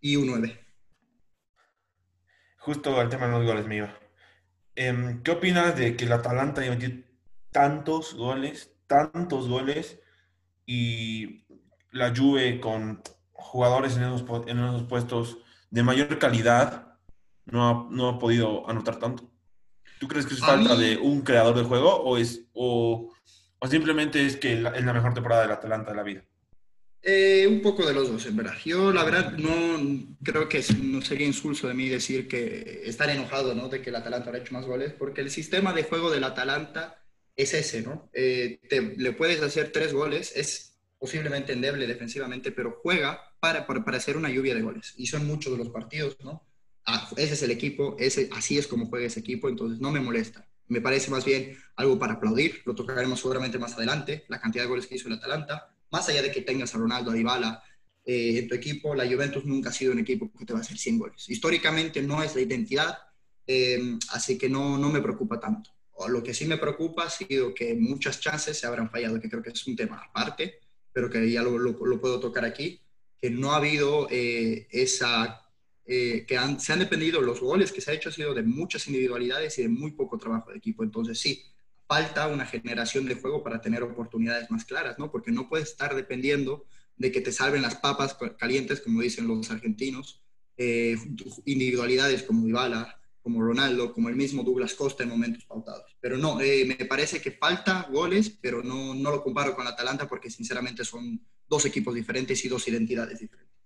Y 0.00 0.16
un 0.16 0.26
9. 0.26 0.60
Justo 2.58 3.00
el 3.00 3.08
tema 3.08 3.26
de 3.26 3.32
los 3.32 3.44
goles, 3.44 3.66
mío. 3.66 3.88
Em, 4.74 5.22
¿Qué 5.22 5.30
opinas 5.30 5.76
de 5.76 5.96
que 5.96 6.04
el 6.04 6.12
Atalanta 6.12 6.60
haya 6.60 6.70
metido 6.70 7.02
tantos 7.50 8.14
goles 8.14 8.74
tantos 8.86 9.48
goles 9.48 10.00
y 10.66 11.44
la 11.90 12.14
Juve 12.14 12.60
con 12.60 13.02
jugadores 13.32 13.96
en 13.96 14.04
esos, 14.04 14.24
en 14.46 14.58
esos 14.58 14.84
puestos 14.84 15.38
de 15.70 15.82
mayor 15.82 16.18
calidad 16.18 16.98
no 17.44 17.68
ha, 17.68 17.86
no 17.90 18.08
ha 18.08 18.18
podido 18.18 18.68
anotar 18.68 18.98
tanto. 18.98 19.30
¿Tú 20.00 20.08
crees 20.08 20.26
que 20.26 20.34
es 20.34 20.40
falta 20.40 20.76
de 20.76 20.96
un 20.96 21.22
creador 21.22 21.56
de 21.56 21.64
juego 21.64 21.94
o, 21.94 22.16
es, 22.16 22.48
o, 22.52 23.12
o 23.64 23.66
simplemente 23.66 24.26
es 24.26 24.36
que 24.36 24.52
es 24.52 24.60
la 24.60 24.92
mejor 24.92 25.14
temporada 25.14 25.40
del 25.40 25.52
Atalanta 25.52 25.92
de 25.92 25.96
la 25.96 26.02
vida? 26.02 26.22
Eh, 27.02 27.46
un 27.48 27.62
poco 27.62 27.86
de 27.86 27.94
los 27.94 28.12
dos, 28.12 28.26
en 28.26 28.36
verdad. 28.36 28.52
Yo, 28.62 28.92
la 28.92 29.04
verdad, 29.04 29.32
no 29.38 30.14
creo 30.22 30.50
que 30.50 30.62
no 30.82 31.00
sería 31.00 31.26
insulso 31.26 31.66
de 31.66 31.72
mí 31.72 31.88
decir 31.88 32.28
que 32.28 32.82
estar 32.84 33.08
enojado 33.08 33.54
¿no? 33.54 33.70
de 33.70 33.80
que 33.80 33.88
el 33.88 33.96
Atalanta 33.96 34.30
ha 34.30 34.36
hecho 34.36 34.52
más 34.52 34.66
goles, 34.66 34.92
porque 34.92 35.22
el 35.22 35.30
sistema 35.30 35.72
de 35.72 35.84
juego 35.84 36.10
del 36.10 36.24
Atalanta 36.24 37.02
es 37.36 37.54
ese, 37.54 37.80
¿no? 37.80 38.10
Eh, 38.12 38.60
te, 38.68 38.82
le 38.98 39.12
puedes 39.12 39.40
hacer 39.40 39.72
tres 39.72 39.94
goles, 39.94 40.36
es 40.36 40.78
posiblemente 40.98 41.54
endeble 41.54 41.86
defensivamente, 41.86 42.52
pero 42.52 42.78
juega 42.82 43.34
para, 43.40 43.66
para, 43.66 43.96
hacer 43.96 44.18
una 44.18 44.28
lluvia 44.28 44.54
de 44.54 44.60
goles. 44.60 44.92
Y 44.98 45.06
son 45.06 45.26
muchos 45.26 45.56
los 45.56 45.70
partidos, 45.70 46.18
¿no? 46.22 46.46
Ah, 46.84 47.08
ese 47.16 47.32
es 47.32 47.42
el 47.42 47.50
equipo, 47.50 47.96
ese, 47.98 48.28
así 48.34 48.58
es 48.58 48.66
como 48.66 48.88
juega 48.88 49.06
ese 49.06 49.20
equipo, 49.20 49.48
entonces 49.48 49.80
no 49.80 49.90
me 49.90 50.00
molesta. 50.00 50.46
Me 50.68 50.80
parece 50.80 51.10
más 51.10 51.24
bien 51.24 51.56
algo 51.76 51.98
para 51.98 52.14
aplaudir, 52.14 52.62
lo 52.64 52.74
tocaremos 52.74 53.20
seguramente 53.20 53.58
más 53.58 53.74
adelante, 53.74 54.24
la 54.28 54.40
cantidad 54.40 54.64
de 54.64 54.68
goles 54.68 54.86
que 54.86 54.94
hizo 54.94 55.08
el 55.08 55.14
Atalanta, 55.14 55.74
más 55.90 56.08
allá 56.08 56.22
de 56.22 56.32
que 56.32 56.42
tengas 56.42 56.74
a 56.74 56.78
Ronaldo, 56.78 57.10
a 57.10 57.14
Dybala 57.14 57.62
eh, 58.04 58.38
en 58.38 58.48
tu 58.48 58.54
equipo, 58.54 58.94
la 58.94 59.06
Juventus 59.06 59.44
nunca 59.44 59.70
ha 59.70 59.72
sido 59.72 59.92
un 59.92 59.98
equipo 59.98 60.30
que 60.38 60.44
te 60.44 60.52
va 60.52 60.58
a 60.58 60.62
hacer 60.62 60.76
100 60.76 60.98
goles. 60.98 61.28
Históricamente 61.28 62.02
no 62.02 62.22
es 62.22 62.34
la 62.34 62.42
identidad, 62.42 62.98
eh, 63.46 63.98
así 64.10 64.36
que 64.36 64.48
no, 64.48 64.78
no 64.78 64.90
me 64.90 65.00
preocupa 65.00 65.40
tanto. 65.40 65.70
Lo 66.08 66.22
que 66.22 66.34
sí 66.34 66.44
me 66.46 66.58
preocupa 66.58 67.04
ha 67.04 67.10
sido 67.10 67.54
que 67.54 67.74
muchas 67.74 68.20
chances 68.20 68.58
se 68.58 68.66
habrán 68.66 68.90
fallado, 68.90 69.20
que 69.20 69.30
creo 69.30 69.42
que 69.42 69.50
es 69.50 69.66
un 69.66 69.76
tema 69.76 70.02
aparte, 70.08 70.58
pero 70.92 71.08
que 71.08 71.30
ya 71.30 71.42
lo, 71.42 71.76
puedo 71.76 72.20
tocar 72.20 72.44
aquí, 72.44 72.80
que 73.20 73.30
no 73.30 73.52
ha 73.52 73.56
habido 73.56 74.08
eh, 74.10 74.66
esa, 74.70 75.43
eh, 75.86 76.24
que 76.26 76.38
se 76.58 76.72
han 76.72 76.78
dependido, 76.78 77.20
los 77.20 77.40
goles 77.40 77.70
que 77.70 77.80
se 77.80 77.90
ha 77.90 77.94
hecho 77.94 78.08
ha 78.08 78.12
sido 78.12 78.34
de 78.34 78.42
muchas 78.42 78.86
individualidades 78.86 79.58
y 79.58 79.62
de 79.62 79.68
muy 79.68 79.92
poco 79.92 80.18
trabajo 80.18 80.50
de 80.50 80.58
equipo. 80.58 80.82
Entonces 80.82 81.18
sí, 81.18 81.42
falta 81.86 82.28
una 82.28 82.46
generación 82.46 83.06
de 83.06 83.16
juego 83.16 83.42
para 83.42 83.60
tener 83.60 83.82
oportunidades 83.82 84.50
más 84.50 84.64
claras, 84.64 84.98
¿no? 84.98 85.10
Porque 85.10 85.30
no 85.30 85.48
puedes 85.48 85.70
estar 85.70 85.94
dependiendo 85.94 86.66
de 86.96 87.12
que 87.12 87.20
te 87.20 87.32
salven 87.32 87.62
las 87.62 87.76
papas 87.76 88.16
calientes, 88.38 88.80
como 88.80 89.02
dicen 89.02 89.26
los 89.26 89.50
argentinos, 89.50 90.22
eh, 90.56 90.96
individualidades 91.44 92.22
como 92.22 92.46
Dybala, 92.46 93.00
como 93.20 93.42
Ronaldo, 93.42 93.92
como 93.92 94.08
el 94.08 94.16
mismo 94.16 94.42
Douglas 94.42 94.74
Costa 94.74 95.02
en 95.02 95.08
momentos 95.08 95.44
pautados. 95.44 95.96
Pero 96.00 96.16
no, 96.16 96.40
eh, 96.40 96.64
me 96.66 96.84
parece 96.84 97.20
que 97.20 97.32
falta 97.32 97.88
goles, 97.90 98.30
pero 98.40 98.62
no, 98.62 98.94
no 98.94 99.10
lo 99.10 99.22
comparo 99.22 99.54
con 99.56 99.66
Atalanta 99.66 100.08
porque 100.08 100.30
sinceramente 100.30 100.84
son 100.84 101.20
dos 101.48 101.64
equipos 101.64 101.94
diferentes 101.94 102.44
y 102.44 102.48
dos 102.48 102.68
identidades 102.68 103.18
diferentes. 103.18 103.63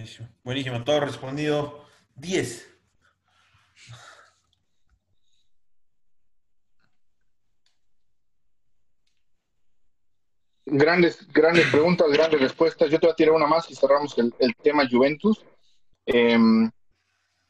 Buenísimo, 0.00 0.28
Buenísimo. 0.42 0.82
todo 0.82 1.00
respondido. 1.00 1.84
10. 2.14 2.66
Grandes, 10.64 11.28
grandes 11.30 11.66
preguntas, 11.66 12.10
grandes 12.10 12.40
respuestas. 12.40 12.88
Yo 12.90 12.98
te 12.98 13.08
voy 13.08 13.12
a 13.12 13.16
tirar 13.16 13.34
una 13.34 13.46
más 13.46 13.70
y 13.70 13.74
cerramos 13.74 14.16
el, 14.16 14.32
tema 14.62 14.88
Juventus. 14.90 15.44
Eh, 16.06 16.38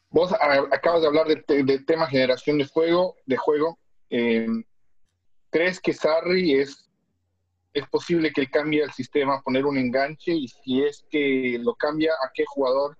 Vos 0.09 0.33
acabas 0.33 1.03
de 1.03 1.07
hablar 1.07 1.29
del 1.29 1.87
tema 1.87 2.09
generación 2.09 2.59
de 2.59 2.67
juego. 2.67 3.15
De 3.27 3.37
juego. 3.37 3.79
Eh, 4.09 4.49
¿Crees 5.51 5.79
que 5.79 5.93
Sarri 5.93 6.55
es, 6.55 6.89
es 7.73 7.89
posible 7.89 8.33
que 8.33 8.49
cambie 8.49 8.83
el 8.83 8.93
sistema, 8.93 9.43
poner 9.43 9.65
un 9.65 9.79
enganche? 9.79 10.33
Y 10.33 10.49
si 10.49 10.83
es 10.83 11.05
que 11.11 11.59
lo 11.61 11.75
cambia, 11.75 12.13
¿a 12.13 12.31
qué 12.35 12.45
jugador 12.47 12.97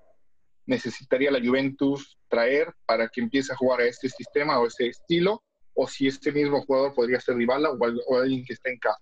necesitaría 0.67 1.31
la 1.31 1.41
Juventus 1.41 2.19
traer 2.29 2.73
para 2.87 3.09
que 3.09 3.21
empiece 3.21 3.53
a 3.53 3.57
jugar 3.57 3.81
a 3.81 3.87
este 3.87 4.09
sistema 4.09 4.61
o 4.61 4.67
ese 4.67 4.89
estilo? 4.89 5.43
O 5.75 5.89
si 5.89 6.07
este 6.07 6.33
mismo 6.33 6.63
jugador 6.63 6.95
podría 6.95 7.21
ser 7.21 7.37
Dybala 7.37 7.71
o, 7.71 8.19
alguien 8.19 8.45
que 8.45 8.53
esté 8.53 8.71
en 8.71 8.79
casa. 8.79 8.99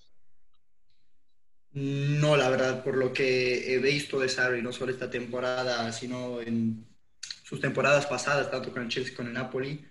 No, 1.72 2.36
la 2.36 2.48
verdad, 2.48 2.82
por 2.82 2.96
lo 2.96 3.12
que 3.12 3.74
he 3.74 3.78
visto 3.78 4.18
de 4.18 4.28
Sarri, 4.28 4.62
no 4.62 4.72
solo 4.72 4.90
esta 4.90 5.10
temporada, 5.10 5.92
sino 5.92 6.40
en 6.40 6.86
sus 7.44 7.60
temporadas 7.60 8.06
pasadas, 8.06 8.50
tanto 8.50 8.72
con 8.72 8.82
el 8.82 8.88
Chelsea 8.88 9.14
como 9.14 9.28
con 9.28 9.36
el 9.36 9.42
Napoli, 9.42 9.86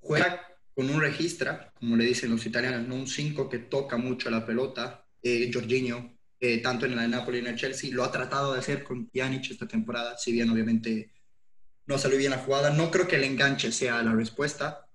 juega 0.00 0.49
con 0.74 0.90
un 0.90 1.00
registra, 1.00 1.72
como 1.74 1.96
le 1.96 2.04
dicen 2.04 2.30
los 2.30 2.44
italianos, 2.46 2.86
¿no? 2.86 2.94
un 2.94 3.06
5 3.06 3.48
que 3.48 3.58
toca 3.58 3.96
mucho 3.96 4.30
la 4.30 4.44
pelota. 4.44 5.06
Eh, 5.22 5.50
Jorginho, 5.52 6.16
eh, 6.38 6.58
tanto 6.58 6.86
en 6.86 6.98
el 6.98 7.10
Napoli 7.10 7.38
y 7.38 7.40
en 7.40 7.48
el 7.48 7.56
Chelsea, 7.56 7.90
lo 7.92 8.04
ha 8.04 8.10
tratado 8.10 8.52
de 8.52 8.60
hacer 8.60 8.82
con 8.82 9.10
Pjanic 9.10 9.50
esta 9.50 9.68
temporada, 9.68 10.16
si 10.16 10.32
bien 10.32 10.48
obviamente 10.48 11.12
no 11.86 11.98
salió 11.98 12.16
bien 12.16 12.30
la 12.30 12.38
jugada. 12.38 12.70
No 12.70 12.90
creo 12.90 13.06
que 13.06 13.16
el 13.16 13.24
enganche 13.24 13.72
sea 13.72 14.02
la 14.02 14.14
respuesta, 14.14 14.86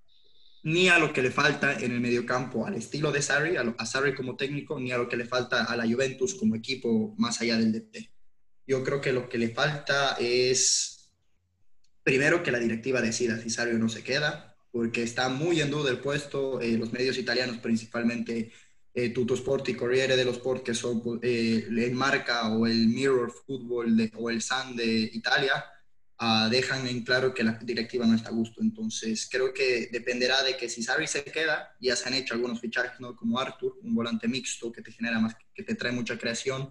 ni 0.64 0.90
a 0.90 0.98
lo 0.98 1.14
que 1.14 1.22
le 1.22 1.30
falta 1.30 1.74
en 1.74 1.92
el 1.92 2.00
mediocampo, 2.00 2.66
al 2.66 2.74
estilo 2.74 3.12
de 3.12 3.22
Sarri, 3.22 3.58
a, 3.58 3.62
a 3.78 3.86
Sarri 3.86 4.16
como 4.16 4.36
técnico, 4.36 4.80
ni 4.80 4.92
a 4.92 4.98
lo 4.98 5.08
que 5.08 5.18
le 5.18 5.26
falta 5.26 5.66
a 5.66 5.76
la 5.76 5.86
Juventus 5.86 6.34
como 6.34 6.56
equipo 6.56 7.14
más 7.18 7.40
allá 7.42 7.58
del 7.58 7.72
DT. 7.72 8.10
Yo 8.66 8.84
creo 8.84 9.00
que 9.00 9.14
lo 9.14 9.30
que 9.30 9.38
le 9.38 9.50
falta 9.50 10.18
es 10.20 11.12
primero 12.02 12.42
que 12.42 12.52
la 12.52 12.60
directiva 12.60 13.02
decida 13.02 13.40
si 13.40 13.50
Sarri 13.50 13.78
no 13.78 13.90
se 13.90 14.04
queda, 14.04 14.55
porque 14.76 15.04
está 15.04 15.30
muy 15.30 15.62
en 15.62 15.72
duda 15.72 15.90
el 15.90 16.00
puesto, 16.00 16.60
eh, 16.60 16.78
los 16.78 16.92
medios 16.92 17.18
italianos 17.18 17.60
principalmente, 17.60 18.52
eh, 18.94 19.10
Tutto 19.12 19.36
Sport 19.36 19.70
y 19.70 19.74
Corriere 19.74 20.18
dello 20.18 20.32
Sport, 20.32 20.66
que 20.66 20.74
son 20.74 21.02
eh, 21.22 21.66
el 21.70 21.94
Marca 21.94 22.50
o 22.54 22.68
el 22.68 22.90
Mirror 22.90 23.32
Football 23.32 24.12
o 24.16 24.30
el 24.30 24.42
Sun 24.42 24.76
de 24.76 25.10
Italia, 25.14 25.64
ah, 26.18 26.50
dejan 26.52 26.86
en 26.88 27.06
claro 27.06 27.34
que 27.34 27.46
la 27.46 27.54
directiva 27.54 28.06
no 28.06 28.16
está 28.16 28.28
a 28.28 28.34
gusto. 28.34 28.62
Entonces, 28.62 29.30
creo 29.32 29.54
que 29.54 29.88
dependerá 29.94 30.44
de 30.44 30.58
que 30.58 30.68
si 30.68 30.84
Sarri 30.84 31.08
se 31.08 31.24
queda, 31.24 31.74
ya 31.80 31.96
se 31.96 32.10
han 32.10 32.16
hecho 32.16 32.34
algunos 32.34 32.60
fichajes, 32.60 33.00
¿no? 33.00 33.16
como 33.16 33.40
Arthur, 33.40 33.80
un 33.82 33.96
volante 33.96 34.28
mixto 34.28 34.74
que 34.74 34.82
te 34.82 34.92
genera 34.92 35.22
más, 35.22 35.38
que 35.54 35.64
te 35.64 35.76
trae 35.76 35.94
mucha 35.94 36.18
creación. 36.18 36.70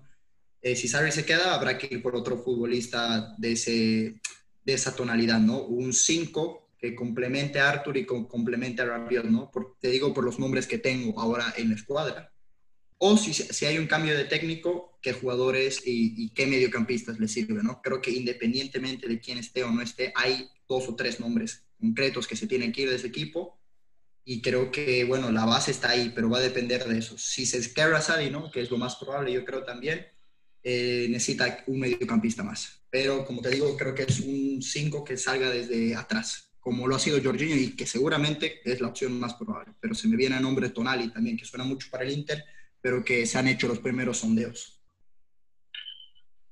Eh, 0.61 0.77
si 0.77 0.89
Sarri 0.89 1.11
se 1.11 1.25
queda, 1.25 1.55
habrá 1.55 1.79
que 1.79 1.89
ir 1.91 2.03
por 2.03 2.15
otro 2.15 2.37
futbolista 2.37 3.35
de 3.39 3.53
ese 3.53 4.21
de 4.63 4.73
esa 4.73 4.97
tonalidad, 4.97 5.41
¿no? 5.41 5.63
Un 5.63 5.93
5 5.93 6.64
complemente 6.93 7.61
a 7.61 7.71
Arthur 7.71 7.97
y 7.97 8.05
complemente 8.05 8.83
a 8.83 8.87
Rabiot, 8.87 9.27
¿no? 9.27 9.51
te 9.81 9.89
digo 9.89 10.13
por 10.13 10.25
los 10.25 10.39
nombres 10.39 10.67
que 10.67 10.79
tengo 10.79 11.21
ahora 11.21 11.55
en 11.57 11.69
la 11.71 11.77
escuadra. 11.77 12.33
O 12.99 13.17
si, 13.17 13.33
si 13.33 13.67
hay 13.67 13.79
un 13.79 13.87
cambio 13.87 14.17
de 14.17 14.25
técnico, 14.25 14.99
qué 15.01 15.13
jugadores 15.13 15.83
y, 15.85 16.31
qué 16.31 16.47
mediocampistas 16.47 17.21
le 17.21 17.29
sirve, 17.29 17.63
¿no? 17.63 17.81
Creo 17.83 18.01
que 18.01 18.11
independientemente 18.11 19.07
de 19.07 19.21
quién 19.21 19.39
esté 19.39 19.63
o 19.63 19.71
no 19.71 19.83
esté, 19.83 20.13
hay 20.17 20.49
dos 20.69 20.89
o 20.89 20.97
tres 20.97 21.21
nombres 21.21 21.65
concretos 21.79 22.27
que 22.27 22.37
se 22.37 22.47
tienen 22.47 22.73
que 22.73 22.83
ir 22.83 22.91
de 22.91 22.97
ese 22.97 23.09
equipo 23.09 23.61
y 24.25 24.41
creo 24.41 24.71
que, 24.71 25.05
bueno, 25.05 25.31
la 25.31 25.45
base 25.45 25.71
está 25.71 25.91
ahí, 25.91 26.13
pero 26.15 26.31
va 26.31 26.39
a 26.39 26.43
depender 26.43 26.85
de 26.85 26.99
eso. 26.99 27.19
Si 27.19 27.45
se 27.45 27.59
esquerra 27.59 28.01
Sadi, 28.01 28.31
¿no? 28.31 28.51
Que 28.51 28.63
es 28.63 28.71
lo 28.71 28.79
más 28.79 28.97
probable, 28.97 29.33
yo 29.33 29.45
creo 29.45 29.65
también, 29.65 30.07
eh, 30.63 31.07
necesita 31.11 31.63
un 31.67 31.81
mediocampista 31.81 32.43
más. 32.43 32.83
Pero 32.89 33.27
como 33.27 33.43
te 33.43 33.51
digo, 33.51 33.77
creo 33.77 33.95
que 33.95 34.05
es 34.05 34.21
un 34.21 34.63
5 34.63 35.05
que 35.05 35.19
salga 35.19 35.51
desde 35.51 35.95
atrás, 35.95 36.54
como 36.65 36.89
lo 36.89 36.97
ha 36.97 36.99
sido 36.99 37.23
Jorginho 37.23 37.57
y 37.57 37.77
que 37.77 37.87
seguramente 37.87 38.63
es 38.65 38.81
la 38.81 38.89
opción 38.89 39.21
más 39.21 39.35
probable. 39.35 39.75
Pero 39.81 39.95
se 39.95 40.09
me 40.09 40.17
viene 40.17 40.37
a 40.37 40.41
nombre 40.41 40.71
Tonali 40.71 41.11
también, 41.11 41.37
que 41.37 41.45
suena 41.45 41.63
mucho 41.63 41.89
para 41.91 42.05
el 42.05 42.13
Inter, 42.13 42.43
pero 42.81 43.05
que 43.05 43.27
se 43.27 43.37
han 43.37 43.49
hecho 43.49 43.69
los 43.69 43.81
primeros 43.81 44.17
sondeos. 44.19 44.81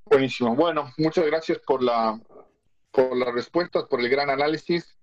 Buenísimo. 0.04 0.54
Bueno, 0.54 0.92
muchas 0.98 1.24
gracias 1.24 1.60
por 1.66 1.82
la, 1.82 2.20
por 2.90 3.16
las 3.16 3.32
respuestas, 3.32 3.84
por 3.84 4.00
el 4.00 4.10
gran 4.10 4.28
análisis. 4.28 4.98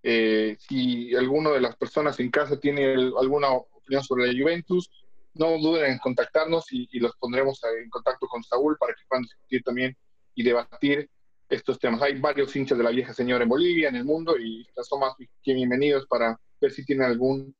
Eh, 0.00 0.56
si 0.60 1.12
alguno 1.16 1.50
de 1.50 1.60
las 1.60 1.74
personas 1.74 2.20
en 2.20 2.30
casa 2.30 2.60
tiene 2.60 2.94
alguna 2.94 3.50
opinión 3.50 4.04
sobre 4.04 4.32
la 4.32 4.40
Juventus, 4.40 4.88
no 5.34 5.58
duden 5.58 5.90
en 5.90 5.98
contactarnos 5.98 6.66
y, 6.70 7.00
los 7.00 7.16
pondremos 7.16 7.60
en 7.64 7.90
contacto 7.90 8.28
con 8.28 8.44
Saúl 8.44 8.76
para 8.78 8.94
que 8.94 9.02
puedan 9.08 9.24
discutir 9.24 9.64
también 9.64 9.96
y 10.36 10.44
debatir 10.44 11.10
estos 11.52 11.78
temas. 11.78 12.00
Hay 12.02 12.18
varios 12.18 12.54
hinchas 12.56 12.78
de 12.78 12.84
la 12.84 12.90
vieja 12.90 13.12
señora 13.12 13.42
en 13.42 13.48
Bolivia, 13.48 13.90
en 13.90 13.96
el 13.96 14.04
mundo, 14.04 14.38
y 14.38 14.66
son 14.82 15.00
más 15.00 15.14
que 15.16 15.52
bienvenidos 15.52 16.06
para 16.06 16.40
ver 16.60 16.72
si 16.72 16.84
tienen 16.84 17.06
algún 17.06 17.54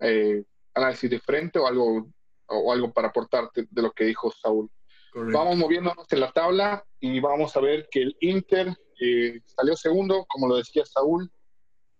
eh, 0.00 0.44
análisis 0.72 1.10
diferente 1.10 1.58
o 1.58 1.66
algo, 1.66 2.06
o 2.46 2.72
algo 2.72 2.92
para 2.92 3.08
aportarte 3.08 3.66
de 3.68 3.82
lo 3.82 3.90
que 3.90 4.04
dijo 4.04 4.30
Saúl. 4.30 4.70
Vamos 5.14 5.56
moviéndonos 5.56 6.06
en 6.10 6.20
la 6.20 6.32
tabla 6.32 6.84
y 6.98 7.20
vamos 7.20 7.56
a 7.56 7.60
ver 7.60 7.88
que 7.90 8.02
el 8.02 8.16
Inter 8.20 8.76
eh, 9.00 9.40
salió 9.46 9.76
segundo, 9.76 10.24
como 10.28 10.48
lo 10.48 10.56
decía 10.56 10.84
Saúl. 10.84 11.30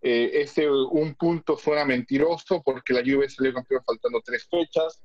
Eh, 0.02 0.42
ese 0.42 0.68
un 0.70 1.14
punto 1.14 1.56
suena 1.56 1.84
mentiroso 1.84 2.60
porque 2.62 2.92
la 2.92 3.00
Juve 3.00 3.28
salió 3.28 3.54
campeón 3.54 3.82
faltando 3.86 4.20
tres 4.24 4.46
fechas. 4.48 5.02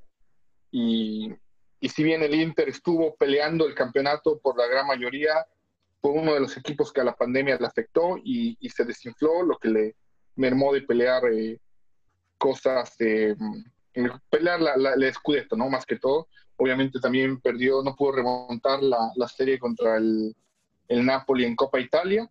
Y, 0.72 1.32
y 1.80 1.90
si 1.90 2.04
bien 2.04 2.22
el 2.24 2.34
Inter 2.34 2.70
estuvo 2.70 3.16
peleando 3.16 3.68
el 3.68 3.76
campeonato 3.76 4.40
por 4.40 4.58
la 4.58 4.68
gran 4.68 4.88
mayoría, 4.88 5.46
fue 6.02 6.12
uno 6.12 6.34
de 6.34 6.40
los 6.40 6.56
equipos 6.58 6.92
que 6.92 7.02
a 7.02 7.06
la 7.06 7.16
pandemia 7.16 7.58
le 7.60 7.68
afectó 7.68 8.18
y, 8.24 8.58
y 8.60 8.70
se 8.70 8.86
desinfló, 8.86 9.44
lo 9.44 9.58
que 9.58 9.70
le 9.70 9.96
mermó 10.36 10.74
de 10.74 10.82
pelear 10.82 11.24
eh, 11.32 11.60
cosas, 12.38 12.96
eh, 13.00 13.36
pelear 14.30 14.62
la, 14.62 14.78
la, 14.78 15.14
Scudetto, 15.14 15.58
¿no? 15.58 15.70
Más 15.70 15.86
que 15.86 15.98
todo. 15.98 16.28
Obviamente 16.56 17.00
también 17.00 17.40
perdió, 17.42 17.84
no 17.84 17.96
pudo 17.96 18.14
remontar 18.14 18.82
la, 18.82 19.12
la 19.16 19.28
serie 19.28 19.60
contra 19.60 19.98
el, 19.98 20.36
el, 20.88 21.06
Napoli 21.06 21.46
en 21.46 21.56
Copa 21.56 21.80
Italia 21.80 22.30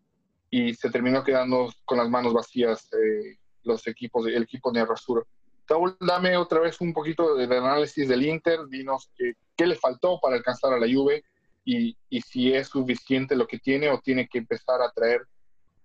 y 0.50 0.74
se 0.74 0.90
terminó 0.90 1.22
quedando 1.22 1.70
con 1.84 1.98
las 1.98 2.08
manos 2.08 2.32
vacías 2.32 2.88
eh, 2.92 3.36
los 3.64 3.86
equipos, 3.86 4.26
el 4.26 4.42
equipo 4.42 4.72
de 4.72 4.84
Rasuro. 4.84 5.26
Saúl, 5.66 5.96
dame 6.00 6.36
otra 6.38 6.60
vez 6.60 6.80
un 6.80 6.94
poquito 6.94 7.34
de 7.36 7.44
análisis 7.44 8.08
del 8.08 8.24
Inter, 8.24 8.60
dinos 8.68 9.10
qué, 9.14 9.34
qué 9.54 9.66
le 9.66 9.74
faltó 9.74 10.18
para 10.18 10.36
alcanzar 10.36 10.72
a 10.72 10.78
la 10.78 10.86
Juve 10.86 11.22
y, 11.70 11.98
y, 12.08 12.22
si 12.22 12.50
es 12.50 12.68
suficiente 12.68 13.36
lo 13.36 13.46
que 13.46 13.58
tiene 13.58 13.90
o 13.90 14.00
tiene 14.00 14.26
que 14.26 14.38
empezar 14.38 14.80
a 14.80 14.90
traer 14.90 15.20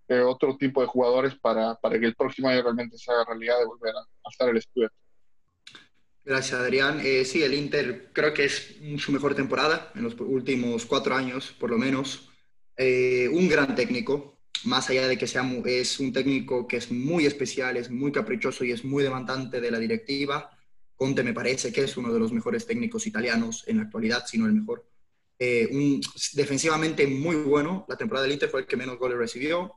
eh, 0.07 0.19
otro 0.19 0.55
tipo 0.55 0.79
de 0.79 0.87
jugadores 0.87 1.35
para, 1.35 1.75
para, 1.75 1.99
que 1.99 2.05
el 2.05 2.15
próximo 2.15 2.47
año 2.47 2.61
realmente 2.61 2.97
se 2.97 3.11
haga 3.11 3.25
realidad 3.25 3.59
de 3.59 3.65
volver 3.65 3.93
a, 3.93 3.99
a 3.99 4.29
estar 4.31 4.47
el 4.47 4.57
estudio. 4.57 4.89
Gracias, 6.23 6.57
Adrián. 6.57 7.01
Eh, 7.03 7.25
sí, 7.25 7.43
el 7.43 7.53
Inter 7.53 8.11
creo 8.13 8.33
que 8.33 8.45
es 8.45 8.77
su 8.97 9.11
mejor 9.11 9.35
temporada 9.35 9.91
en 9.93 10.03
los 10.03 10.17
últimos 10.21 10.85
cuatro 10.85 11.15
años, 11.15 11.53
por 11.59 11.69
lo 11.69 11.77
menos. 11.77 12.29
Eh, 12.77 13.27
un 13.27 13.49
gran 13.49 13.75
técnico, 13.75 14.39
más 14.63 14.89
allá 14.89 15.09
de 15.09 15.17
que 15.17 15.27
sea 15.27 15.43
es 15.65 15.99
un 15.99 16.13
técnico 16.13 16.65
que 16.65 16.77
es 16.77 16.91
muy 16.91 17.25
especial, 17.25 17.75
es 17.75 17.91
muy 17.91 18.13
caprichoso 18.13 18.63
y 18.63 18.71
es 18.71 18.85
muy 18.85 19.03
demandante 19.03 19.59
de 19.59 19.69
la 19.69 19.79
directiva. 19.79 20.49
Conte 20.95 21.23
me 21.23 21.33
parece 21.33 21.73
que 21.73 21.83
es 21.83 21.97
uno 21.97 22.13
de 22.13 22.19
los 22.19 22.31
mejores 22.31 22.65
técnicos 22.65 23.05
italianos 23.05 23.65
en 23.67 23.77
la 23.77 23.83
actualidad, 23.83 24.25
si 24.25 24.37
no 24.37 24.45
el 24.45 24.53
mejor. 24.53 24.92
Eh, 25.39 25.99
defensivamente 26.33 27.05
muy 27.07 27.35
bueno, 27.35 27.85
la 27.89 27.97
temporada 27.97 28.23
del 28.23 28.33
Inter 28.33 28.49
fue 28.49 28.61
el 28.61 28.67
que 28.67 28.77
menos 28.77 28.97
goles 28.97 29.17
recibió, 29.17 29.73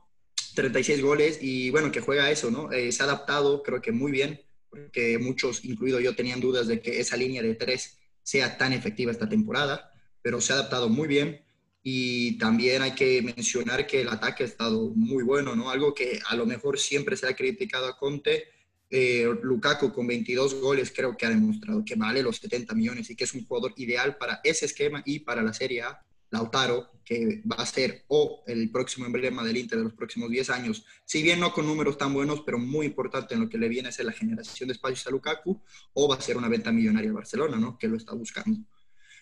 36 0.55 1.01
goles 1.01 1.39
y 1.41 1.69
bueno, 1.69 1.91
que 1.91 2.01
juega 2.01 2.31
eso, 2.31 2.49
¿no? 2.49 2.71
Eh, 2.71 2.91
se 2.91 3.03
ha 3.03 3.05
adaptado 3.05 3.61
creo 3.63 3.81
que 3.81 3.91
muy 3.91 4.11
bien, 4.11 4.41
porque 4.69 5.17
muchos, 5.17 5.63
incluido 5.65 5.99
yo, 5.99 6.15
tenían 6.15 6.39
dudas 6.39 6.67
de 6.67 6.81
que 6.81 6.99
esa 6.99 7.17
línea 7.17 7.41
de 7.41 7.55
tres 7.55 7.97
sea 8.23 8.57
tan 8.57 8.73
efectiva 8.73 9.11
esta 9.11 9.29
temporada, 9.29 9.91
pero 10.21 10.41
se 10.41 10.53
ha 10.53 10.57
adaptado 10.57 10.89
muy 10.89 11.07
bien 11.07 11.41
y 11.89 12.37
también 12.37 12.81
hay 12.81 12.91
que 12.91 13.21
mencionar 13.21 13.87
que 13.87 14.01
el 14.01 14.09
ataque 14.09 14.43
ha 14.43 14.47
estado 14.47 14.91
muy 14.93 15.23
bueno, 15.23 15.55
¿no? 15.55 15.69
Algo 15.69 15.93
que 15.93 16.19
a 16.27 16.35
lo 16.35 16.45
mejor 16.45 16.77
siempre 16.77 17.15
se 17.15 17.27
ha 17.27 17.35
criticado 17.35 17.87
a 17.87 17.97
Conte. 17.97 18.49
Eh, 18.89 19.27
Lukaku 19.41 19.91
con 19.91 20.07
22 20.07 20.61
goles 20.61 20.93
creo 20.95 21.17
que 21.17 21.25
ha 21.25 21.29
demostrado 21.29 21.83
que 21.83 21.95
vale 21.95 22.23
los 22.23 22.37
70 22.37 22.73
millones 22.73 23.09
y 23.09 23.15
que 23.15 23.25
es 23.25 23.33
un 23.33 23.45
jugador 23.45 23.73
ideal 23.75 24.17
para 24.17 24.39
ese 24.43 24.65
esquema 24.65 25.03
y 25.05 25.19
para 25.19 25.43
la 25.43 25.53
Serie 25.53 25.81
A. 25.81 26.01
Lautaro, 26.29 26.91
que 27.05 27.41
va 27.49 27.55
a 27.55 27.65
ser 27.65 28.03
o 28.07 28.43
el 28.47 28.69
próximo 28.69 29.05
emblema 29.05 29.43
del 29.43 29.57
Inter 29.57 29.77
de 29.77 29.85
los 29.85 29.93
próximos 29.93 30.29
10 30.29 30.49
años, 30.49 30.85
si 31.05 31.23
bien 31.23 31.39
no 31.39 31.53
con 31.53 31.65
números 31.65 31.97
tan 31.97 32.13
buenos, 32.13 32.41
pero 32.45 32.59
muy 32.59 32.85
importante 32.85 33.33
en 33.33 33.41
lo 33.41 33.49
que 33.49 33.57
le 33.57 33.69
viene 33.69 33.89
a 33.89 33.93
ser 33.93 34.05
la 34.05 34.11
generación 34.11 34.67
de 34.67 34.73
espacios 34.73 35.07
a 35.07 35.11
Lukaku, 35.11 35.61
o 35.93 36.07
va 36.09 36.15
a 36.15 36.21
ser 36.21 36.35
una 36.35 36.49
venta 36.49 36.71
millonaria 36.71 37.09
a 37.11 37.13
Barcelona, 37.13 37.57
¿no? 37.57 37.77
Que 37.77 37.87
lo 37.87 37.95
está 37.95 38.13
buscando. 38.13 38.59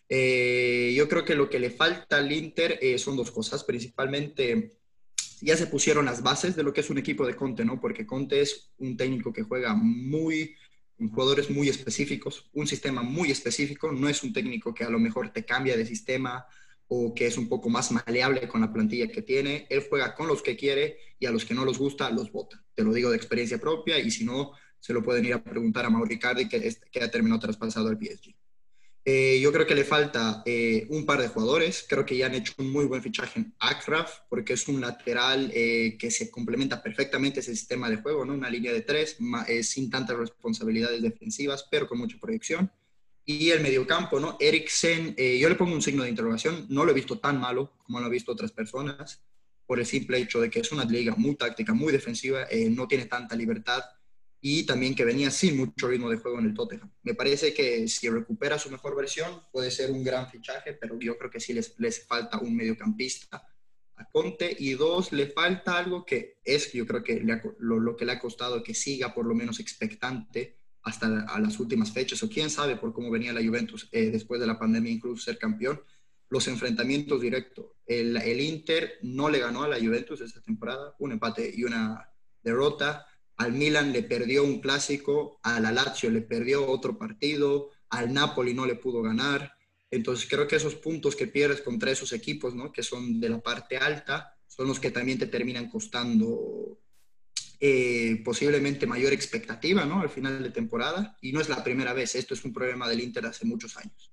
Eh, 0.10 0.94
yo 0.96 1.08
creo 1.08 1.26
que 1.26 1.36
lo 1.36 1.50
que 1.50 1.60
le 1.60 1.70
falta 1.70 2.18
al 2.18 2.32
Inter 2.32 2.80
eh, 2.82 2.98
son 2.98 3.18
dos 3.18 3.32
cosas, 3.32 3.64
principalmente 3.64 4.80
ya 5.42 5.58
se 5.58 5.68
pusieron 5.68 6.06
las 6.06 6.22
bases 6.24 6.56
de 6.56 6.64
lo 6.64 6.74
que 6.74 6.82
es 6.82 6.90
un 6.90 6.98
equipo 6.98 7.26
de 7.26 7.36
Conte, 7.36 7.66
¿no? 7.66 7.80
Porque 7.80 8.06
Conte 8.06 8.42
es 8.42 8.72
un 8.78 8.98
técnico 8.98 9.34
que 9.34 9.44
juega 9.44 9.74
muy, 9.76 10.56
jugadores 10.98 11.50
muy 11.50 11.70
específicos, 11.70 12.50
un 12.54 12.68
sistema 12.68 13.02
muy 13.04 13.32
específico, 13.32 13.92
no 13.92 14.08
es 14.08 14.24
un 14.24 14.34
técnico 14.34 14.74
que 14.74 14.84
a 14.84 14.90
lo 14.90 15.00
mejor 15.00 15.32
te 15.32 15.46
cambia 15.46 15.76
de 15.78 15.86
sistema 15.86 16.46
o 16.88 17.14
que 17.14 17.28
es 17.28 17.38
un 17.38 17.50
poco 17.50 17.70
más 17.70 17.92
maleable 17.92 18.48
con 18.48 18.62
la 18.62 18.72
plantilla 18.72 19.08
que 19.08 19.22
tiene. 19.22 19.68
Él 19.70 19.86
juega 19.90 20.16
con 20.16 20.28
los 20.28 20.42
que 20.42 20.56
quiere 20.56 20.98
y 21.20 21.26
a 21.26 21.32
los 21.32 21.46
que 21.46 21.54
no 21.54 21.66
los 21.66 21.78
gusta 21.78 22.10
los 22.12 22.32
vota. 22.32 22.64
Te 22.74 22.84
lo 22.84 22.94
digo 22.94 23.10
de 23.10 23.18
experiencia 23.18 23.60
propia 23.60 24.00
y 24.00 24.12
si 24.12 24.24
no, 24.24 24.52
se 24.80 24.94
lo 24.94 25.02
pueden 25.02 25.26
ir 25.26 25.34
a 25.34 25.44
preguntar 25.44 25.86
a 25.86 25.90
Mauricardi 25.90 26.48
que, 26.48 26.76
que 26.92 27.04
ha 27.04 27.10
terminado 27.10 27.40
traspasado 27.40 27.88
al 27.88 27.98
PSG. 27.98 28.36
Eh, 29.08 29.40
yo 29.40 29.54
creo 29.54 29.68
que 29.68 29.76
le 29.76 29.84
falta 29.84 30.42
eh, 30.48 30.88
un 30.90 31.06
par 31.06 31.22
de 31.22 31.28
jugadores. 31.28 31.86
Creo 31.88 32.04
que 32.04 32.18
ya 32.18 32.26
han 32.26 32.34
hecho 32.34 32.54
un 32.58 32.72
muy 32.72 32.86
buen 32.86 33.04
fichaje 33.04 33.40
en 33.40 33.54
Akraf, 33.60 34.22
porque 34.30 34.54
es 34.54 34.68
un 34.68 34.82
lateral 34.82 35.52
eh, 35.54 35.96
que 36.00 36.10
se 36.10 36.32
complementa 36.32 36.82
perfectamente 36.82 37.42
ese 37.42 37.56
sistema 37.56 37.88
de 37.88 37.98
juego, 37.98 38.26
¿no? 38.26 38.34
Una 38.34 38.50
línea 38.50 38.74
de 38.74 38.82
tres, 38.82 39.18
sin 39.62 39.92
tantas 39.92 40.18
responsabilidades 40.18 41.04
defensivas, 41.04 41.68
pero 41.70 41.88
con 41.88 42.00
mucha 42.00 42.18
proyección. 42.20 42.72
Y 43.26 43.52
el 43.52 43.62
mediocampo, 43.62 44.20
¿no? 44.20 44.38
Eriksen, 44.40 45.16
yo 45.16 45.50
le 45.50 45.56
pongo 45.56 45.74
un 45.74 45.82
signo 45.84 46.04
de 46.04 46.10
interrogación. 46.10 46.66
No 46.70 46.84
lo 46.84 46.92
he 46.92 46.96
visto 46.96 47.20
tan 47.20 47.40
malo 47.40 47.74
como 47.78 48.00
lo 48.00 48.06
han 48.06 48.12
visto 48.12 48.32
otras 48.32 48.52
personas, 48.52 49.24
por 49.68 49.80
el 49.80 49.86
simple 49.86 50.18
hecho 50.18 50.42
de 50.42 50.50
que 50.50 50.60
es 50.60 50.72
una 50.72 50.86
liga 50.86 51.16
muy 51.16 51.36
táctica, 51.36 51.74
muy 51.74 51.92
defensiva, 51.92 52.48
no 52.70 52.88
tiene 52.88 53.06
tanta 53.06 53.36
libertad 53.36 53.84
y 54.48 54.64
también 54.64 54.94
que 54.94 55.04
venía 55.04 55.32
sin 55.32 55.58
mucho 55.58 55.88
ritmo 55.88 56.08
de 56.08 56.18
juego 56.18 56.38
en 56.38 56.46
el 56.46 56.54
Tottenham. 56.54 56.92
Me 57.02 57.16
parece 57.16 57.52
que 57.52 57.88
si 57.88 58.08
recupera 58.12 58.60
su 58.60 58.70
mejor 58.70 58.96
versión 58.96 59.42
puede 59.52 59.72
ser 59.72 59.90
un 59.90 60.04
gran 60.04 60.30
fichaje, 60.30 60.74
pero 60.74 61.00
yo 61.00 61.18
creo 61.18 61.32
que 61.32 61.40
sí 61.40 61.52
les, 61.52 61.74
les 61.80 62.06
falta 62.06 62.38
un 62.38 62.56
mediocampista 62.56 63.44
a 63.96 64.06
Conte 64.12 64.56
y 64.60 64.74
dos, 64.74 65.12
le 65.14 65.32
falta 65.32 65.80
algo 65.80 66.06
que 66.06 66.38
es, 66.44 66.72
yo 66.74 66.86
creo 66.86 67.02
que 67.02 67.24
lo, 67.58 67.80
lo, 67.80 67.96
que 67.98 68.06
le 68.06 68.12
ha 68.12 68.20
costado 68.20 68.62
que 68.62 68.76
siga 68.76 69.16
por 69.16 69.26
lo 69.26 69.34
menos 69.34 69.60
expectante 69.60 70.60
hasta 70.84 71.08
a 71.28 71.40
las 71.40 71.60
últimas 71.60 71.92
fechas, 71.92 72.22
o 72.22 72.30
quién 72.30 72.52
sabe 72.52 72.76
por 72.76 72.94
cómo 72.94 73.10
venía 73.10 73.34
la 73.34 73.44
Juventus 73.44 73.90
eh, 73.92 74.12
después 74.12 74.40
de 74.40 74.46
la 74.46 74.60
pandemia, 74.60 74.92
incluso 74.92 75.24
ser 75.24 75.40
campeón, 75.40 75.82
los 76.30 76.48
enfrentamientos 76.48 77.20
directos. 77.20 77.66
El, 77.88 78.16
el 78.18 78.40
Inter 78.42 79.00
no 79.02 79.28
le 79.28 79.40
ganó 79.40 79.64
a 79.64 79.68
la 79.68 79.80
Juventus 79.80 80.22
esta 80.22 80.40
temporada, 80.44 80.96
un 81.00 81.14
empate 81.14 81.52
y 81.52 81.64
una 81.64 82.12
derrota 82.44 83.08
al 83.38 83.52
Milan 83.52 83.92
le 83.92 84.04
perdió 84.04 84.44
un 84.44 84.62
clásico, 84.62 85.40
a 85.44 85.60
la 85.60 85.72
Lazio 85.72 86.10
le 86.10 86.22
perdió 86.22 86.68
otro 86.68 86.98
partido, 86.98 87.70
al 87.90 88.14
Napoli 88.14 88.54
no 88.54 88.66
le 88.66 88.76
pudo 88.76 89.02
ganar. 89.02 89.54
Entonces 89.92 90.28
creo 90.30 90.48
que 90.48 90.56
esos 90.56 90.76
puntos 90.76 91.16
que 91.16 91.28
pierdes 91.28 91.62
contra 91.62 91.92
esos 91.92 92.14
equipos, 92.14 92.56
¿no? 92.56 92.72
que 92.72 92.84
son 92.84 93.20
de 93.20 93.30
la 93.30 93.40
parte 93.40 93.78
alta, 93.78 94.36
son 94.48 94.68
los 94.68 94.80
que 94.80 94.92
también 94.92 95.20
te 95.20 95.28
terminan 95.28 95.70
costando 95.70 96.80
eh, 97.60 98.22
posiblemente 98.24 98.88
mayor 98.88 99.14
expectativa 99.14 99.86
¿no? 99.86 100.02
al 100.02 100.10
final 100.10 100.42
de 100.42 100.50
temporada. 100.50 101.18
Y 101.22 101.34
no 101.34 101.42
es 101.42 101.50
la 101.50 101.64
primera 101.64 101.94
vez, 101.94 102.16
esto 102.16 102.34
es 102.34 102.46
un 102.46 102.54
problema 102.54 102.88
del 102.88 103.02
Inter 103.02 103.26
hace 103.26 103.46
muchos 103.46 103.76
años. 103.78 104.12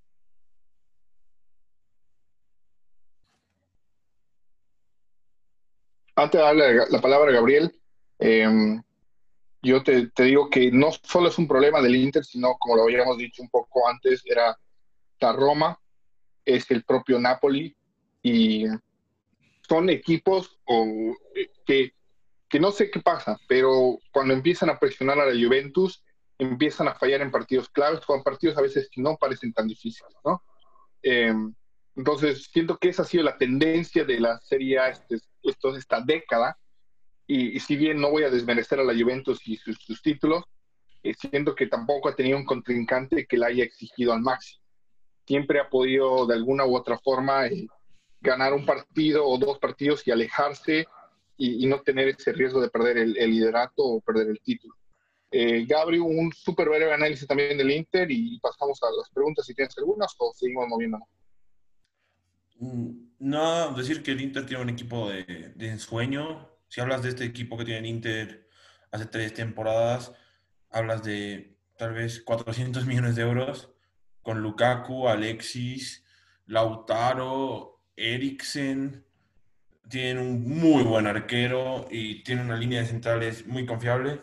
Antes 6.15 6.39
de 6.39 6.45
darle 6.45 6.77
la 6.91 7.01
palabra 7.01 7.31
a 7.31 7.35
Gabriel, 7.35 7.75
eh, 8.19 8.47
yo 9.63 9.83
te, 9.83 10.09
te, 10.09 10.25
digo 10.25 10.51
que 10.51 10.71
no 10.73 10.91
solo 11.03 11.29
es 11.29 11.39
un 11.39 11.49
problema 11.49 11.81
del 11.81 11.97
Inter, 11.97 12.25
sino 12.25 12.57
como 12.59 12.77
lo 12.77 12.83
habíamos 12.85 13.17
dicho 13.19 13.43
un 13.43 13.49
poco 13.49 13.89
antes, 13.89 14.23
era 14.25 14.57
la 15.21 15.33
Roma, 15.33 15.79
es 16.45 16.71
el 16.71 16.85
propio 16.85 17.19
Napoli, 17.19 17.77
y 18.23 18.65
son 19.69 19.89
equipos 19.91 20.59
que, 21.65 21.93
que 22.49 22.61
no 22.61 22.73
sé 22.73 22.91
qué 22.91 23.01
pasa, 23.01 23.39
pero 23.49 23.99
cuando 24.13 24.35
empiezan 24.35 24.71
a 24.71 24.79
presionar 24.79 25.19
a 25.21 25.27
la 25.27 25.33
Juventus, 25.33 26.03
empiezan 26.39 26.89
a 26.89 26.95
fallar 26.95 27.21
en 27.21 27.31
partidos 27.31 27.69
claves, 27.69 28.05
con 28.05 28.23
partidos 28.23 28.59
a 28.59 28.63
veces 28.63 28.89
que 28.91 29.01
no 29.01 29.17
parecen 29.17 29.53
tan 29.53 29.69
difíciles, 29.69 30.13
¿no? 30.25 30.43
Eh, 31.03 31.35
Entonces, 31.97 32.49
siento 32.53 32.79
que 32.79 32.89
esa 32.89 33.03
ha 33.03 33.07
sido 33.07 33.25
la 33.25 33.37
tendencia 33.37 34.05
de 34.05 34.19
la 34.19 34.39
Serie 34.41 34.79
A 34.79 34.89
este, 34.89 35.19
esta 35.43 36.01
década. 36.01 36.59
Y, 37.27 37.59
si 37.61 37.77
bien 37.77 38.01
no 38.01 38.11
voy 38.11 38.25
a 38.25 38.31
desmerecer 38.31 38.81
a 38.81 38.85
la 38.85 38.95
Juventus 38.95 39.41
y 39.47 39.57
sus, 39.57 40.03
títulos, 40.03 40.45
eh, 41.03 41.15
siento 41.15 41.55
que 41.55 41.67
tampoco 41.67 42.09
ha 42.09 42.17
tenido 42.17 42.37
un 42.37 42.45
contrincante 42.45 43.27
que 43.27 43.39
la 43.39 43.47
haya 43.47 43.65
exigido 43.65 44.13
al 44.13 44.21
máximo. 44.21 44.63
Siempre 45.27 45.61
ha 45.61 45.69
podido, 45.69 46.27
de 46.27 46.35
alguna 46.35 46.67
u 46.67 46.77
otra 46.77 46.99
forma, 46.99 47.47
eh, 47.47 47.67
ganar 48.21 48.53
un 48.53 48.67
partido 48.67 49.27
o 49.27 49.39
dos 49.39 49.59
partidos 49.59 50.07
y 50.07 50.11
alejarse 50.11 50.87
y, 51.37 51.67
no 51.67 51.81
tener 51.81 52.09
ese 52.09 52.33
riesgo 52.33 52.61
de 52.61 52.71
perder 52.71 52.99
el, 52.99 53.15
liderato 53.15 53.83
o 53.83 54.01
perder 54.01 54.29
el 54.29 54.41
título. 54.41 54.75
Eh, 55.31 55.65
Gabriel, 55.67 56.03
un 56.03 56.31
súper 56.33 56.69
breve 56.69 56.93
análisis 56.93 57.27
también 57.27 57.57
del 57.57 57.71
Inter 57.71 58.11
y 58.11 58.39
pasamos 58.41 58.81
a 58.83 58.87
las 58.97 59.09
preguntas 59.11 59.47
si 59.47 59.55
tienes 59.55 59.77
algunas 59.79 60.15
o 60.19 60.33
seguimos 60.35 60.69
moviéndonos. 60.69 61.09
Mm, 62.63 62.91
no, 63.19 63.75
decir 63.75 64.05
que 64.05 64.13
el 64.13 64.21
Inter 64.21 64.47
tiene 64.47 64.63
un 64.63 64.69
equipo 64.71 65.11
de, 65.11 65.53
ensueño. 65.59 66.49
Si 66.73 66.81
hablas 66.81 67.03
de 67.03 67.11
este 67.11 67.27
equipo 67.27 67.59
que 67.59 67.67
tiene 67.67 67.87
Inter 67.87 68.49
hace 68.91 69.05
tres 69.05 69.35
temporadas, 69.35 70.11
hablas 70.71 71.03
de 71.05 71.59
tal 71.77 71.93
vez 71.93 72.23
400 72.23 72.87
millones 72.87 73.15
de 73.15 73.21
euros 73.21 73.75
con 74.23 74.41
Lukaku, 74.41 75.07
Alexis, 75.07 76.03
Lautaro, 76.47 77.83
Eriksen. 77.95 79.05
Tienen 79.87 80.17
un 80.17 80.49
muy 80.49 80.83
buen 80.83 81.07
arquero 81.07 81.89
y 81.91 82.23
tiene 82.23 82.41
una 82.41 82.57
línea 82.57 82.81
de 82.81 82.87
centrales 82.87 83.47
muy 83.47 83.67
confiable. 83.67 84.23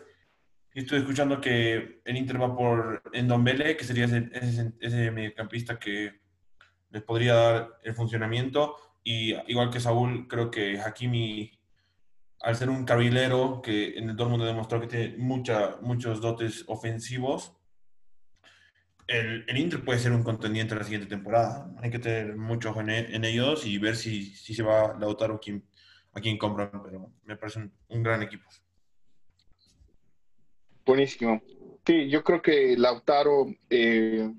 Estoy 0.74 0.98
escuchando 0.98 1.40
que 1.40 2.02
el 2.04 2.16
Inter 2.16 2.42
va 2.42 2.56
por 2.56 3.00
Endombele, 3.12 3.76
que 3.76 3.84
sería 3.84 4.06
ese 4.06 5.10
mediocampista 5.12 5.78
que 5.78 6.18
les 6.90 7.02
podría 7.04 7.34
dar 7.34 7.78
el 7.84 7.94
funcionamiento. 7.94 8.74
Y 9.04 9.36
igual 9.48 9.70
que 9.70 9.78
Saúl, 9.78 10.26
creo 10.26 10.50
que 10.50 10.80
Hakimi, 10.80 11.59
al 12.40 12.56
ser 12.56 12.70
un 12.70 12.84
carrilero 12.84 13.60
que 13.62 13.98
en 13.98 14.10
el 14.10 14.16
Dortmund 14.16 14.44
demostró 14.44 14.80
que 14.80 14.86
tiene 14.86 15.16
mucha, 15.18 15.76
muchos 15.82 16.20
dotes 16.20 16.64
ofensivos, 16.66 17.54
el, 19.06 19.44
el, 19.48 19.58
Inter 19.58 19.84
puede 19.84 19.98
ser 19.98 20.12
un 20.12 20.22
contendiente 20.22 20.74
la 20.74 20.84
siguiente 20.84 21.08
temporada. 21.08 21.68
Hay 21.78 21.90
que 21.90 21.98
tener 21.98 22.36
mucho 22.36 22.78
en, 22.80 22.90
en 22.90 23.24
ellos 23.24 23.66
y 23.66 23.76
ver 23.78 23.96
si, 23.96 24.26
si 24.36 24.54
se 24.54 24.62
va 24.62 24.96
Lautaro 24.98 25.34
a 25.34 25.40
quien, 26.20 26.38
compran, 26.38 26.70
pero 26.82 27.12
me 27.24 27.36
parece 27.36 27.68
un, 27.88 28.02
gran 28.02 28.22
equipo. 28.22 28.48
Buenísimo. 30.86 31.42
Sí, 31.84 32.08
yo 32.08 32.22
creo 32.22 32.40
que 32.40 32.76
Lautaro 32.76 33.46
eh, 33.68 34.32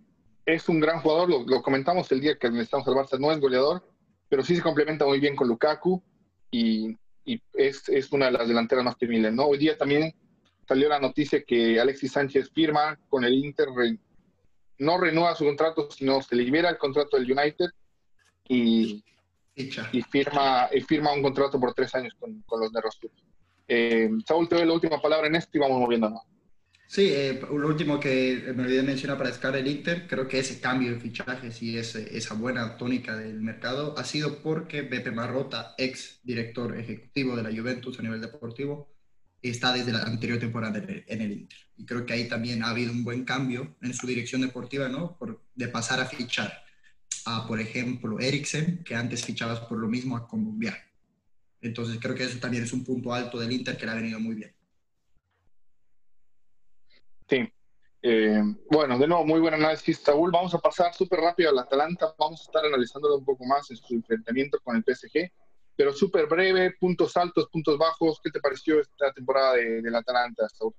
es 0.46 0.70
un 0.70 0.80
gran 0.80 1.02
jugador, 1.02 1.30
lo, 1.30 1.62
comentamos 1.62 2.12
el 2.12 2.22
día 2.22 2.38
que 2.38 2.50
necesitamos 2.50 2.88
al 2.88 2.94
Barça, 2.94 3.20
no 3.20 3.32
es 3.32 3.40
goleador, 3.40 3.84
pero 4.30 4.42
sí 4.42 4.56
se 4.56 4.62
complementa 4.62 5.06
muy 5.06 5.20
bien 5.20 5.36
con 5.36 5.50
Lukaku 5.50 6.02
y, 6.50 6.98
es, 7.26 7.88
es, 7.90 8.12
una 8.12 8.28
de 8.28 8.32
las 8.34 8.48
delanteras 8.48 8.84
más 8.84 8.98
temibles. 8.98 9.34
¿no? 9.34 9.46
Hoy 9.46 9.58
día 9.58 9.78
también 9.78 10.14
salió 10.68 10.90
la 10.90 11.00
noticia 11.00 11.44
que 11.44 11.80
Alexis 11.80 12.14
Sánchez 12.14 12.52
firma 12.54 12.98
con 13.10 13.24
el 13.24 13.34
Inter, 13.34 13.68
no 14.78 14.98
renueva 14.98 15.36
su 15.36 15.46
contrato, 15.46 15.90
sino 15.92 16.22
se 16.22 16.36
libera 16.36 16.70
el 16.70 16.78
contrato 16.78 17.18
del 17.18 17.32
United 17.32 17.70
y, 18.48 19.04
y 19.56 20.02
firma, 20.02 20.70
y 20.74 20.82
firma 20.82 21.14
un 21.14 21.22
contrato 21.22 21.60
por 21.60 21.74
tres 21.74 21.94
años 21.94 22.14
con, 22.20 22.42
con 22.42 22.62
los 22.62 22.72
de 22.72 22.82
Eh, 23.68 24.10
Saúl, 24.26 24.50
te 24.50 24.56
doy 24.56 24.66
la 24.66 24.74
última 24.74 25.02
palabra 25.02 25.28
en 25.28 25.36
esto 25.36 25.58
y 25.58 25.62
vamos 25.62 25.80
moviéndonos. 25.80 26.22
Sí, 26.94 27.08
eh, 27.08 27.40
último 27.50 28.02
que 28.02 28.52
me 28.54 28.64
olvidé 28.64 28.84
mencionar 28.84 29.18
para 29.18 29.30
destacar 29.30 29.56
el 29.56 29.66
Inter, 29.66 30.08
creo 30.10 30.28
que 30.28 30.40
ese 30.40 30.60
cambio 30.60 30.92
de 30.92 31.00
fichajes 31.00 31.62
y 31.64 31.78
ese, 31.78 32.18
esa 32.18 32.34
buena 32.34 32.76
tónica 32.76 33.16
del 33.16 33.40
mercado 33.40 33.98
ha 33.98 34.04
sido 34.04 34.40
porque 34.44 34.82
Beppe 34.82 35.12
Marrota, 35.12 35.74
ex 35.78 36.20
director 36.22 36.78
ejecutivo 36.78 37.38
de 37.38 37.44
la 37.44 37.50
Juventus 37.50 37.98
a 37.98 38.02
nivel 38.02 38.20
deportivo, 38.20 38.94
está 39.42 39.72
desde 39.72 39.94
la 39.94 40.04
anterior 40.04 40.38
temporada 40.38 40.80
en 40.80 41.22
el 41.22 41.32
Inter. 41.32 41.58
Y 41.78 41.86
creo 41.86 42.06
que 42.06 42.12
ahí 42.12 42.28
también 42.28 42.62
ha 42.62 42.72
habido 42.72 42.92
un 42.92 43.06
buen 43.06 43.24
cambio 43.24 43.78
en 43.82 43.94
su 43.94 44.06
dirección 44.06 44.42
deportiva, 44.42 44.90
¿no? 44.90 45.18
Por, 45.18 45.42
de 45.56 45.70
pasar 45.70 46.02
a 46.02 46.06
fichar 46.08 46.62
a, 47.24 47.48
por 47.48 47.62
ejemplo, 47.62 48.20
Eriksen, 48.20 48.84
que 48.84 48.96
antes 48.96 49.24
fichabas 49.24 49.62
por 49.62 49.78
lo 49.78 49.88
mismo 49.88 50.18
a 50.18 50.28
Colombiano. 50.28 50.76
Entonces 51.62 52.00
creo 52.02 52.16
que 52.16 52.26
eso 52.26 52.40
también 52.40 52.66
es 52.66 52.74
un 52.74 52.84
punto 52.84 53.14
alto 53.14 53.40
del 53.40 53.54
Inter 53.54 53.78
que 53.78 53.86
le 53.86 53.94
ha 53.94 53.96
venido 53.96 54.20
muy 54.20 54.36
bien. 54.36 54.54
Sí. 57.32 57.50
Eh, 58.02 58.42
bueno, 58.70 59.00
de 59.00 59.08
nuevo, 59.08 59.26
muy 59.26 59.40
buen 59.40 59.54
análisis, 59.54 60.00
Saúl. 60.00 60.32
Vamos 60.32 60.54
a 60.54 60.60
pasar 60.60 60.94
súper 60.94 61.22
rápido 61.22 61.50
al 61.50 61.60
Atalanta. 61.60 62.14
Vamos 62.20 62.42
a 62.42 62.44
estar 62.44 62.66
analizándolo 62.66 63.20
un 63.20 63.24
poco 63.24 63.46
más 63.46 63.72
en 63.72 63.78
su 63.78 63.94
enfrentamiento 63.94 64.60
con 64.62 64.76
el 64.76 64.84
PSG. 64.84 65.32
Pero 65.78 65.94
súper 65.94 66.28
breve, 66.28 66.76
puntos 66.78 67.16
altos, 67.16 67.48
puntos 67.50 67.78
bajos. 67.78 68.20
¿Qué 68.22 68.32
te 68.32 68.42
pareció 68.42 68.82
esta 68.82 69.14
temporada 69.14 69.54
del 69.54 69.96
Atalanta, 69.96 70.50
Saúl? 70.50 70.74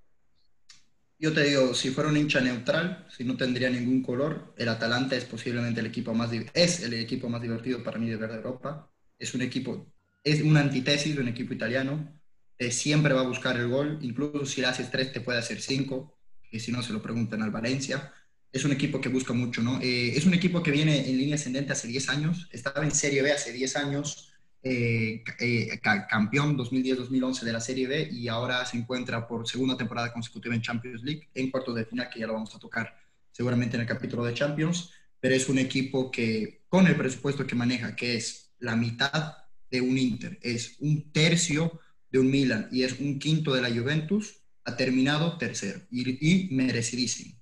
Yo 1.18 1.32
te 1.32 1.44
digo, 1.44 1.72
si 1.72 1.88
fuera 1.88 2.10
un 2.10 2.18
hincha 2.18 2.42
neutral, 2.42 3.06
si 3.08 3.24
no 3.24 3.34
tendría 3.34 3.70
ningún 3.70 4.02
color, 4.02 4.52
el 4.58 4.68
Atalanta 4.68 5.16
es 5.16 5.24
posiblemente 5.24 5.80
el 5.80 5.86
equipo 5.86 6.12
más 6.12 6.30
es 6.52 6.82
el 6.82 6.92
equipo 6.92 7.30
más 7.30 7.40
divertido 7.40 7.82
para 7.82 7.98
mí 7.98 8.10
de 8.10 8.16
ver 8.16 8.30
de 8.30 8.36
Europa. 8.36 8.90
Es 9.18 9.32
un 9.34 9.40
equipo, 9.40 9.86
es 10.22 10.42
una 10.42 10.60
antítesis 10.60 11.14
de 11.14 11.22
un 11.22 11.28
equipo 11.28 11.54
italiano. 11.54 12.20
Te 12.58 12.70
siempre 12.70 13.14
va 13.14 13.22
a 13.22 13.28
buscar 13.28 13.56
el 13.56 13.68
gol, 13.68 13.98
incluso 14.02 14.44
si 14.44 14.60
le 14.60 14.66
haces 14.66 14.90
tres 14.90 15.12
te 15.12 15.22
puede 15.22 15.38
hacer 15.38 15.58
cinco 15.62 16.18
que 16.52 16.60
si 16.60 16.70
no 16.70 16.82
se 16.82 16.92
lo 16.92 17.00
preguntan 17.00 17.42
al 17.42 17.50
Valencia. 17.50 18.12
Es 18.52 18.66
un 18.66 18.72
equipo 18.72 19.00
que 19.00 19.08
busca 19.08 19.32
mucho, 19.32 19.62
¿no? 19.62 19.80
Eh, 19.80 20.12
es 20.14 20.26
un 20.26 20.34
equipo 20.34 20.62
que 20.62 20.70
viene 20.70 21.08
en 21.08 21.16
línea 21.16 21.36
ascendente 21.36 21.72
hace 21.72 21.88
10 21.88 22.10
años, 22.10 22.48
estaba 22.52 22.84
en 22.84 22.90
Serie 22.90 23.22
B 23.22 23.32
hace 23.32 23.52
10 23.54 23.76
años, 23.76 24.30
eh, 24.62 25.24
eh, 25.40 25.80
campeón 25.80 26.58
2010-2011 26.58 27.40
de 27.44 27.52
la 27.52 27.60
Serie 27.60 27.86
B 27.86 28.08
y 28.12 28.28
ahora 28.28 28.64
se 28.66 28.76
encuentra 28.76 29.26
por 29.26 29.48
segunda 29.48 29.78
temporada 29.78 30.12
consecutiva 30.12 30.54
en 30.54 30.60
Champions 30.60 31.02
League, 31.02 31.30
en 31.34 31.50
cuartos 31.50 31.74
de 31.74 31.86
final, 31.86 32.10
que 32.10 32.20
ya 32.20 32.26
lo 32.26 32.34
vamos 32.34 32.54
a 32.54 32.58
tocar 32.58 32.94
seguramente 33.32 33.76
en 33.76 33.80
el 33.80 33.88
capítulo 33.88 34.22
de 34.22 34.34
Champions, 34.34 34.90
pero 35.18 35.34
es 35.34 35.48
un 35.48 35.58
equipo 35.58 36.10
que 36.10 36.64
con 36.68 36.86
el 36.86 36.96
presupuesto 36.96 37.46
que 37.46 37.54
maneja, 37.54 37.96
que 37.96 38.16
es 38.16 38.52
la 38.58 38.76
mitad 38.76 39.38
de 39.70 39.80
un 39.80 39.96
Inter, 39.96 40.38
es 40.42 40.76
un 40.80 41.10
tercio 41.10 41.80
de 42.10 42.18
un 42.18 42.30
Milan 42.30 42.68
y 42.70 42.82
es 42.82 43.00
un 43.00 43.18
quinto 43.18 43.54
de 43.54 43.62
la 43.62 43.70
Juventus, 43.70 44.41
ha 44.64 44.77
terminado 44.77 45.38
tercero 45.38 45.81
y, 45.90 46.48
merecidísimo. 46.53 47.37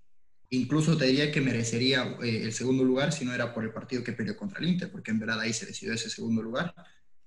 Incluso 0.50 0.96
te 0.96 1.06
diría 1.06 1.30
que 1.30 1.40
merecería 1.40 2.16
eh, 2.22 2.42
el 2.42 2.52
segundo 2.52 2.82
lugar 2.82 3.12
si 3.12 3.24
no 3.24 3.32
era 3.32 3.54
por 3.54 3.64
el 3.64 3.72
partido 3.72 4.02
que 4.02 4.12
peleó 4.12 4.36
contra 4.36 4.58
el 4.58 4.68
Inter, 4.68 4.90
porque 4.90 5.10
en 5.10 5.20
verdad 5.20 5.40
ahí 5.40 5.52
se 5.52 5.66
decidió 5.66 5.94
ese 5.94 6.10
segundo 6.10 6.42
lugar. 6.42 6.74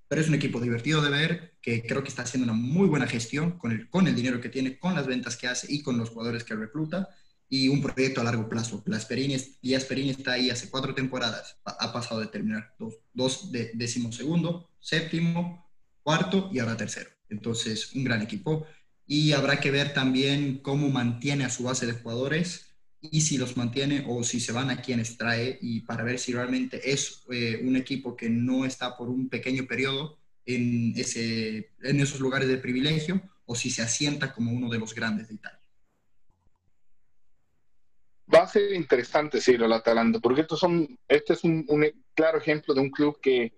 Pero 0.08 0.22
es 0.22 0.28
un 0.28 0.36
equipo 0.36 0.60
divertido 0.60 1.02
de 1.02 1.10
ver, 1.10 1.54
que 1.62 1.84
creo 1.84 2.04
que 2.04 2.10
está 2.10 2.24
haciendo 2.24 2.52
una 2.52 2.60
muy 2.60 2.88
buena 2.88 3.08
gestión 3.08 3.58
con 3.58 3.72
el, 3.72 3.90
con 3.90 4.08
el 4.08 4.16
dinero 4.16 4.42
que 4.42 4.50
tiene, 4.50 4.78
con 4.78 4.94
las 4.94 5.08
ventas 5.08 5.38
que 5.38 5.48
hace 5.48 5.72
y 5.72 5.82
con 5.82 5.98
los 5.98 6.10
jugadores 6.10 6.44
que 6.44 6.56
recluta, 6.56 7.10
y 7.50 7.70
un 7.70 7.82
proyecto 7.82 8.20
a 8.20 8.24
largo 8.24 8.50
plazo. 8.50 8.84
La 8.88 8.98
y 9.62 9.74
Asperini 9.76 10.10
está 10.10 10.34
ahí 10.34 10.50
hace 10.50 10.70
cuatro 10.70 10.94
temporadas, 10.94 11.58
ha 11.64 11.94
pasado 11.94 12.20
de 12.20 12.28
terminar 12.28 12.74
dos, 12.80 12.96
dos 13.14 13.52
de, 13.52 13.72
décimo 13.76 14.12
segundo, 14.12 14.70
séptimo, 14.80 15.70
cuarto 16.02 16.50
y 16.52 16.60
ahora 16.60 16.76
tercero. 16.76 17.10
Entonces, 17.30 17.94
un 17.94 18.04
gran 18.04 18.22
equipo 18.22 18.66
y 19.14 19.34
habrá 19.34 19.60
que 19.60 19.70
ver 19.70 19.94
también 19.94 20.58
cómo 20.58 20.90
mantiene 20.90 21.46
a 21.46 21.52
su 21.52 21.66
base 21.66 21.86
de 21.86 21.94
jugadores 21.94 22.74
y 23.00 23.22
si 23.22 23.38
los 23.38 23.58
mantiene 23.58 24.04
o 24.08 24.24
si 24.24 24.40
se 24.40 24.52
van 24.52 24.72
a 24.72 24.82
quienes 24.82 25.18
trae 25.20 25.60
y 25.62 25.82
para 25.82 26.04
ver 26.04 26.18
si 26.18 26.34
realmente 26.34 26.92
es 26.92 27.24
eh, 27.30 27.62
un 27.64 27.76
equipo 27.76 28.16
que 28.16 28.28
no 28.28 28.66
está 28.66 28.98
por 28.98 29.10
un 29.10 29.30
pequeño 29.30 29.68
periodo 29.68 30.18
en, 30.48 30.94
ese, 30.98 31.74
en 31.84 32.00
esos 32.00 32.22
lugares 32.22 32.48
de 32.48 32.58
privilegio 32.58 33.22
o 33.46 33.54
si 33.54 33.70
se 33.70 33.84
asienta 33.84 34.34
como 34.34 34.52
uno 34.52 34.68
de 34.68 34.80
los 34.80 34.96
grandes 34.96 35.28
de 35.28 35.36
Italia. 35.36 35.62
Va 38.34 38.42
a 38.42 38.48
ser 38.48 38.74
interesante, 38.74 39.40
sí, 39.42 39.52
el 39.52 39.74
Atalanta, 39.74 40.20
porque 40.20 40.42
estos 40.42 40.66
este 41.08 41.34
es 41.34 41.44
un, 41.44 41.64
un 41.68 41.86
claro 42.16 42.40
ejemplo 42.40 42.74
de 42.74 42.82
un 42.82 42.90
club 42.90 43.20
que 43.22 43.54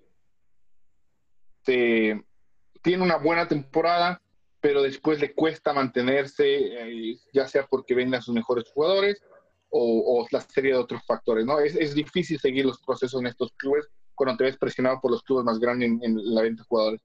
tiene 2.82 3.04
una 3.04 3.16
buena 3.16 3.48
temporada, 3.48 4.22
pero 4.66 4.82
después 4.82 5.20
le 5.20 5.32
cuesta 5.32 5.74
mantenerse, 5.74 6.44
eh, 6.48 7.20
ya 7.32 7.48
sea 7.48 7.68
porque 7.68 7.94
vengan 7.94 8.24
sus 8.24 8.34
mejores 8.34 8.66
jugadores 8.74 9.22
o, 9.70 10.26
la 10.32 10.42
serie 10.42 10.72
de 10.72 10.80
otros 10.80 11.04
factores, 11.06 11.46
¿no? 11.46 11.60
Es, 11.60 11.76
es, 11.76 11.94
difícil 11.94 12.40
seguir 12.40 12.66
los 12.66 12.82
procesos 12.82 13.22
en 13.22 13.28
estos 13.28 13.52
clubes 13.58 13.86
cuando 14.16 14.38
te 14.38 14.46
ves 14.46 14.58
presionado 14.58 15.00
por 15.00 15.12
los 15.12 15.22
clubes 15.22 15.46
más 15.46 15.60
grandes 15.60 15.92
en, 16.02 16.34
la 16.34 16.42
venta 16.42 16.64
de 16.64 16.68
jugadores. 16.68 17.02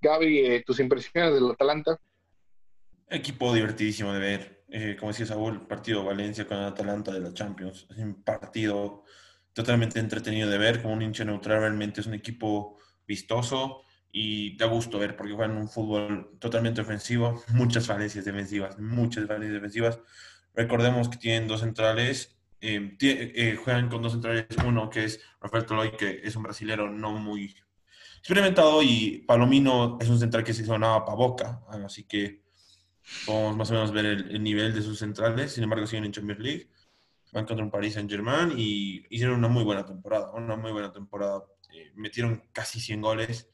Gaby, 0.00 0.38
eh, 0.38 0.62
tus 0.64 0.80
impresiones 0.80 1.34
del 1.34 1.50
Atalanta. 1.50 1.98
Equipo 3.10 3.52
divertidísimo 3.52 4.14
de 4.14 4.18
ver. 4.18 4.64
Eh, 4.70 4.96
como 4.98 5.12
decía 5.12 5.26
Saúl, 5.26 5.66
partido 5.66 6.04
Valencia 6.04 6.46
con 6.46 6.56
el 6.56 6.64
Atalanta 6.64 7.12
de 7.12 7.20
la 7.20 7.34
Champions. 7.34 7.88
Es 7.90 7.98
un 7.98 8.22
partido 8.22 9.04
totalmente 9.52 10.00
entretenido 10.00 10.48
de 10.48 10.56
ver. 10.56 10.80
Como 10.80 10.94
un 10.94 11.02
hincha 11.02 11.26
neutral, 11.26 11.60
realmente 11.60 12.00
es 12.00 12.06
un 12.06 12.14
equipo 12.14 12.78
vistoso 13.06 13.82
y 14.12 14.56
da 14.56 14.66
gusto 14.66 14.98
ver 14.98 15.16
porque 15.16 15.32
juegan 15.32 15.56
un 15.56 15.68
fútbol 15.68 16.36
totalmente 16.38 16.82
ofensivo, 16.82 17.42
muchas 17.54 17.86
falencias 17.86 18.24
defensivas, 18.24 18.78
muchas 18.78 19.26
falencias 19.26 19.54
defensivas. 19.54 19.98
Recordemos 20.54 21.08
que 21.08 21.16
tienen 21.16 21.48
dos 21.48 21.60
centrales 21.60 22.36
eh, 22.64 22.96
eh, 23.00 23.56
juegan 23.56 23.88
con 23.88 24.02
dos 24.02 24.12
centrales, 24.12 24.46
uno 24.64 24.88
que 24.88 25.02
es 25.02 25.20
Rafael 25.40 25.66
Toloy, 25.66 25.96
que 25.96 26.20
es 26.22 26.36
un 26.36 26.44
brasilero 26.44 26.88
no 26.88 27.10
muy 27.10 27.56
experimentado, 28.18 28.84
y 28.84 29.24
Palomino 29.26 29.98
es 30.00 30.08
un 30.08 30.20
central 30.20 30.44
que 30.44 30.54
se 30.54 30.64
sonaba 30.64 31.04
para 31.04 31.16
Boca, 31.16 31.60
así 31.84 32.04
que 32.04 32.44
podemos 33.26 33.56
más 33.56 33.70
o 33.72 33.74
menos 33.74 33.90
ver 33.90 34.06
el, 34.06 34.40
nivel 34.44 34.72
de 34.72 34.80
sus 34.80 35.00
centrales, 35.00 35.52
sin 35.52 35.64
embargo 35.64 35.88
siguen 35.88 36.04
en 36.04 36.12
Champions 36.12 36.40
League, 36.40 36.68
van 37.32 37.46
contra 37.46 37.64
un 37.64 37.70
Paris 37.72 37.94
Saint 37.94 38.08
Germain 38.08 38.52
y 38.56 39.06
hicieron 39.10 39.38
una 39.38 39.48
muy 39.48 39.64
buena 39.64 39.84
temporada, 39.84 40.30
una 40.30 40.54
muy 40.54 40.70
buena 40.70 40.92
temporada, 40.92 41.44
eh, 41.74 41.90
metieron 41.96 42.44
casi 42.52 42.78
100 42.78 43.00
goles, 43.00 43.50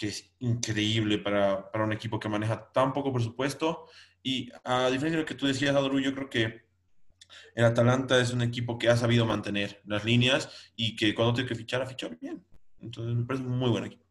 que 0.00 0.08
es 0.08 0.32
increíble 0.38 1.18
para, 1.18 1.70
para, 1.70 1.84
un 1.84 1.92
equipo 1.92 2.18
que 2.18 2.30
maneja 2.30 2.72
tan 2.72 2.94
poco 2.94 3.12
presupuesto, 3.12 3.84
y 4.22 4.50
a 4.64 4.88
diferencia 4.88 5.18
de 5.18 5.24
lo 5.24 5.26
que 5.26 5.34
tú 5.34 5.46
decías, 5.46 5.76
Adru, 5.76 6.00
yo 6.00 6.14
creo 6.14 6.30
que 6.30 6.62
el 7.54 7.66
Atalanta 7.66 8.18
es 8.18 8.32
un 8.32 8.40
equipo 8.40 8.78
que 8.78 8.88
ha 8.88 8.96
sabido 8.96 9.26
mantener 9.26 9.82
las 9.84 10.02
líneas 10.06 10.72
y 10.74 10.96
que 10.96 11.14
cuando 11.14 11.34
tiene 11.34 11.50
que 11.50 11.54
fichar, 11.54 11.82
ha 11.82 11.86
fichado 11.86 12.16
bien. 12.18 12.42
Entonces 12.80 13.14
me 13.14 13.26
parece 13.26 13.44
un 13.44 13.58
muy 13.58 13.68
buen 13.68 13.84
equipo. 13.84 14.02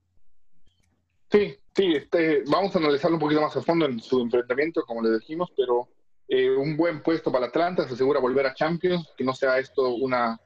Sí, 1.31 1.55
sí, 1.75 1.95
este, 1.95 2.43
vamos 2.45 2.75
a 2.75 2.77
analizarlo 2.77 3.17
un 3.17 3.21
poquito 3.21 3.41
más 3.41 3.57
a 3.57 3.61
fondo 3.63 3.87
en 3.87 3.99
su 3.99 4.21
enfrentamiento, 4.21 4.83
como 4.83 5.01
le 5.01 5.17
dijimos, 5.17 5.49
pero 5.57 5.89
eh, 6.27 6.51
un 6.51 6.77
buen 6.77 7.01
puesto 7.01 7.31
para 7.31 7.47
Atlanta, 7.47 7.87
se 7.87 7.95
asegura 7.95 8.19
volver 8.19 8.45
a 8.45 8.53
Champions, 8.53 9.11
que 9.17 9.23
no 9.23 9.33
sea 9.33 9.57
esto 9.57 9.95
una, 9.95 10.39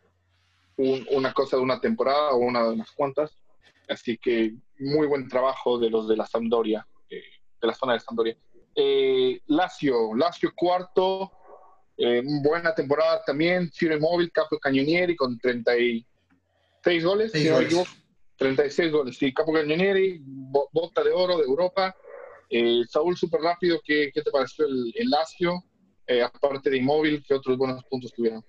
una 0.77 1.33
cosa 1.33 1.57
de 1.57 1.63
una 1.63 1.81
temporada 1.81 2.31
o 2.31 2.37
una 2.37 2.63
de 2.63 2.69
unas 2.75 2.91
cuantas. 2.91 3.42
Así 3.87 4.17
que 4.17 4.53
muy 4.79 5.07
buen 5.07 5.27
trabajo 5.27 5.77
de 5.77 5.89
los 5.89 6.07
de 6.07 6.17
la 6.17 6.25
Sampdoria, 6.25 6.87
eh, 7.09 7.21
de 7.61 7.67
la 7.67 7.73
zona 7.73 7.93
de 7.93 7.99
Sampdoria. 7.99 8.37
Eh, 8.75 9.41
Lazio, 9.47 10.15
Lazio 10.15 10.51
cuarto, 10.55 11.31
eh, 11.97 12.23
buena 12.43 12.73
temporada 12.73 13.21
también, 13.25 13.71
Ciro 13.71 13.99
Móvil, 13.99 14.31
Capo 14.31 14.57
Cañonieri 14.57 15.15
con 15.15 15.37
36 15.37 17.03
goles, 17.03 17.31
36 18.37 18.91
goles, 18.91 19.17
sí, 19.17 19.33
Capo 19.33 19.53
Cañonieri, 19.53 20.21
bota 20.23 21.03
de 21.03 21.11
oro 21.11 21.37
de 21.37 21.43
Europa. 21.43 21.95
Eh, 22.49 22.81
Saúl, 22.89 23.15
súper 23.17 23.41
rápido, 23.41 23.81
¿qué, 23.83 24.11
¿qué, 24.13 24.21
te 24.21 24.31
pareció 24.31 24.65
el, 24.65 24.93
el 24.95 25.09
Lazio? 25.09 25.63
Aparte 26.21 26.69
de 26.69 26.77
Inmóvil, 26.77 27.23
¿qué 27.25 27.33
otros 27.33 27.57
buenos 27.57 27.83
puntos 27.85 28.11
tuvieron? 28.11 28.43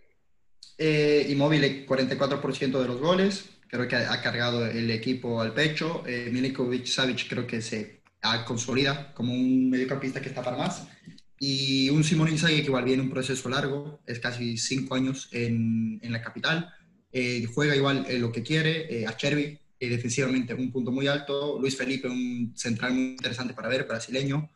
Eh, 0.77 1.27
Inmóvil, 1.29 1.87
44% 1.87 2.81
de 2.81 2.87
los 2.87 3.01
goles, 3.01 3.49
creo 3.75 3.89
que 3.89 3.97
ha, 3.97 4.23
cargado 4.23 4.65
el 4.65 4.89
equipo 4.91 5.41
al 5.41 5.53
pecho. 5.53 6.05
Eh, 6.07 6.31
Savic 6.85 7.29
creo 7.29 7.45
que 7.45 7.61
se 7.61 8.03
ha 8.23 8.45
consolida 8.45 9.13
como 9.15 9.33
un 9.33 9.69
mediocampista 9.69 10.21
que 10.21 10.29
está 10.29 10.43
para 10.43 10.57
más. 10.57 10.87
Y 11.41 11.91
un 11.91 12.05
Simón 12.05 12.29
Inzaghi 12.29 12.61
que 12.61 12.69
igual 12.69 12.85
viene 12.85 13.03
un 13.03 13.11
proceso 13.11 13.49
largo, 13.49 14.01
es 14.07 14.21
casi 14.21 14.57
cinco 14.57 14.95
años 14.95 15.29
en, 15.33 15.99
en 16.03 16.13
la 16.13 16.23
capital. 16.23 16.73
Eh, 17.13 17.47
juega 17.53 17.75
igual 17.75 18.07
lo 18.19 18.31
que 18.31 18.45
quiere, 18.45 19.03
eh, 19.03 19.07
a 19.07 19.17
Chervi, 19.17 19.59
eh, 19.81 19.89
defensivamente 19.89 20.55
un 20.55 20.71
punto 20.71 20.93
muy 20.93 21.09
alto. 21.09 21.59
Luis 21.61 21.77
Felipe, 21.77 22.09
un 22.09 22.53
central 22.57 22.95
muy 22.95 23.03
interesante 23.11 23.55
para 23.55 23.69
ver, 23.69 23.87
brasileño. 23.87 24.51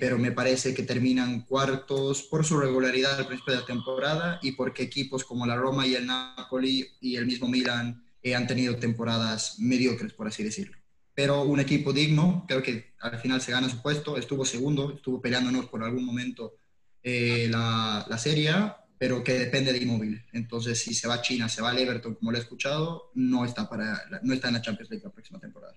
pero 0.00 0.16
me 0.16 0.30
parece 0.30 0.72
que 0.74 0.84
terminan 0.84 1.42
cuartos 1.42 2.22
por 2.22 2.44
su 2.44 2.56
regularidad 2.56 3.18
al 3.18 3.26
principio 3.26 3.54
de 3.54 3.60
la 3.60 3.66
temporada 3.66 4.38
y 4.42 4.52
porque 4.52 4.84
equipos 4.84 5.24
como 5.24 5.44
la 5.44 5.56
Roma 5.56 5.86
y 5.86 5.96
el 5.96 6.06
Napoli 6.06 6.86
y 7.00 7.16
el 7.16 7.26
mismo 7.26 7.48
Milan 7.48 8.04
han 8.32 8.46
tenido 8.46 8.76
temporadas 8.76 9.58
mediocres, 9.58 10.12
por 10.12 10.26
así 10.26 10.42
decirlo 10.42 10.76
pero 11.14 11.42
un 11.42 11.60
equipo 11.60 11.92
digno, 11.92 12.44
creo 12.48 12.62
que 12.62 12.94
al 13.00 13.18
final 13.18 13.40
se 13.40 13.52
gana 13.52 13.68
su 13.68 13.80
puesto, 13.80 14.16
estuvo 14.16 14.44
segundo, 14.44 14.92
estuvo 14.92 15.22
peleándonos 15.22 15.66
por 15.66 15.82
algún 15.82 16.04
momento 16.04 16.56
eh, 17.02 17.46
la, 17.48 18.04
la, 18.08 18.18
serie, 18.18 18.52
pero 18.98 19.22
que 19.22 19.34
depende 19.34 19.72
de 19.72 19.78
Inmóvil. 19.78 20.24
Entonces, 20.32 20.80
si 20.80 20.92
se 20.92 21.06
va 21.06 21.14
a 21.14 21.22
China, 21.22 21.48
se 21.48 21.62
va 21.62 21.70
al 21.70 21.78
Everton, 21.78 22.16
como 22.16 22.32
lo 22.32 22.38
he 22.38 22.40
escuchado, 22.40 23.12
no 23.14 23.44
está, 23.44 23.68
para, 23.68 24.02
no 24.22 24.34
está 24.34 24.48
en 24.48 24.54
la 24.54 24.62
Champions 24.62 24.90
League 24.90 25.04
la 25.04 25.12
próxima 25.12 25.38
temporada. 25.38 25.74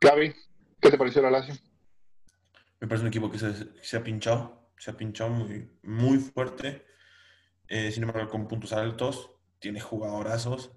Gaby, 0.00 0.34
¿qué 0.80 0.90
te 0.90 0.98
pareció 0.98 1.22
la 1.22 1.30
Lazio? 1.30 1.54
Me 2.80 2.86
parece 2.86 3.02
un 3.02 3.08
equipo 3.08 3.30
que 3.30 3.38
se, 3.38 3.54
se 3.82 3.96
ha 3.96 4.04
pinchado, 4.04 4.70
se 4.76 4.90
ha 4.90 4.96
pinchado 4.96 5.30
muy, 5.30 5.70
muy 5.82 6.18
fuerte, 6.18 6.84
eh, 7.68 7.90
sin 7.90 8.02
embargo 8.02 8.28
con 8.28 8.46
puntos 8.46 8.72
altos, 8.72 9.30
tiene 9.58 9.80
jugadorazos, 9.80 10.72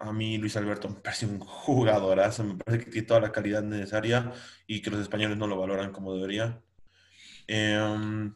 a 0.00 0.12
mí 0.12 0.38
Luis 0.38 0.56
Alberto 0.56 0.88
me 0.88 0.96
parece 0.96 1.26
un 1.26 1.38
jugadorazo, 1.40 2.42
me 2.42 2.54
parece 2.54 2.84
que 2.84 2.90
tiene 2.90 3.06
toda 3.06 3.20
la 3.20 3.32
calidad 3.32 3.62
necesaria 3.62 4.32
y 4.66 4.80
que 4.80 4.90
los 4.90 5.00
españoles 5.00 5.36
no 5.36 5.46
lo 5.46 5.58
valoran 5.58 5.92
como 5.92 6.14
debería. 6.14 6.62
Em, 7.46 8.34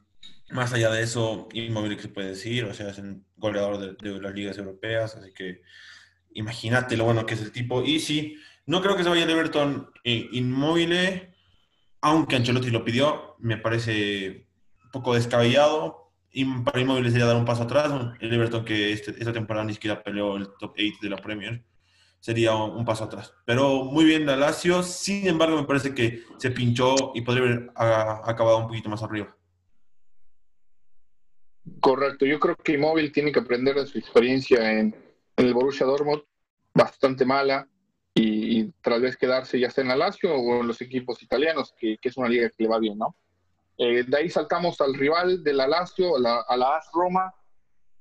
más 0.51 0.73
allá 0.73 0.91
de 0.91 1.03
eso, 1.03 1.49
inmóvil 1.53 1.97
que 1.97 2.03
se 2.03 2.09
puede 2.09 2.29
decir, 2.29 2.65
o 2.65 2.75
sea, 2.75 2.91
es 2.91 2.99
un 2.99 3.27
goleador 3.37 3.97
de, 3.97 4.21
las 4.21 4.35
ligas 4.35 4.59
europeas, 4.59 5.17
así 5.17 5.33
que 5.33 5.63
imagínate 6.35 6.97
lo 6.97 7.05
bueno 7.05 7.25
que 7.27 7.35
es 7.35 7.41
el 7.41 7.53
tipo. 7.53 7.83
Y 7.83 7.99
sí, 8.01 8.37
no 8.67 8.83
creo 8.83 8.97
que 8.97 9.03
se 9.03 9.09
vaya 9.09 9.25
el 9.25 9.31
Everton 9.31 9.91
eh, 10.05 10.29
inmóvil, 10.33 10.95
aunque 12.03 12.37
Ancelotti 12.37 12.71
lo 12.71 12.85
pidió, 12.85 13.37
me 13.39 13.57
parece 13.57 14.49
un 14.85 14.91
poco 14.91 15.15
descabellado, 15.15 16.04
y 16.35 16.45
para 16.63 16.81
Inmóvil 16.81 17.11
sería 17.11 17.27
dar 17.27 17.37
un 17.37 17.45
paso 17.45 17.63
atrás. 17.63 17.93
El 18.21 18.35
Everton 18.35 18.65
que 18.65 18.93
este, 18.93 19.13
esta 19.13 19.33
temporada 19.33 19.65
ni 19.65 19.75
siquiera 19.75 20.03
peleó 20.03 20.37
el 20.37 20.49
top 20.59 20.73
8 20.73 20.99
de 21.01 21.09
la 21.09 21.17
Premier 21.17 21.65
sería 22.19 22.55
un, 22.57 22.85
paso 22.85 23.05
atrás. 23.05 23.33
Pero 23.45 23.85
muy 23.85 24.05
bien 24.05 24.27
la 24.27 24.53
sin 24.53 25.29
embargo 25.29 25.57
me 25.57 25.67
parece 25.67 25.95
que 25.95 26.23
se 26.39 26.51
pinchó 26.51 27.13
y 27.15 27.21
podría 27.21 27.45
haber 27.45 27.71
acabado 27.77 28.59
un 28.59 28.67
poquito 28.67 28.89
más 28.89 29.03
arriba. 29.03 29.37
Correcto, 31.81 32.27
yo 32.27 32.41
creo 32.41 32.57
que 32.57 32.73
Immobile 32.73 33.11
tiene 33.11 33.31
que 33.31 33.41
aprender 33.41 33.77
de 33.77 33.87
su 33.87 33.99
experiencia 33.99 34.73
en, 34.73 34.97
el 35.37 35.55
Borussia 35.55 35.87
Dortmund, 35.87 36.23
bastante 36.73 37.25
mala, 37.25 37.69
y, 38.15 38.71
tal 38.81 39.03
vez 39.03 39.17
quedarse 39.17 39.59
ya 39.59 39.71
sea 39.71 39.83
en 39.83 39.99
la 39.99 40.09
o 40.23 40.61
en 40.61 40.67
los 40.67 40.81
equipos 40.81 41.23
italianos, 41.23 41.75
que, 41.79 41.99
que 42.01 42.09
es 42.09 42.17
una 42.17 42.29
liga 42.29 42.49
que 42.49 42.63
le 42.63 42.69
va 42.69 42.79
bien, 42.79 42.97
¿no? 42.97 43.15
Eh, 43.77 44.05
de 44.07 44.17
ahí 44.17 44.31
saltamos 44.31 44.81
al 44.81 44.95
rival 44.95 45.43
de 45.43 45.53
la 45.53 45.67
Lazio, 45.67 46.17
a 46.17 46.57
la, 46.57 46.77
AS 46.77 46.91
Roma. 46.93 47.35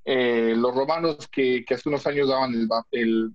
Eh, 0.06 0.54
los 0.56 0.76
romanos 0.76 1.28
que, 1.32 1.66
hace 1.70 1.90
unos 1.90 2.06
años 2.06 2.28
daban 2.28 2.54
el, 2.92 3.32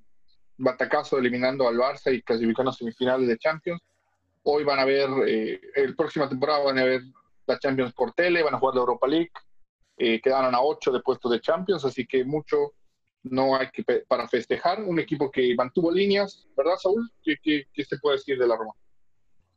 batacazo 0.61 1.19
eliminando 1.19 1.69
al 1.69 1.77
Barça 1.77 2.13
y 2.13 2.21
clasificando 2.23 2.71
a 2.71 2.75
semifinales 2.75 3.29
de 3.29 3.39
Champions. 3.39 3.81
Hoy 4.43 4.65
van 4.65 4.81
a 4.81 4.85
ver, 4.85 5.09
eh, 5.27 5.61
el 5.75 5.95
próxima 5.95 6.29
temporada 6.29 6.65
van 6.65 6.79
a 6.79 6.85
ver 6.85 7.03
la 7.47 7.59
Champions 7.59 7.93
por 7.93 8.13
tele, 8.13 8.43
van 8.43 8.55
a 8.55 8.59
jugar 8.59 8.75
la 8.75 8.81
Europa 8.81 9.07
League. 9.07 9.31
quedaron 9.97 10.55
a 10.55 10.61
8 10.61 10.93
de 10.93 11.01
puestos 11.01 11.31
de 11.31 11.41
Champions, 11.41 11.85
así 11.85 12.07
que 12.07 12.25
mucho 12.25 12.75
no 13.23 13.57
hay 13.57 13.69
que 13.71 13.85
para 14.07 14.29
festejar. 14.29 14.83
Un 14.83 14.99
equipo 14.99 15.31
que 15.31 15.55
mantuvo 15.55 15.91
líneas, 15.91 16.47
¿verdad, 16.57 16.77
Saúl? 16.77 17.11
¿Qué, 17.23 17.37
qué, 17.43 17.67
qué 17.73 17.85
se 17.85 17.99
puede 17.99 18.17
decir 18.17 18.39
de 18.39 18.47
la 18.47 18.57
Roma? 18.57 18.73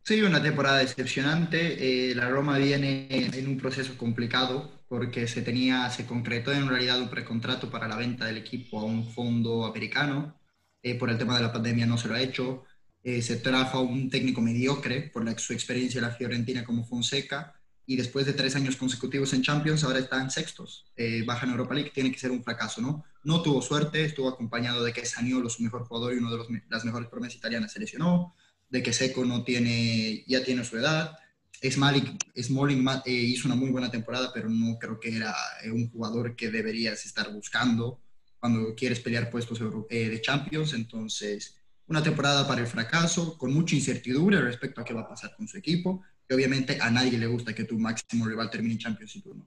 Sí, 0.03 0.21
una 0.23 0.41
temporada 0.41 0.79
decepcionante. 0.79 2.09
Eh, 2.09 2.15
la 2.15 2.27
Roma 2.29 2.57
viene 2.57 3.07
en 3.09 3.47
un 3.47 3.57
proceso 3.57 3.95
complicado 3.97 4.81
porque 4.87 5.27
se 5.27 5.41
tenía, 5.43 5.89
se 5.91 6.05
concretó 6.05 6.51
en 6.51 6.67
realidad 6.67 6.99
un 6.99 7.09
precontrato 7.09 7.69
para 7.69 7.87
la 7.87 7.95
venta 7.95 8.25
del 8.25 8.37
equipo 8.37 8.79
a 8.79 8.83
un 8.83 9.07
fondo 9.07 9.65
americano. 9.65 10.35
Eh, 10.81 10.95
por 10.95 11.11
el 11.11 11.19
tema 11.19 11.35
de 11.37 11.43
la 11.43 11.53
pandemia 11.53 11.85
no 11.85 11.97
se 11.97 12.07
lo 12.07 12.15
ha 12.15 12.21
hecho. 12.21 12.63
Eh, 13.03 13.21
se 13.21 13.37
trajo 13.37 13.77
a 13.77 13.81
un 13.81 14.09
técnico 14.09 14.41
mediocre 14.41 15.01
por 15.13 15.23
la, 15.23 15.37
su 15.37 15.53
experiencia 15.53 15.99
en 15.99 16.05
la 16.05 16.15
Fiorentina 16.15 16.63
como 16.65 16.83
Fonseca 16.83 17.53
y 17.85 17.95
después 17.95 18.25
de 18.25 18.33
tres 18.33 18.55
años 18.55 18.75
consecutivos 18.77 19.33
en 19.33 19.43
Champions 19.43 19.83
ahora 19.83 19.99
está 19.99 20.21
en 20.21 20.31
sextos. 20.31 20.85
baja 21.25 21.45
en 21.45 21.51
Europa 21.51 21.75
League, 21.75 21.91
tiene 21.93 22.11
que 22.11 22.19
ser 22.19 22.31
un 22.31 22.43
fracaso, 22.43 22.81
¿no? 22.81 23.03
No 23.23 23.41
tuvo 23.41 23.61
suerte, 23.61 24.05
estuvo 24.05 24.29
acompañado 24.29 24.83
de 24.83 24.93
que 24.93 25.05
Saniolo, 25.05 25.49
su 25.49 25.61
mejor 25.63 25.85
jugador 25.85 26.13
y 26.13 26.17
uno 26.17 26.31
de 26.31 26.37
los, 26.37 26.47
las 26.69 26.85
mejores 26.85 27.09
promesas 27.09 27.37
italianas, 27.37 27.71
se 27.71 27.79
lesionó 27.79 28.35
de 28.71 28.81
que 28.81 28.93
Seco 28.93 29.23
no 29.25 29.43
tiene, 29.43 30.23
ya 30.25 30.43
tiene 30.43 30.63
su 30.63 30.77
edad. 30.77 31.17
Smalling, 31.61 32.17
Smalling 32.41 32.87
eh, 33.05 33.11
hizo 33.11 33.47
una 33.47 33.55
muy 33.55 33.69
buena 33.69 33.91
temporada, 33.91 34.31
pero 34.33 34.49
no 34.49 34.79
creo 34.79 34.99
que 34.99 35.15
era 35.15 35.35
eh, 35.63 35.69
un 35.69 35.91
jugador 35.91 36.35
que 36.35 36.49
deberías 36.49 37.05
estar 37.05 37.31
buscando 37.31 37.99
cuando 38.39 38.73
quieres 38.73 38.99
pelear 39.01 39.29
puestos 39.29 39.61
eh, 39.89 40.09
de 40.09 40.21
Champions. 40.21 40.73
Entonces, 40.73 41.57
una 41.87 42.01
temporada 42.01 42.47
para 42.47 42.61
el 42.61 42.67
fracaso, 42.67 43.37
con 43.37 43.53
mucha 43.53 43.75
incertidumbre 43.75 44.41
respecto 44.41 44.81
a 44.81 44.85
qué 44.85 44.93
va 44.93 45.01
a 45.01 45.09
pasar 45.09 45.35
con 45.35 45.47
su 45.47 45.57
equipo. 45.57 46.01
Y 46.27 46.33
obviamente 46.33 46.79
a 46.81 46.89
nadie 46.89 47.17
le 47.17 47.27
gusta 47.27 47.53
que 47.53 47.65
tu 47.65 47.77
máximo 47.77 48.25
rival 48.25 48.49
termine 48.49 48.75
en 48.75 48.79
Champions 48.79 49.15
y 49.17 49.21
tú 49.21 49.35
no. 49.35 49.45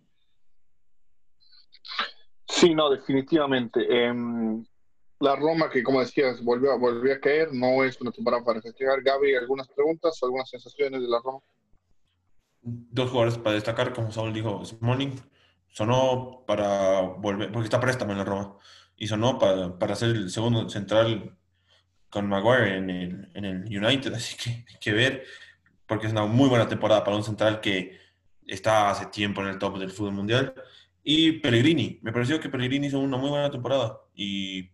Sí, 2.46 2.74
no, 2.74 2.90
definitivamente. 2.90 3.80
Em, 3.88 4.64
la 5.20 5.36
Roma, 5.36 5.70
que 5.70 5.82
como 5.82 6.00
decías, 6.00 6.42
volvió, 6.42 6.72
a 6.72 7.20
caer, 7.20 7.52
no 7.52 7.84
es 7.84 8.00
una 8.00 8.10
temporada 8.10 8.44
para 8.44 8.60
festejar. 8.60 9.02
Gaby, 9.02 9.34
¿algunas 9.34 9.68
preguntas, 9.68 10.18
algunas 10.22 10.48
sensaciones 10.48 11.00
de 11.00 11.08
la 11.08 11.20
Roma? 11.22 11.40
Dos 12.62 13.10
jugadores 13.10 13.38
para 13.38 13.54
destacar, 13.54 13.92
como 13.92 14.10
Saúl 14.10 14.32
dijo, 14.32 14.64
Smalling 14.64 15.14
sonó 15.68 16.44
para 16.46 17.00
volver, 17.00 17.50
porque 17.52 17.64
está 17.64 17.80
préstamo 17.80 18.12
en 18.12 18.18
la 18.18 18.24
Roma, 18.24 18.56
y 18.96 19.06
sonó 19.06 19.38
para, 19.38 19.78
para 19.78 19.96
ser 19.96 20.10
el 20.10 20.30
segundo 20.30 20.68
central 20.68 21.36
con 22.08 22.28
Maguire 22.28 22.76
en 22.76 22.90
el, 22.90 23.30
en 23.34 23.44
el 23.44 23.84
United, 23.84 24.14
así 24.14 24.36
que 24.36 24.50
hay 24.50 24.78
que 24.80 24.92
ver, 24.92 25.24
porque 25.86 26.06
es 26.06 26.12
una 26.12 26.26
muy 26.26 26.48
buena 26.48 26.68
temporada 26.68 27.02
para 27.04 27.16
un 27.16 27.24
central 27.24 27.60
que 27.60 27.98
está 28.46 28.90
hace 28.90 29.06
tiempo 29.06 29.42
en 29.42 29.48
el 29.48 29.58
top 29.58 29.78
del 29.78 29.90
fútbol 29.90 30.12
mundial. 30.12 30.54
Y 31.02 31.32
Pellegrini, 31.32 31.98
me 32.02 32.12
pareció 32.12 32.40
que 32.40 32.48
Pellegrini 32.48 32.86
hizo 32.86 32.98
una 32.98 33.16
muy 33.16 33.30
buena 33.30 33.50
temporada 33.50 34.00
y 34.14 34.70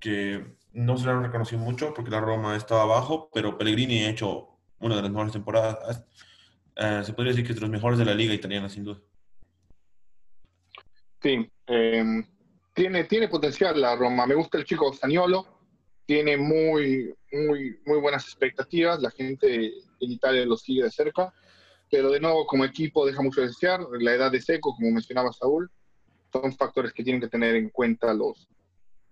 que 0.00 0.44
no 0.72 0.96
se 0.96 1.06
le 1.06 1.12
han 1.12 1.24
reconocido 1.24 1.60
mucho 1.60 1.92
porque 1.94 2.10
la 2.10 2.20
Roma 2.20 2.56
estaba 2.56 2.82
abajo, 2.82 3.30
pero 3.32 3.58
Pellegrini 3.58 4.04
ha 4.04 4.10
hecho 4.10 4.48
una 4.78 4.96
de 4.96 5.02
las 5.02 5.10
mejores 5.10 5.32
temporadas. 5.32 6.04
Eh, 6.76 7.02
se 7.04 7.12
podría 7.12 7.32
decir 7.32 7.44
que 7.44 7.52
es 7.52 7.56
de 7.56 7.62
los 7.62 7.70
mejores 7.70 7.98
de 7.98 8.04
la 8.04 8.14
liga 8.14 8.34
italiana, 8.34 8.68
sin 8.68 8.84
duda. 8.84 9.00
Sí, 11.20 11.50
em, 11.66 12.24
tiene, 12.72 13.04
tiene 13.04 13.28
potencial 13.28 13.80
la 13.80 13.96
Roma. 13.96 14.26
Me 14.26 14.36
gusta 14.36 14.58
el 14.58 14.64
chico 14.64 14.92
Zaniolo, 14.92 15.46
tiene 16.06 16.36
muy, 16.36 17.12
muy, 17.32 17.78
muy 17.84 18.00
buenas 18.00 18.24
expectativas. 18.24 19.00
La 19.00 19.10
gente 19.10 19.66
en 19.66 20.12
Italia 20.12 20.46
lo 20.46 20.56
sigue 20.56 20.84
de 20.84 20.90
cerca, 20.90 21.34
pero 21.90 22.10
de 22.10 22.20
nuevo, 22.20 22.46
como 22.46 22.64
equipo, 22.64 23.04
deja 23.04 23.20
mucho 23.20 23.40
de 23.40 23.48
desear. 23.48 23.80
La 24.00 24.14
edad 24.14 24.30
de 24.30 24.40
Seco, 24.40 24.74
como 24.76 24.92
mencionaba 24.92 25.32
Saúl, 25.32 25.70
son 26.32 26.54
factores 26.54 26.92
que 26.92 27.02
tienen 27.02 27.20
que 27.20 27.28
tener 27.28 27.56
en 27.56 27.70
cuenta 27.70 28.14
los, 28.14 28.48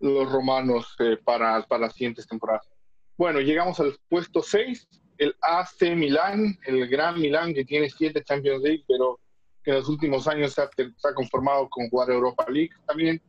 los 0.00 0.30
romanos 0.30 0.94
eh, 0.98 1.16
para, 1.22 1.62
para 1.62 1.86
las 1.86 1.94
siguientes 1.94 2.26
temporadas. 2.26 2.68
Bueno, 3.16 3.40
llegamos 3.40 3.80
al 3.80 3.96
puesto 4.08 4.42
6, 4.42 4.88
el 5.18 5.34
AC 5.40 5.96
Milán, 5.96 6.58
el 6.66 6.86
gran 6.88 7.18
Milán 7.20 7.54
que 7.54 7.64
tiene 7.64 7.88
siete 7.88 8.22
Champions 8.22 8.62
League, 8.62 8.84
pero 8.86 9.18
que 9.64 9.70
en 9.70 9.78
los 9.78 9.88
últimos 9.88 10.28
años 10.28 10.52
se 10.52 10.62
ha, 10.62 10.68
se 10.76 11.08
ha 11.08 11.14
conformado 11.14 11.68
con 11.70 11.88
jugar 11.88 12.10
Europa 12.10 12.46
League 12.48 12.72
también. 12.86 13.20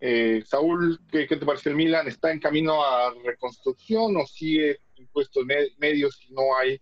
Eh, 0.00 0.42
Saúl, 0.46 1.00
¿qué, 1.10 1.26
¿qué, 1.26 1.36
te 1.36 1.46
parece 1.46 1.70
el 1.70 1.76
Milán? 1.76 2.08
¿Está 2.08 2.32
en 2.32 2.40
camino 2.40 2.82
a 2.84 3.12
reconstrucción 3.24 4.16
o 4.16 4.26
sigue 4.26 4.78
en 4.96 5.06
puestos 5.08 5.44
medios 5.78 6.18
y 6.28 6.32
no 6.32 6.56
hay 6.56 6.80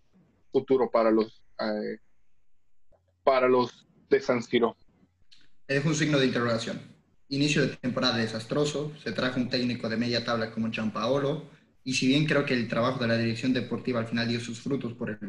futuro 0.51 0.89
para 0.89 1.11
los, 1.11 1.41
eh, 1.59 1.97
para 3.23 3.47
los 3.47 3.85
de 4.09 4.21
San 4.21 4.41
Siro? 4.41 4.75
Es 5.67 5.83
un 5.85 5.95
signo 5.95 6.19
de 6.19 6.27
interrogación 6.27 6.94
inicio 7.29 7.61
de 7.61 7.75
temporada 7.77 8.17
desastroso, 8.17 8.93
se 9.03 9.11
trajo 9.11 9.39
un 9.39 9.49
técnico 9.49 9.89
de 9.89 9.97
media 9.97 10.23
tabla 10.23 10.51
como 10.51 10.71
Gianpaolo, 10.71 11.49
y 11.83 11.93
si 11.93 12.07
bien 12.07 12.25
creo 12.25 12.45
que 12.45 12.53
el 12.53 12.67
trabajo 12.67 12.99
de 12.99 13.07
la 13.07 13.17
dirección 13.17 13.53
deportiva 13.53 13.99
al 13.99 14.07
final 14.07 14.27
dio 14.27 14.39
sus 14.39 14.59
frutos 14.59 14.93
por, 14.93 15.19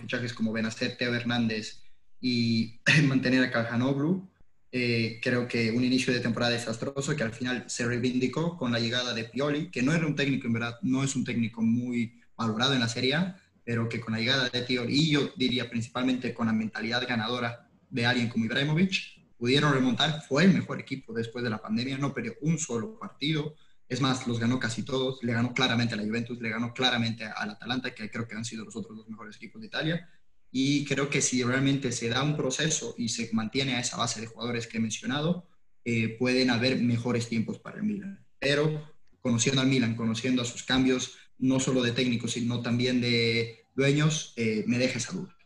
fichajes 0.00 0.34
como 0.34 0.52
Benacer, 0.52 0.96
Teo 0.96 1.14
Hernández 1.14 1.82
y 2.20 2.80
mantener 3.06 3.44
a 3.44 3.50
Calhanoglu, 3.50 4.28
eh, 4.72 5.20
creo 5.22 5.46
que 5.46 5.70
un 5.70 5.84
inicio 5.84 6.12
de 6.12 6.20
temporada 6.20 6.52
desastroso 6.52 7.14
que 7.14 7.22
al 7.22 7.32
final 7.32 7.64
se 7.68 7.86
reivindicó 7.86 8.56
con 8.56 8.72
la 8.72 8.80
llegada 8.80 9.14
de 9.14 9.24
Pioli, 9.24 9.70
que 9.70 9.82
no 9.82 9.92
era 9.92 10.06
un 10.06 10.16
técnico, 10.16 10.46
en 10.46 10.54
verdad, 10.54 10.78
no 10.82 11.04
es 11.04 11.14
un 11.14 11.24
técnico 11.24 11.62
muy 11.62 12.20
valorado 12.36 12.74
en 12.74 12.80
la 12.80 12.88
Serie 12.88 13.16
pero 13.64 13.88
que 13.88 14.00
con 14.00 14.12
la 14.14 14.18
llegada 14.18 14.48
de 14.48 14.62
Pioli, 14.62 14.92
y 14.92 15.10
yo 15.12 15.30
diría 15.36 15.70
principalmente 15.70 16.34
con 16.34 16.46
la 16.46 16.52
mentalidad 16.52 17.06
ganadora 17.06 17.68
de 17.90 18.06
alguien 18.06 18.28
como 18.28 18.44
Ibrahimovic, 18.44 19.21
pudieron 19.42 19.74
remontar, 19.74 20.22
fue 20.28 20.44
el 20.44 20.54
mejor 20.54 20.78
equipo 20.78 21.12
después 21.12 21.42
de 21.42 21.50
la 21.50 21.60
pandemia, 21.60 21.98
no 21.98 22.14
perdió 22.14 22.36
un 22.42 22.60
solo 22.60 22.96
partido, 22.96 23.56
es 23.88 24.00
más, 24.00 24.24
los 24.28 24.38
ganó 24.38 24.60
casi 24.60 24.84
todos, 24.84 25.18
le 25.24 25.32
ganó 25.32 25.52
claramente 25.52 25.94
a 25.94 25.96
la 25.96 26.04
Juventus, 26.04 26.40
le 26.40 26.48
ganó 26.48 26.72
claramente 26.72 27.24
al 27.24 27.50
Atalanta, 27.50 27.92
que 27.92 28.08
creo 28.08 28.28
que 28.28 28.36
han 28.36 28.44
sido 28.44 28.64
los 28.64 28.76
otros 28.76 28.98
dos 28.98 29.08
mejores 29.08 29.34
equipos 29.34 29.60
de 29.60 29.66
Italia, 29.66 30.08
y 30.52 30.84
creo 30.84 31.10
que 31.10 31.20
si 31.20 31.42
realmente 31.42 31.90
se 31.90 32.08
da 32.08 32.22
un 32.22 32.36
proceso 32.36 32.94
y 32.96 33.08
se 33.08 33.30
mantiene 33.32 33.74
a 33.74 33.80
esa 33.80 33.96
base 33.96 34.20
de 34.20 34.28
jugadores 34.28 34.68
que 34.68 34.76
he 34.76 34.80
mencionado, 34.80 35.48
eh, 35.84 36.16
pueden 36.20 36.50
haber 36.50 36.80
mejores 36.80 37.28
tiempos 37.28 37.58
para 37.58 37.78
el 37.78 37.82
Milan. 37.82 38.24
Pero 38.38 38.94
conociendo 39.20 39.60
al 39.60 39.66
Milan, 39.66 39.96
conociendo 39.96 40.42
a 40.42 40.44
sus 40.44 40.62
cambios, 40.62 41.16
no 41.38 41.58
solo 41.58 41.82
de 41.82 41.90
técnicos, 41.90 42.30
sino 42.30 42.62
también 42.62 43.00
de 43.00 43.66
dueños, 43.74 44.34
eh, 44.36 44.62
me 44.68 44.78
deja 44.78 44.98
esa 44.98 45.14
duda. 45.14 45.36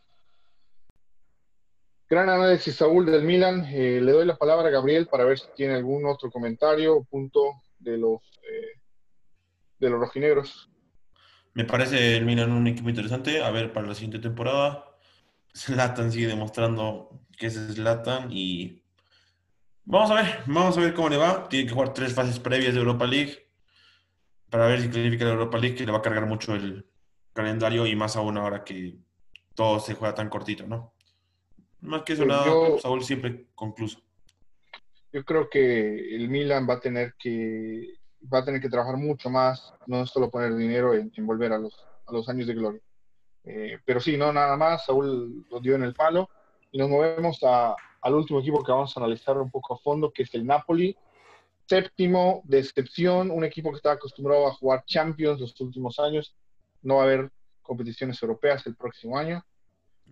Gran 2.09 2.29
análisis, 2.29 2.75
Saúl, 2.75 3.05
del 3.05 3.23
Milan. 3.23 3.65
Eh, 3.65 3.99
le 4.01 4.13
doy 4.13 4.25
la 4.25 4.37
palabra 4.37 4.69
a 4.69 4.71
Gabriel 4.71 5.07
para 5.07 5.25
ver 5.25 5.39
si 5.39 5.47
tiene 5.57 5.73
algún 5.73 6.05
otro 6.05 6.31
comentario 6.31 6.95
o 6.95 7.03
punto 7.03 7.61
de 7.79 7.97
los, 7.97 8.21
eh, 8.49 8.79
de 9.77 9.89
los 9.89 9.99
rojinegros. 9.99 10.69
Me 11.53 11.65
parece 11.65 12.15
el 12.15 12.25
Milan 12.25 12.53
un 12.53 12.65
equipo 12.65 12.87
interesante. 12.87 13.43
A 13.43 13.51
ver, 13.51 13.73
para 13.73 13.87
la 13.87 13.93
siguiente 13.93 14.19
temporada, 14.19 14.85
Zlatan 15.53 16.11
sigue 16.11 16.27
demostrando 16.27 17.09
que 17.37 17.47
es 17.47 17.55
Zlatan 17.55 18.31
y 18.31 18.83
vamos 19.83 20.09
a 20.11 20.15
ver, 20.15 20.39
vamos 20.45 20.77
a 20.77 20.81
ver 20.81 20.93
cómo 20.93 21.09
le 21.09 21.17
va. 21.17 21.49
Tiene 21.49 21.67
que 21.67 21.73
jugar 21.73 21.93
tres 21.93 22.13
fases 22.13 22.39
previas 22.39 22.73
de 22.73 22.79
Europa 22.79 23.05
League 23.05 23.49
para 24.49 24.67
ver 24.67 24.81
si 24.81 24.89
clasifica 24.89 25.25
la 25.25 25.31
Europa 25.31 25.57
League, 25.57 25.75
que 25.75 25.85
le 25.85 25.91
va 25.91 25.97
a 25.97 26.01
cargar 26.01 26.25
mucho 26.25 26.55
el 26.55 26.89
calendario 27.33 27.85
y 27.85 27.97
más 27.97 28.15
aún 28.15 28.37
ahora 28.37 28.63
que 28.63 28.97
todo 29.55 29.81
se 29.81 29.93
juega 29.93 30.15
tan 30.15 30.29
cortito, 30.29 30.65
¿no? 30.65 30.93
Más 31.81 32.03
que 32.03 32.13
eso, 32.13 32.25
nada, 32.25 32.45
Saúl 32.81 33.03
siempre 33.03 33.47
concluso. 33.55 33.99
Yo 35.13 35.23
creo 35.23 35.49
que 35.49 36.15
el 36.15 36.29
Milan 36.29 36.67
va 36.69 36.75
a 36.75 36.79
tener 36.79 37.13
que 37.17 37.97
va 38.33 38.39
a 38.39 38.45
tener 38.45 38.61
que 38.61 38.69
trabajar 38.69 38.97
mucho 38.97 39.29
más, 39.29 39.73
no 39.85 40.05
solo 40.05 40.29
poner 40.29 40.55
dinero 40.55 40.93
en, 40.93 41.11
volver 41.25 41.53
a 41.53 41.57
los, 41.57 41.85
a 42.05 42.11
los 42.11 42.27
años 42.29 42.47
de 42.47 42.55
gloria. 42.55 42.81
Eh, 43.43 43.79
pero 43.85 43.99
sí, 43.99 44.17
no 44.17 44.33
nada 44.33 44.57
más, 44.57 44.85
Saúl 44.85 45.45
lo 45.49 45.59
dio 45.59 45.75
en 45.75 45.83
el 45.83 45.93
palo 45.93 46.29
y 46.71 46.77
nos 46.77 46.89
movemos 46.89 47.39
a, 47.43 47.75
al 48.01 48.13
último 48.13 48.39
equipo 48.39 48.63
que 48.63 48.71
vamos 48.71 48.95
a 48.95 48.99
analizar 48.99 49.37
un 49.37 49.49
poco 49.49 49.73
a 49.73 49.77
fondo, 49.77 50.11
que 50.11 50.23
es 50.23 50.33
el 50.33 50.45
Napoli. 50.45 50.95
Séptimo, 51.65 52.41
decepción, 52.45 53.31
un 53.31 53.43
equipo 53.43 53.71
que 53.71 53.77
está 53.77 53.91
acostumbrado 53.91 54.47
a 54.47 54.53
jugar 54.53 54.83
Champions 54.85 55.39
los 55.39 55.59
últimos 55.61 55.99
años. 55.99 56.35
No 56.81 56.95
va 56.95 57.01
a 57.01 57.05
haber 57.05 57.31
competiciones 57.61 58.21
europeas 58.21 58.65
el 58.67 58.75
próximo 58.75 59.17
año. 59.17 59.45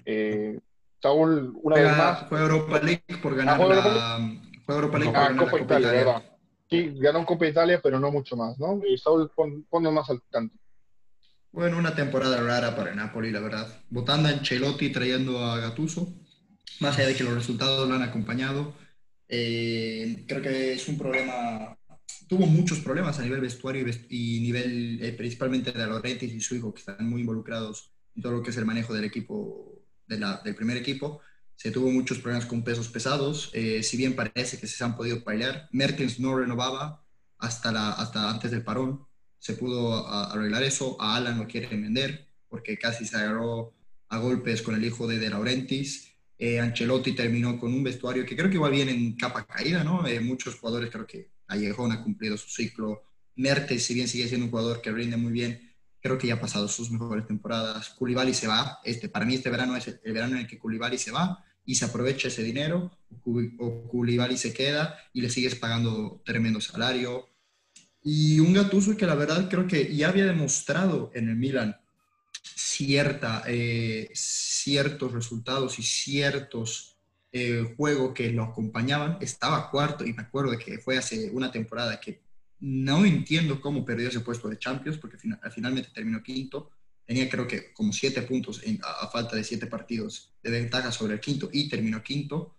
Eh, 0.05 0.59
Saúl, 1.01 1.53
una 1.61 1.75
vez 1.75 1.97
más. 1.97 2.29
Fue 2.29 2.39
Europa 2.39 2.79
League 2.79 3.03
por 3.21 3.35
ganar 3.35 3.61
ah, 3.61 3.67
la, 3.67 4.41
fue 4.65 4.75
Europa 4.75 4.99
League 4.99 5.13
ah, 5.15 5.35
Copa, 5.37 5.59
Italia. 5.59 6.23
Sí, 6.69 6.93
ganó 6.95 7.25
Copa 7.25 7.47
Italia, 7.47 7.79
pero 7.81 7.99
no 7.99 8.11
mucho 8.11 8.35
más, 8.35 8.57
¿no? 8.57 8.81
Y 8.87 8.97
Saúl, 8.97 9.31
pon, 9.35 9.93
más 9.93 10.09
al 10.09 10.21
tanto. 10.31 10.55
Bueno, 11.51 11.77
una 11.77 11.95
temporada 11.95 12.41
rara 12.41 12.75
para 12.75 12.95
Napoli, 12.95 13.31
la 13.31 13.39
verdad. 13.39 13.67
Votando 13.89 14.27
a 14.27 14.31
Ancelotti 14.31 14.89
trayendo 14.89 15.43
a 15.43 15.59
Gattuso, 15.59 16.13
más 16.79 16.97
allá 16.97 17.07
de 17.07 17.15
que 17.15 17.23
los 17.23 17.33
resultados 17.33 17.87
lo 17.87 17.95
han 17.95 18.01
acompañado. 18.01 18.73
Eh, 19.27 20.25
creo 20.27 20.41
que 20.41 20.73
es 20.73 20.87
un 20.87 20.97
problema, 20.97 21.77
tuvo 22.27 22.45
muchos 22.45 22.79
problemas 22.79 23.19
a 23.19 23.23
nivel 23.23 23.41
vestuario 23.41 23.85
y, 24.09 24.39
nivel 24.41 24.99
eh, 25.01 25.13
principalmente 25.13 25.71
de 25.71 25.85
Laurentiis 25.85 26.33
y 26.33 26.41
su 26.41 26.55
hijo, 26.55 26.73
que 26.73 26.79
están 26.79 27.07
muy 27.07 27.21
involucrados 27.21 27.91
en 28.15 28.21
todo 28.21 28.33
lo 28.33 28.43
que 28.43 28.49
es 28.49 28.57
el 28.57 28.65
manejo 28.65 28.93
del 28.93 29.05
equipo 29.05 29.74
del 30.07 30.55
primer 30.55 30.77
equipo. 30.77 31.21
Se 31.55 31.71
tuvo 31.71 31.89
muchos 31.89 32.19
problemas 32.19 32.45
con 32.45 32.63
pesos 32.63 32.89
pesados, 32.89 33.49
eh, 33.53 33.81
si 33.81 33.95
bien 33.95 34.15
parece 34.15 34.59
que 34.59 34.67
se 34.67 34.83
han 34.83 34.95
podido 34.97 35.23
pelear. 35.23 35.69
Mertens 35.71 36.19
no 36.19 36.37
renovaba 36.37 37.05
hasta, 37.37 37.71
la, 37.71 37.91
hasta 37.91 38.29
antes 38.29 38.51
del 38.51 38.63
parón, 38.63 39.05
se 39.39 39.53
pudo 39.53 40.07
arreglar 40.07 40.63
eso. 40.63 40.97
A 40.99 41.15
Alan 41.15 41.37
lo 41.37 41.47
quieren 41.47 41.81
vender 41.81 42.27
porque 42.49 42.77
casi 42.77 43.05
se 43.05 43.17
agarró 43.17 43.73
a 44.09 44.17
golpes 44.17 44.61
con 44.61 44.75
el 44.75 44.83
hijo 44.83 45.07
de 45.07 45.19
De 45.19 45.29
Laurentiis. 45.29 46.11
Eh, 46.37 46.59
Ancelotti 46.59 47.13
terminó 47.13 47.59
con 47.59 47.73
un 47.73 47.83
vestuario 47.83 48.25
que 48.25 48.35
creo 48.35 48.49
que 48.49 48.55
igual 48.55 48.71
bien 48.71 48.89
en 48.89 49.15
capa 49.15 49.45
caída, 49.45 49.83
¿no? 49.83 50.05
Eh, 50.07 50.19
muchos 50.19 50.55
jugadores 50.55 50.89
creo 50.89 51.07
que 51.07 51.31
Allejón 51.47 51.91
ha 51.91 52.03
cumplido 52.03 52.37
su 52.37 52.49
ciclo. 52.49 53.03
Mertens, 53.35 53.83
si 53.83 53.93
bien 53.93 54.07
sigue 54.07 54.27
siendo 54.27 54.45
un 54.45 54.51
jugador 54.51 54.81
que 54.81 54.91
rinde 54.91 55.17
muy 55.17 55.31
bien, 55.31 55.64
creo 56.05 56.19
que 56.19 56.27
ya 56.27 56.35
ha 56.35 56.39
pasado 56.39 56.67
sus 56.67 56.91
mejores 56.91 57.25
temporadas. 57.25 57.89
Koulibaly 57.89 58.35
se 58.35 58.45
va. 58.45 58.79
Este, 58.83 59.09
para 59.09 59.25
mí 59.25 59.33
este 59.33 59.49
verano 59.49 59.75
es 59.75 59.87
el, 59.87 60.13
verano 60.13 60.35
en 60.35 60.41
el 60.41 60.47
que 60.47 60.59
Koulibaly 60.59 60.99
se 60.99 61.09
va 61.09 61.43
y 61.65 61.73
se 61.73 61.85
aprovecha 61.85 62.27
ese 62.27 62.43
dinero, 62.43 62.91
o 63.57 63.87
Koulibaly 63.87 64.37
se 64.37 64.53
queda 64.53 64.99
y 65.13 65.21
le 65.21 65.31
sigues 65.31 65.55
pagando 65.55 66.21
tremendo 66.23 66.61
salario. 66.61 67.27
Y 68.03 68.39
un 68.39 68.53
Gattuso 68.53 68.95
que 68.95 69.07
la 69.07 69.15
verdad 69.15 69.49
creo 69.49 69.65
que 69.65 69.95
ya 69.95 70.09
había 70.09 70.27
demostrado 70.27 71.09
en 71.15 71.27
el 71.27 71.37
Milan 71.37 71.75
cierta, 72.43 73.41
eh, 73.47 74.11
ciertos 74.13 75.11
resultados 75.11 75.79
y 75.79 75.81
ciertos 75.81 76.97
eh, 77.31 77.73
juegos 77.75 78.13
que 78.13 78.29
lo 78.29 78.43
acompañaban. 78.43 79.17
Estaba 79.21 79.71
cuarto 79.71 80.05
y 80.05 80.13
me 80.13 80.21
acuerdo 80.21 80.55
que 80.59 80.77
fue 80.77 80.99
hace 80.99 81.31
una 81.31 81.51
temporada 81.51 81.99
que 81.99 82.24
no 82.65 83.05
entiendo 83.05 83.61
cómo 83.61 83.85
perdió 83.85 84.09
ese 84.09 84.21
puesto 84.21 84.49
de 84.49 84.57
Champions, 84.57 84.97
porque 84.97 85.17
finalmente 85.51 85.91
terminó 85.93 86.23
quinto. 86.23 86.71
Tenía 87.05 87.29
creo 87.29 87.47
que 87.47 87.71
como 87.73 87.93
siete 87.93 88.23
puntos 88.23 88.59
a, 88.81 89.07
falta 89.07 89.35
de 89.35 89.43
siete 89.43 89.67
partidos 89.67 90.33
de 90.41 90.49
ventaja 90.49 90.91
sobre 90.91 91.13
el 91.13 91.19
quinto 91.19 91.47
y 91.53 91.69
terminó 91.69 92.01
quinto. 92.01 92.55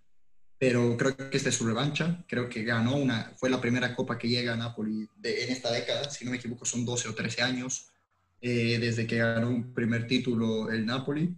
Pero 0.59 0.97
creo 0.97 1.17
que 1.17 1.37
esta 1.37 1.49
es 1.49 1.57
su 1.57 1.67
revancha. 1.67 2.25
Creo 2.29 2.49
que 2.49 2.63
ganó 2.63 2.95
una, 2.95 3.33
fue 3.37 3.51
la 3.51 3.61
primera 3.61 3.97
copa 3.97 4.17
que 4.17 4.29
llega 4.29 4.53
a 4.53 4.57
Napoli 4.57 5.09
en 5.25 5.51
esta 5.51 5.73
década. 5.73 6.09
Si 6.09 6.25
no 6.25 6.31
me 6.31 6.37
equivoco, 6.37 6.65
son 6.65 6.85
12 6.85 7.09
o 7.09 7.15
13 7.15 7.43
años 7.43 7.89
eh, 8.41 8.79
desde 8.79 9.09
que 9.09 9.17
ganó 9.17 9.49
un 9.49 9.75
primer 9.75 10.07
título 10.07 10.71
el 10.71 10.87
Napoli 10.87 11.35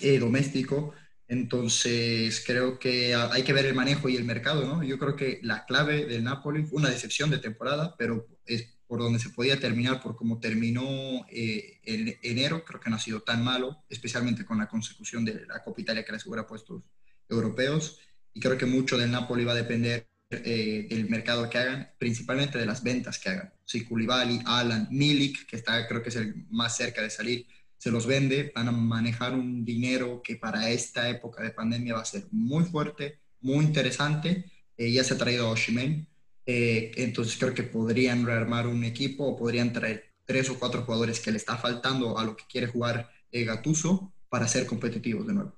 eh, 0.00 0.18
doméstico. 0.18 0.94
Entonces, 1.30 2.42
creo 2.44 2.80
que 2.80 3.14
hay 3.14 3.44
que 3.44 3.52
ver 3.52 3.64
el 3.64 3.74
manejo 3.76 4.08
y 4.08 4.16
el 4.16 4.24
mercado, 4.24 4.66
¿no? 4.66 4.82
Yo 4.82 4.98
creo 4.98 5.14
que 5.14 5.38
la 5.44 5.64
clave 5.64 6.04
del 6.04 6.24
Napoli 6.24 6.64
fue 6.64 6.80
una 6.80 6.90
decepción 6.90 7.30
de 7.30 7.38
temporada, 7.38 7.94
pero 7.96 8.26
es 8.44 8.66
por 8.88 8.98
donde 8.98 9.20
se 9.20 9.30
podía 9.30 9.60
terminar, 9.60 10.02
por 10.02 10.16
cómo 10.16 10.40
terminó 10.40 11.24
eh, 11.30 11.78
en 11.84 12.18
enero, 12.22 12.64
creo 12.64 12.80
que 12.80 12.90
no 12.90 12.96
ha 12.96 12.98
sido 12.98 13.22
tan 13.22 13.44
malo, 13.44 13.84
especialmente 13.88 14.44
con 14.44 14.58
la 14.58 14.66
consecución 14.66 15.24
de 15.24 15.46
la 15.46 15.62
Copa 15.62 15.80
Italia 15.80 16.04
que 16.04 16.10
le 16.10 16.16
asegura 16.16 16.48
puestos 16.48 16.82
europeos. 17.28 18.00
y 18.34 18.40
creo 18.40 18.58
que 18.58 18.66
mucho 18.66 18.98
del 18.98 19.12
Napoli 19.12 19.44
va 19.44 19.52
a 19.52 19.54
depender 19.54 20.08
eh, 20.30 20.88
del 20.90 21.08
mercado 21.08 21.48
que 21.48 21.58
hagan, 21.58 21.92
principalmente 21.96 22.58
de 22.58 22.66
las 22.66 22.82
ventas 22.82 23.20
que 23.20 23.28
hagan. 23.28 23.54
Si 23.64 23.84
Koulibaly, 23.84 24.40
Alan, 24.46 24.88
Milik, 24.90 25.46
que 25.46 25.56
está 25.56 25.86
creo 25.86 26.02
que 26.02 26.08
es 26.08 26.16
el 26.16 26.46
más 26.50 26.76
cerca 26.76 27.02
de 27.02 27.10
salir, 27.10 27.46
se 27.80 27.90
los 27.90 28.06
vende, 28.06 28.52
van 28.54 28.68
a 28.68 28.72
manejar 28.72 29.32
un 29.32 29.64
dinero 29.64 30.20
que 30.22 30.36
para 30.36 30.68
esta 30.68 31.08
época 31.08 31.42
de 31.42 31.50
pandemia 31.50 31.94
va 31.94 32.02
a 32.02 32.04
ser 32.04 32.24
muy 32.30 32.64
fuerte, 32.64 33.20
muy 33.40 33.64
interesante. 33.64 34.44
Eh, 34.76 34.92
ya 34.92 35.02
se 35.02 35.14
ha 35.14 35.16
traído 35.16 35.46
a 35.46 35.50
Oshimen, 35.52 36.06
eh, 36.44 36.92
entonces 36.96 37.38
creo 37.38 37.54
que 37.54 37.62
podrían 37.62 38.26
rearmar 38.26 38.66
un 38.66 38.84
equipo 38.84 39.24
o 39.24 39.34
podrían 39.34 39.72
traer 39.72 40.12
tres 40.26 40.50
o 40.50 40.58
cuatro 40.58 40.82
jugadores 40.82 41.20
que 41.20 41.30
le 41.30 41.38
está 41.38 41.56
faltando 41.56 42.18
a 42.18 42.24
lo 42.24 42.36
que 42.36 42.44
quiere 42.46 42.66
jugar 42.66 43.08
eh, 43.32 43.44
Gatuso 43.44 44.12
para 44.28 44.46
ser 44.46 44.66
competitivos 44.66 45.26
de 45.26 45.32
nuevo. 45.32 45.54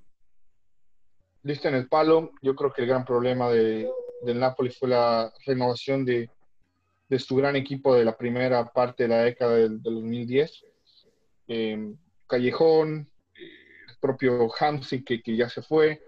Listo 1.41 1.67
en 1.67 1.75
el 1.75 1.89
palo, 1.89 2.31
yo 2.41 2.55
creo 2.55 2.71
que 2.71 2.83
el 2.83 2.87
gran 2.87 3.03
problema 3.03 3.49
de, 3.49 3.89
del 4.21 4.39
Napoli 4.39 4.71
fue 4.71 4.87
la 4.87 5.29
renovación 5.45 6.05
de, 6.05 6.29
de, 7.09 7.19
su 7.19 7.35
gran 7.35 7.57
equipo 7.57 7.93
de 7.93 8.05
la 8.05 8.15
primera 8.15 8.71
parte 8.71 9.03
de 9.03 9.09
la 9.09 9.23
década 9.23 9.55
del, 9.55 9.81
2010. 9.81 10.63
Callejón, 12.33 13.11
el 13.35 13.97
propio 14.01 14.49
Hamsi, 14.59 15.03
que, 15.03 15.21
ya 15.23 15.49
se 15.49 15.61
fue, 15.61 16.01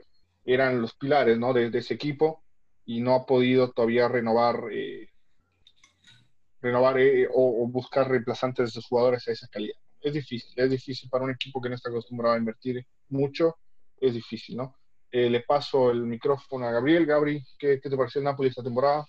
eran 0.43 0.81
los 0.81 0.95
pilares 0.95 1.37
¿no? 1.37 1.53
de, 1.53 1.69
ese 1.77 1.93
equipo 1.93 2.43
y 2.83 2.99
no 2.99 3.13
ha 3.13 3.25
podido 3.27 3.71
todavía 3.71 4.07
renovar, 4.07 4.63
eh, 4.71 5.09
renovar 6.61 6.97
eh, 6.97 7.27
o, 7.31 7.67
buscar 7.67 8.09
reemplazantes 8.09 8.73
de 8.73 8.81
jugadores 8.81 9.27
a 9.27 9.33
esa 9.33 9.47
calidad. 9.49 9.75
Es 10.01 10.13
difícil, 10.13 10.51
es 10.55 10.69
difícil 10.71 11.11
para 11.11 11.25
un 11.25 11.29
equipo 11.29 11.61
que 11.61 11.69
no 11.69 11.75
está 11.75 11.89
acostumbrado 11.89 12.33
a 12.33 12.39
invertir 12.39 12.83
mucho, 13.09 13.57
es 14.01 14.15
difícil, 14.15 14.57
¿no? 14.57 14.75
Eh, 15.11 15.29
le 15.29 15.41
paso 15.41 15.91
el 15.91 16.07
micrófono 16.07 16.65
a 16.65 16.71
Gabriel. 16.71 17.05
Gabri, 17.05 17.43
¿qué, 17.59 17.79
qué 17.79 17.87
te 17.87 17.95
pareció 17.95 18.17
el 18.17 18.25
Napoli 18.25 18.49
esta 18.49 18.63
temporada? 18.63 19.05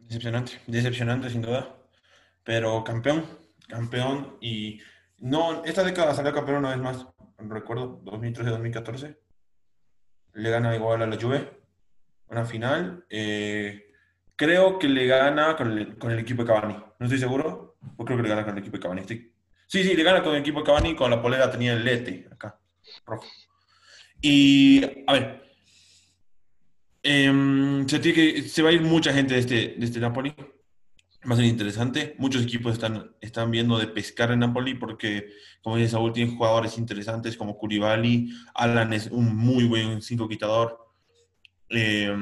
Decepcionante, 0.00 0.60
decepcionante 0.66 1.30
sin 1.30 1.42
duda, 1.42 1.76
pero 2.44 2.82
campeón, 2.82 3.24
campeón 3.72 4.36
y 4.40 4.80
no, 5.18 5.64
esta 5.64 5.82
década 5.82 6.14
salió 6.14 6.32
campeón 6.32 6.58
una 6.58 6.70
vez 6.70 6.78
más, 6.78 7.06
recuerdo, 7.38 8.02
2013-2014, 8.04 9.16
le 10.34 10.50
gana 10.50 10.74
igual 10.76 11.02
a 11.02 11.06
la 11.06 11.18
Juve, 11.18 11.50
una 12.28 12.44
final, 12.44 13.06
eh, 13.08 13.90
creo 14.36 14.78
que 14.78 14.88
le 14.88 15.06
gana 15.06 15.56
con 15.56 15.72
el, 15.72 15.96
con 15.98 16.10
el, 16.10 16.18
equipo 16.18 16.42
de 16.42 16.48
Cavani, 16.48 16.74
no 16.74 17.06
estoy 17.06 17.18
seguro, 17.18 17.78
o 17.96 18.04
creo 18.04 18.18
que 18.18 18.24
le 18.24 18.28
gana 18.28 18.44
con 18.44 18.52
el 18.52 18.60
equipo 18.60 18.76
de 18.76 18.82
Cavani, 18.82 19.02
sí, 19.06 19.32
sí, 19.66 19.82
le 19.82 20.02
gana 20.02 20.22
con 20.22 20.34
el 20.34 20.40
equipo 20.40 20.58
de 20.60 20.66
Cavani, 20.66 20.94
con 20.94 21.10
la 21.10 21.22
polera 21.22 21.50
tenía 21.50 21.72
el 21.72 21.84
lete 21.84 22.28
acá, 22.30 22.58
rojo. 23.06 23.26
Y, 24.20 24.84
a 25.06 25.12
ver, 25.14 25.42
eh, 27.02 27.84
se, 27.86 27.98
tiene 28.00 28.14
que, 28.14 28.42
se 28.42 28.62
va 28.62 28.68
a 28.68 28.72
ir 28.72 28.82
mucha 28.82 29.12
gente 29.12 29.34
de 29.34 29.40
este, 29.40 29.74
de 29.78 29.84
este 29.84 29.98
Napoli, 29.98 30.34
ser 31.36 31.44
interesante. 31.44 32.14
Muchos 32.18 32.42
equipos 32.42 32.72
están, 32.72 33.14
están 33.20 33.50
viendo 33.50 33.78
de 33.78 33.86
pescar 33.86 34.32
en 34.32 34.40
Napoli 34.40 34.74
porque, 34.74 35.28
como 35.62 35.76
dice 35.76 35.90
Saúl, 35.90 36.12
tiene 36.12 36.34
jugadores 36.34 36.78
interesantes 36.78 37.36
como 37.36 37.56
Curibali. 37.56 38.32
Alan 38.54 38.92
es 38.92 39.06
un 39.06 39.36
muy 39.36 39.64
buen 39.64 40.02
cinco 40.02 40.28
quitador. 40.28 40.78
Eh, 41.68 42.14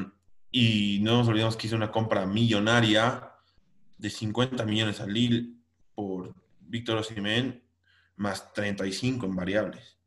y 0.53 0.99
no 1.03 1.19
nos 1.19 1.29
olvidemos 1.29 1.57
que 1.57 1.67
hizo 1.67 1.77
una 1.77 1.91
compra 1.91 2.27
millonaria 2.27 3.33
de 3.97 4.11
50 4.11 4.65
millones 4.65 5.01
al 5.01 5.13
Lille 5.13 5.55
por 5.95 6.35
Víctor 6.61 6.99
Osimhen 6.99 7.63
más 8.17 8.53
35 8.53 9.27
en 9.27 9.35
variables, 9.35 9.99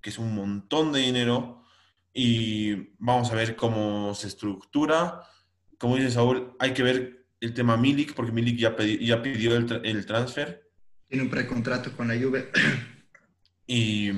que 0.00 0.10
es 0.10 0.18
un 0.18 0.34
montón 0.34 0.92
de 0.92 1.00
dinero. 1.00 1.62
Y 2.14 2.94
vamos 2.98 3.30
a 3.30 3.34
ver 3.34 3.56
cómo 3.56 4.14
se 4.14 4.26
estructura. 4.26 5.22
Como 5.78 5.96
dice 5.96 6.10
Saúl, 6.10 6.56
hay 6.58 6.72
que 6.72 6.82
ver 6.82 7.26
el 7.40 7.54
tema 7.54 7.76
Milik, 7.76 8.14
porque 8.14 8.32
Milik 8.32 8.58
ya, 8.58 8.76
ya 9.00 9.22
pidió 9.22 9.56
el, 9.56 9.80
el, 9.84 10.06
transfer. 10.06 10.68
Tiene 11.06 11.24
un 11.24 11.30
precontrato 11.30 11.92
con 11.96 12.08
la 12.08 12.14
Juve. 12.14 12.50
Y 13.70 14.10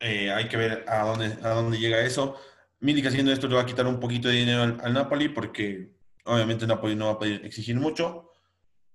eh, 0.00 0.32
hay 0.32 0.48
que 0.48 0.56
ver 0.56 0.84
a 0.88 1.04
dónde, 1.04 1.38
a 1.40 1.50
dónde 1.50 1.78
llega 1.78 2.00
eso. 2.00 2.36
Milik 2.80 3.06
haciendo 3.06 3.30
esto 3.30 3.46
le 3.46 3.54
va 3.54 3.60
a 3.60 3.66
quitar 3.66 3.86
un 3.86 4.00
poquito 4.00 4.26
de 4.26 4.34
dinero 4.34 4.76
al, 4.82 4.92
Napoli, 4.92 5.28
porque 5.28 5.92
obviamente 6.24 6.66
Napoli 6.66 6.96
no 6.96 7.06
va 7.06 7.12
a 7.12 7.18
poder 7.20 7.46
exigir 7.46 7.76
mucho. 7.76 8.32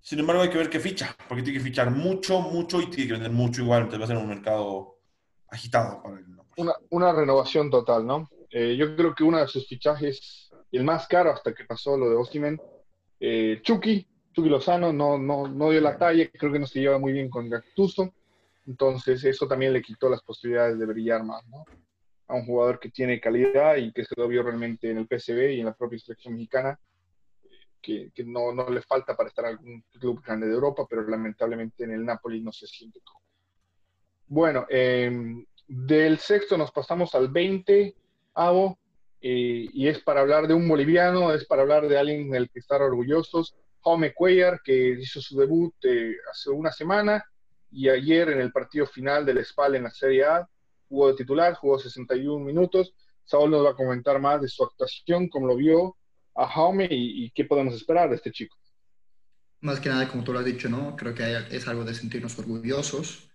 Sin 0.01 0.19
embargo, 0.19 0.41
hay 0.41 0.49
que 0.49 0.57
ver 0.57 0.69
qué 0.69 0.82
ficha, 0.82 1.15
porque 1.30 1.41
tiene 1.41 1.57
que 1.57 1.63
fichar 1.63 1.89
mucho, 1.89 2.41
mucho 2.41 2.82
y 2.82 2.88
tiene 2.88 3.07
que 3.07 3.13
vender 3.13 3.32
mucho 3.32 3.61
igual. 3.61 3.84
Entonces 3.84 4.01
va 4.01 4.03
a 4.03 4.07
ser 4.07 4.17
un 4.17 4.28
mercado 4.28 4.99
agitado 5.47 6.03
para 6.03 6.19
el 6.19 6.36
Napoli. 6.36 6.51
Una, 6.57 6.73
una 6.89 7.13
renovación 7.13 7.69
total, 7.71 8.05
¿no? 8.05 8.30
Eh, 8.49 8.76
yo 8.76 8.93
creo 8.97 9.15
que 9.15 9.23
uno 9.23 9.39
de 9.39 9.47
sus 9.47 9.69
fichajes, 9.69 10.49
el 10.73 10.84
más 10.84 11.07
caro 11.07 11.32
hasta 11.32 11.53
que 11.53 11.63
pasó 11.63 11.97
lo 11.97 12.09
de 12.09 12.17
Osimhen, 12.17 12.59
eh, 13.20 13.59
Chucky, 13.61 14.05
Chucky 14.34 14.49
Lozano 14.49 14.91
no, 14.91 15.18
no, 15.18 15.47
no 15.47 15.70
dio 15.70 15.82
la 15.82 15.97
talla, 15.97 16.30
creo 16.30 16.51
que 16.51 16.59
no 16.59 16.68
se 16.68 16.80
lleva 16.80 16.99
muy 16.99 17.13
bien 17.13 17.30
con 17.30 17.49
Gattuso, 17.49 18.13
entonces 18.68 19.24
eso 19.24 19.47
también 19.47 19.74
le 19.74 19.82
quitó 19.82 20.09
las 20.09 20.22
posibilidades 20.22 20.78
de 20.80 20.86
brillar 20.86 21.24
más, 21.24 21.45
¿no? 21.47 21.66
A 22.28 22.34
un 22.34 22.45
jugador 22.45 22.80
que 22.80 22.89
tiene 22.89 23.20
calidad 23.20 23.76
y 23.78 23.91
que 23.91 24.03
se 24.03 24.16
lo 24.18 24.28
vio 24.28 24.41
realmente 24.41 24.89
en 24.89 24.97
el 24.97 25.07
PSV 25.07 25.53
y 25.53 25.59
en 25.59 25.66
la 25.66 25.76
propia 25.76 25.99
selección 25.99 26.34
mexicana, 26.34 26.80
que, 27.82 28.11
que 28.13 28.24
no, 28.24 28.51
no, 28.51 28.68
le 28.70 28.82
falta 28.82 29.16
para 29.16 29.30
estar 29.30 29.45
en 29.45 29.51
algún 29.51 29.86
club 29.99 30.24
grande 30.26 30.47
de 30.47 30.53
Europa, 30.53 30.88
pero 30.89 31.07
lamentablemente 31.07 31.84
en 31.84 31.91
el 31.91 32.03
Napoli 32.03 32.41
no 32.41 32.51
se 32.51 32.66
siente 32.66 32.99
como. 33.01 33.22
Bueno, 34.28 34.66
em, 34.70 35.45
del 35.68 36.18
sexto 36.18 36.57
nos 36.57 36.72
pasamos 36.72 37.13
al 37.13 37.30
20, 37.30 37.95
Avo, 38.34 38.80
eh, 39.28 39.71
y 39.73 39.88
es 39.88 39.97
para 40.01 40.21
hablar 40.21 40.47
de 40.47 40.53
un 40.53 40.67
boliviano, 40.67 41.34
es 41.34 41.45
para 41.45 41.63
hablar 41.63 41.88
de 41.88 41.97
alguien 41.97 42.30
del 42.30 42.47
que 42.47 42.59
estar 42.59 42.84
orgullosos, 42.84 43.55
Jaume 43.84 44.13
Cuellar, 44.13 44.61
que 44.63 44.99
hizo 44.99 45.19
su 45.19 45.39
debut 45.39 45.73
eh, 45.82 46.15
hace 46.32 46.51
una 46.51 46.71
semana 46.71 47.26
y 47.71 47.89
ayer 47.89 48.30
en 48.30 48.39
el 48.39 48.51
partido 48.51 48.86
final 48.86 49.26
del 49.26 49.43
SPAL 49.43 49.78
en 49.78 49.84
la 49.86 49.89
Serie 49.89 50.26
A 50.26 50.47
jugó 50.88 51.07
de 51.07 51.15
titular, 51.15 51.55
jugó 51.55 51.80
61 51.80 52.45
minutos. 52.45 52.93
Saúl 53.23 53.49
nos 53.49 53.65
va 53.65 53.71
a 53.71 53.76
comentar 53.76 54.21
más 54.21 54.43
de 54.43 54.47
su 54.47 54.63
actuación, 54.63 55.28
cómo 55.28 55.47
lo 55.47 55.55
vio 55.55 55.97
a 56.36 56.47
Jaume 56.47 56.88
y, 56.91 57.32
qué 57.32 57.45
podemos 57.45 57.73
esperar 57.73 58.11
de 58.11 58.17
este 58.17 58.32
chico. 58.32 58.55
Más 59.61 59.80
que 59.80 59.89
nada, 59.89 60.07
como 60.07 60.23
tú 60.23 60.34
lo 60.34 60.39
has 60.39 60.45
dicho, 60.45 60.69
¿no? 60.69 60.95
Creo 60.95 61.15
que 61.15 61.47
es 61.49 61.67
algo 61.67 61.84
de 61.84 61.95
sentirnos 61.95 62.38
orgullosos. 62.38 63.32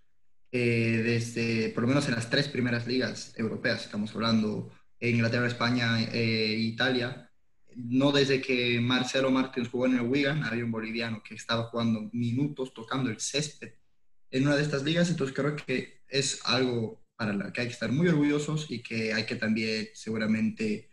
Eh, 0.53 1.01
desde, 1.03 1.69
por 1.69 1.83
lo 1.83 1.89
menos 1.89 2.07
en 2.07 2.15
las 2.15 2.29
tres 2.29 2.47
primeras 2.47 2.87
ligas 2.87 3.37
europeas, 3.37 3.83
estamos 3.83 4.15
hablando 4.15 4.71
Inglaterra, 5.09 5.47
España 5.47 6.01
e 6.01 6.55
Italia. 6.59 7.29
No 7.75 8.11
desde 8.11 8.41
que 8.41 8.79
Marcelo 8.81 9.31
Martins 9.31 9.69
jugó 9.69 9.85
en 9.85 9.95
el 9.95 10.01
Wigan, 10.01 10.43
había 10.43 10.65
un 10.65 10.71
boliviano 10.71 11.23
que 11.23 11.35
estaba 11.35 11.63
jugando 11.63 12.09
minutos 12.11 12.73
tocando 12.73 13.09
el 13.09 13.19
césped 13.19 13.73
en 14.29 14.43
una 14.43 14.55
de 14.55 14.63
estas 14.63 14.83
ligas, 14.83 15.09
entonces 15.09 15.35
creo 15.35 15.55
que 15.55 16.01
es 16.07 16.39
algo 16.45 17.03
para 17.15 17.33
lo 17.33 17.51
que 17.51 17.61
hay 17.61 17.67
que 17.67 17.73
estar 17.73 17.91
muy 17.91 18.07
orgullosos 18.07 18.67
y 18.69 18.81
que 18.81 19.13
hay 19.13 19.25
que 19.25 19.35
también 19.35 19.89
seguramente 19.93 20.89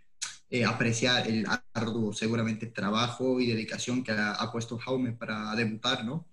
eh, 0.50 0.64
apreciar 0.64 1.28
el 1.28 1.46
arduo, 1.72 2.12
seguramente 2.12 2.66
trabajo 2.66 3.40
y 3.40 3.46
dedicación 3.46 4.02
que 4.02 4.12
ha, 4.12 4.50
puesto 4.52 4.78
Jaume 4.78 5.12
para 5.12 5.54
debutar, 5.54 6.04
¿no? 6.04 6.28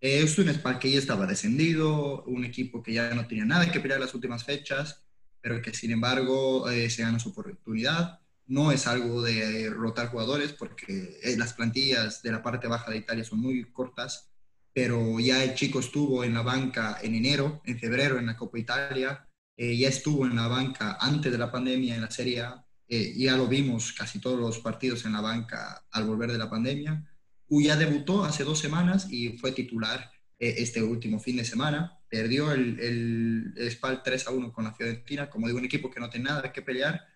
es 0.00 0.38
un 0.38 0.48
Spal 0.48 0.78
que 0.78 0.90
ya 0.90 0.98
estaba 0.98 1.26
descendido, 1.26 2.22
un 2.24 2.44
equipo 2.44 2.82
que 2.82 2.92
ya 2.92 3.14
no 3.14 3.26
tenía 3.26 3.44
nada 3.44 3.70
que 3.70 3.80
pelear 3.80 4.00
las 4.00 4.14
últimas 4.14 4.44
fechas, 4.44 5.07
pero 5.40 5.62
que 5.62 5.74
sin 5.74 5.90
embargo 5.90 6.68
eh, 6.70 6.90
se 6.90 7.02
gana 7.02 7.18
su 7.18 7.30
oportunidad. 7.30 8.20
No 8.46 8.72
es 8.72 8.86
algo 8.86 9.22
de 9.22 9.70
rotar 9.70 10.08
jugadores 10.08 10.52
porque 10.52 11.20
eh, 11.22 11.36
las 11.36 11.52
plantillas 11.52 12.22
de 12.22 12.32
la 12.32 12.42
parte 12.42 12.66
baja 12.66 12.90
de 12.90 12.98
Italia 12.98 13.24
son 13.24 13.40
muy 13.40 13.64
cortas, 13.72 14.30
pero 14.72 15.20
ya 15.20 15.44
el 15.44 15.54
chico 15.54 15.80
estuvo 15.80 16.24
en 16.24 16.34
la 16.34 16.42
banca 16.42 16.98
en 17.02 17.14
enero, 17.14 17.62
en 17.64 17.78
febrero 17.78 18.18
en 18.18 18.26
la 18.26 18.36
Copa 18.36 18.58
Italia, 18.58 19.26
eh, 19.56 19.76
ya 19.76 19.88
estuvo 19.88 20.24
en 20.24 20.36
la 20.36 20.48
banca 20.48 20.96
antes 21.00 21.30
de 21.32 21.38
la 21.38 21.50
pandemia 21.50 21.94
en 21.94 22.02
la 22.02 22.10
Serie 22.10 22.42
A, 22.42 22.64
ya 22.90 23.36
lo 23.36 23.46
vimos 23.48 23.92
casi 23.92 24.18
todos 24.18 24.40
los 24.40 24.60
partidos 24.60 25.04
en 25.04 25.12
la 25.12 25.20
banca 25.20 25.84
al 25.90 26.04
volver 26.04 26.32
de 26.32 26.38
la 26.38 26.48
pandemia. 26.48 27.06
Ya 27.50 27.76
debutó 27.76 28.24
hace 28.24 28.44
dos 28.44 28.60
semanas 28.60 29.08
y 29.10 29.36
fue 29.36 29.52
titular 29.52 30.10
este 30.38 30.82
último 30.82 31.20
fin 31.20 31.36
de 31.36 31.44
semana 31.44 31.97
perdió 32.08 32.52
el, 32.52 33.54
el, 33.56 33.70
SPAL 33.70 34.02
3 34.02 34.26
a 34.26 34.30
1 34.30 34.52
con 34.52 34.64
la 34.64 34.74
Fiorentina, 34.74 35.28
como 35.28 35.46
digo, 35.46 35.58
un 35.58 35.64
equipo 35.64 35.90
que 35.90 36.00
no 36.00 36.10
tiene 36.10 36.28
nada 36.30 36.52
que 36.52 36.62
pelear, 36.62 37.06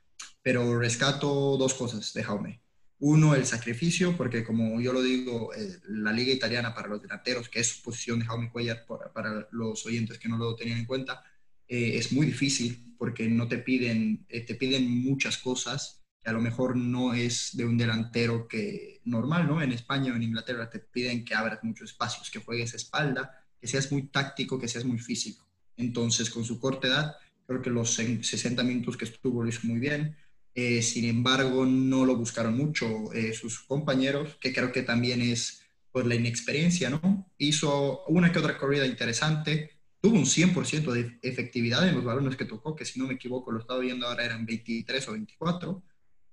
pero 0.42 0.78
rescato 0.78 1.56
dos 1.56 1.74
cosas 1.74 2.12
de 2.12 2.22
Jaume. 2.22 2.62
Uno, 2.98 3.34
el 3.34 3.46
sacrificio, 3.46 4.16
porque 4.16 4.44
como 4.44 4.80
yo 4.80 4.92
lo 4.92 5.02
digo, 5.02 5.52
eh, 5.54 5.80
la 5.88 6.12
liga 6.12 6.32
italiana 6.32 6.72
para 6.74 6.88
los 6.88 7.02
delanteros, 7.02 7.48
que 7.48 7.60
es 7.60 7.68
su 7.68 7.82
posición 7.82 8.20
de 8.20 8.26
Jaume 8.26 8.50
Cuellar, 8.50 8.86
para, 8.86 9.48
los 9.50 9.84
oyentes 9.86 10.18
que 10.18 10.28
no 10.28 10.36
lo 10.36 10.54
tenían 10.54 10.78
en 10.78 10.86
cuenta, 10.86 11.24
eh, 11.66 11.96
es 11.96 12.12
muy 12.12 12.26
difícil 12.26 12.94
porque 12.98 13.28
no 13.28 13.48
te 13.48 13.58
piden, 13.58 14.24
eh, 14.28 14.42
te 14.42 14.54
piden 14.54 14.88
muchas 14.88 15.38
cosas 15.38 16.04
que 16.22 16.30
a 16.30 16.32
lo 16.32 16.40
mejor 16.40 16.76
no 16.76 17.14
es 17.14 17.56
de 17.56 17.64
un 17.64 17.76
delantero 17.76 18.46
que 18.46 19.00
normal, 19.04 19.48
¿no? 19.48 19.60
En 19.60 19.72
España 19.72 20.12
o 20.12 20.16
en 20.16 20.22
Inglaterra 20.22 20.70
te 20.70 20.78
piden 20.78 21.24
que 21.24 21.34
abras 21.34 21.58
muchos 21.64 21.90
espacios, 21.90 22.30
que 22.30 22.38
juegues 22.38 22.74
espalda, 22.74 23.41
que 23.62 23.68
seas 23.68 23.90
muy 23.90 24.08
táctico, 24.08 24.58
que 24.58 24.68
seas 24.68 24.84
muy 24.84 24.98
físico. 24.98 25.48
Entonces, 25.78 26.28
con 26.28 26.44
su 26.44 26.60
corta 26.60 26.88
edad, 26.88 27.16
Creo 27.46 27.62
que 27.62 27.70
los 27.70 27.94
60 27.94 28.62
minutos 28.62 28.96
que 28.96 29.04
estuvo 29.04 29.42
lo 29.42 29.48
hizo 29.48 29.60
muy 29.64 29.78
bien. 29.78 30.16
Eh, 30.54 30.82
sin 30.82 31.04
embargo, 31.04 31.64
no 31.66 32.04
lo 32.04 32.16
buscaron 32.16 32.56
mucho 32.56 33.12
eh, 33.12 33.32
sus 33.32 33.60
compañeros, 33.60 34.36
que 34.40 34.52
creo 34.52 34.70
que 34.70 34.82
también 34.82 35.22
es 35.22 35.62
por 35.90 36.06
la 36.06 36.14
inexperiencia, 36.14 36.90
¿no? 36.90 37.30
Hizo 37.38 38.04
una 38.06 38.32
que 38.32 38.38
otra 38.38 38.58
corrida 38.58 38.86
interesante, 38.86 39.70
tuvo 40.00 40.16
un 40.16 40.26
100% 40.26 40.92
de 40.92 41.18
efectividad 41.22 41.86
en 41.86 41.94
los 41.94 42.04
balones 42.04 42.36
que 42.36 42.44
tocó, 42.44 42.74
que 42.74 42.84
si 42.84 42.98
no 42.98 43.06
me 43.06 43.14
equivoco 43.14 43.52
lo 43.52 43.60
estaba 43.60 43.80
viendo 43.80 44.06
ahora 44.06 44.24
eran 44.24 44.46
23 44.46 45.08
o 45.08 45.12
24. 45.12 45.82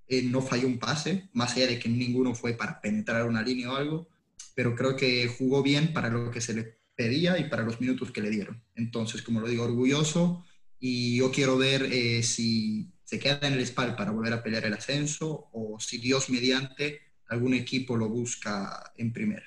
Eh, 0.07 0.23
no 0.23 0.41
falló 0.41 0.67
un 0.67 0.79
pase, 0.79 1.29
más 1.33 1.55
allá 1.55 1.67
de 1.67 1.79
que 1.79 1.89
ninguno 1.89 2.33
fue 2.33 2.53
para 2.53 2.79
penetrar 2.81 3.27
una 3.27 3.41
línea 3.41 3.71
o 3.71 3.75
algo, 3.75 4.07
pero 4.55 4.75
creo 4.75 4.95
que 4.95 5.27
jugó 5.27 5.61
bien 5.61 5.93
para 5.93 6.09
lo 6.09 6.31
que 6.31 6.41
se 6.41 6.53
le 6.53 6.78
pedía 6.99 7.37
y 7.39 7.45
para 7.45 7.63
los 7.63 7.79
minutos 7.79 8.11
que 8.11 8.19
le 8.19 8.29
dieron. 8.29 8.61
Entonces, 8.75 9.21
como 9.21 9.39
lo 9.39 9.47
digo, 9.47 9.63
orgulloso 9.63 10.43
y 10.81 11.17
yo 11.19 11.31
quiero 11.31 11.57
ver 11.57 11.83
eh, 11.83 12.21
si 12.23 12.91
se 13.05 13.17
queda 13.17 13.39
en 13.47 13.53
el 13.53 13.65
SPAL 13.65 13.95
para 13.95 14.11
volver 14.11 14.33
a 14.33 14.43
pelear 14.43 14.65
el 14.65 14.73
ascenso 14.73 15.47
o 15.53 15.79
si 15.79 15.97
Dios 15.97 16.29
mediante 16.29 16.99
algún 17.29 17.53
equipo 17.53 17.95
lo 17.95 18.09
busca 18.09 18.91
en 18.97 19.13
primera. 19.13 19.45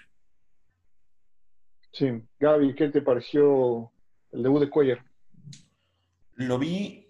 Sí, 1.93 2.07
Gaby, 2.41 2.75
¿qué 2.75 2.89
te 2.89 3.03
pareció 3.03 3.93
el 4.33 4.43
debut 4.43 4.61
de 4.61 4.71
Cuellar? 4.71 5.05
Lo 6.37 6.59
vi, 6.59 7.07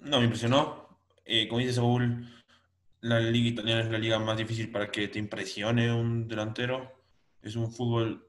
no 0.00 0.18
me 0.18 0.24
impresionó. 0.24 0.98
Eh, 1.24 1.46
como 1.46 1.60
dice 1.60 1.74
Saúl, 1.74 2.26
la 3.02 3.20
liga 3.20 3.50
italiana 3.50 3.82
es 3.82 3.90
la 3.92 3.98
liga 3.98 4.18
más 4.18 4.36
difícil 4.36 4.68
para 4.68 4.90
que 4.90 5.06
te 5.06 5.20
impresione 5.20 5.92
un 5.92 6.26
delantero. 6.26 6.90
Es 7.40 7.54
un 7.54 7.70
fútbol 7.70 8.25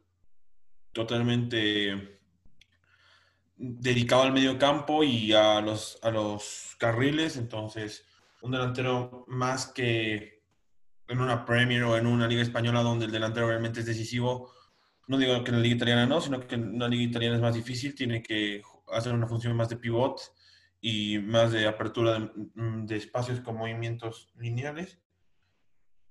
totalmente 0.97 2.17
dedicado 3.55 4.23
al 4.23 4.33
medio 4.33 4.57
campo 4.57 5.03
y 5.03 5.31
a 5.31 5.61
los, 5.61 5.99
a 6.01 6.09
los 6.09 6.75
carriles. 6.79 7.37
Entonces, 7.37 8.03
un 8.41 8.51
delantero 8.51 9.23
más 9.27 9.67
que 9.67 10.41
en 11.07 11.21
una 11.21 11.45
Premier 11.45 11.83
o 11.83 11.97
en 11.97 12.07
una 12.07 12.27
liga 12.27 12.41
española 12.41 12.81
donde 12.81 13.05
el 13.05 13.11
delantero 13.11 13.47
realmente 13.47 13.81
es 13.81 13.85
decisivo. 13.85 14.51
No 15.07 15.19
digo 15.19 15.43
que 15.43 15.51
en 15.51 15.57
la 15.57 15.61
liga 15.61 15.75
italiana 15.75 16.07
no, 16.07 16.19
sino 16.19 16.39
que 16.39 16.55
en 16.55 16.79
la 16.79 16.87
liga 16.87 17.03
italiana 17.03 17.35
es 17.35 17.41
más 17.41 17.53
difícil. 17.53 17.93
Tiene 17.93 18.23
que 18.23 18.63
hacer 18.91 19.13
una 19.13 19.27
función 19.27 19.55
más 19.55 19.69
de 19.69 19.77
pivot 19.77 20.19
y 20.81 21.19
más 21.19 21.51
de 21.51 21.67
apertura 21.67 22.17
mm, 22.55 22.87
de, 22.87 22.97
espacios 22.97 23.39
con 23.41 23.55
movimientos 23.55 24.33
lineales. 24.39 24.97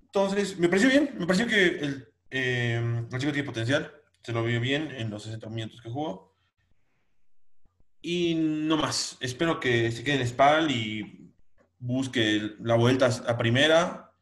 Entonces, 0.03 0.57
me 0.61 0.69
pareció 0.69 0.91
bien, 0.91 1.11
me 1.19 1.27
pareció 1.27 1.49
que 1.49 1.67
el, 1.67 2.09
eh, 2.31 3.05
el 3.11 3.19
chico 3.19 3.33
tiene 3.33 3.43
potencial, 3.43 3.93
se 4.27 4.33
lo 4.33 4.43
vio 4.43 4.61
bien 4.61 4.91
en 4.91 5.09
los 5.09 5.23
60 5.23 5.49
minutos 5.51 5.81
que 5.81 5.89
jugó. 5.89 6.35
Y 8.03 8.35
no 8.35 8.77
más, 8.77 9.17
espero 9.21 9.61
que 9.61 9.93
se 9.93 10.03
quede 10.03 10.21
en 10.21 10.27
Spal 10.27 10.69
y 10.73 11.33
busque 11.79 12.57
la 12.59 12.75
vuelta 12.75 13.07
a 13.07 13.39
primera 13.39 14.13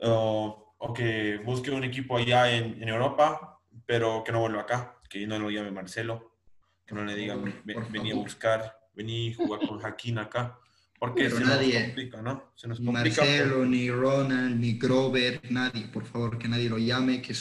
o, 0.00 0.74
o 0.78 0.94
que 0.94 1.36
busque 1.44 1.70
un 1.70 1.84
equipo 1.84 2.16
allá 2.16 2.50
en, 2.50 2.82
en, 2.82 2.88
Europa, 2.88 3.60
pero 3.84 4.24
que 4.24 4.32
no 4.32 4.40
vuelva 4.40 4.62
acá, 4.62 4.98
que 5.10 5.26
no 5.26 5.38
lo 5.38 5.50
llame 5.50 5.70
Marcelo, 5.70 6.38
que 6.86 6.94
no 6.94 7.04
le 7.04 7.14
digan 7.14 7.62
venía 7.90 8.14
a 8.14 8.16
buscar 8.16 8.78
venir 8.94 9.34
a 9.34 9.36
jugar 9.36 9.68
con 9.68 9.80
Jaquín 9.80 10.16
acá. 10.18 10.58
Porque 10.98 11.30
se 11.30 11.40
nadie, 11.40 11.74
nos 11.74 11.84
complica, 11.84 12.22
¿no? 12.22 12.52
Se 12.54 12.68
nos 12.68 12.78
complica 12.78 13.22
Marcelo, 13.22 13.66
ni 13.66 13.90
Ronald, 13.90 14.58
ni 14.58 14.78
Grover, 14.78 15.40
nadie, 15.50 15.88
por 15.88 16.06
favor, 16.06 16.38
que 16.38 16.48
nadie 16.48 16.70
lo 16.70 16.78
llame, 16.78 17.20
que, 17.20 17.32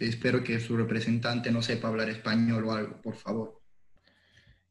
espero 0.00 0.42
que 0.42 0.58
su 0.60 0.76
representante 0.76 1.50
no 1.50 1.60
sepa 1.60 1.88
hablar 1.88 2.08
español 2.08 2.64
o 2.64 2.72
algo, 2.72 3.02
por 3.02 3.14
favor. 3.14 3.60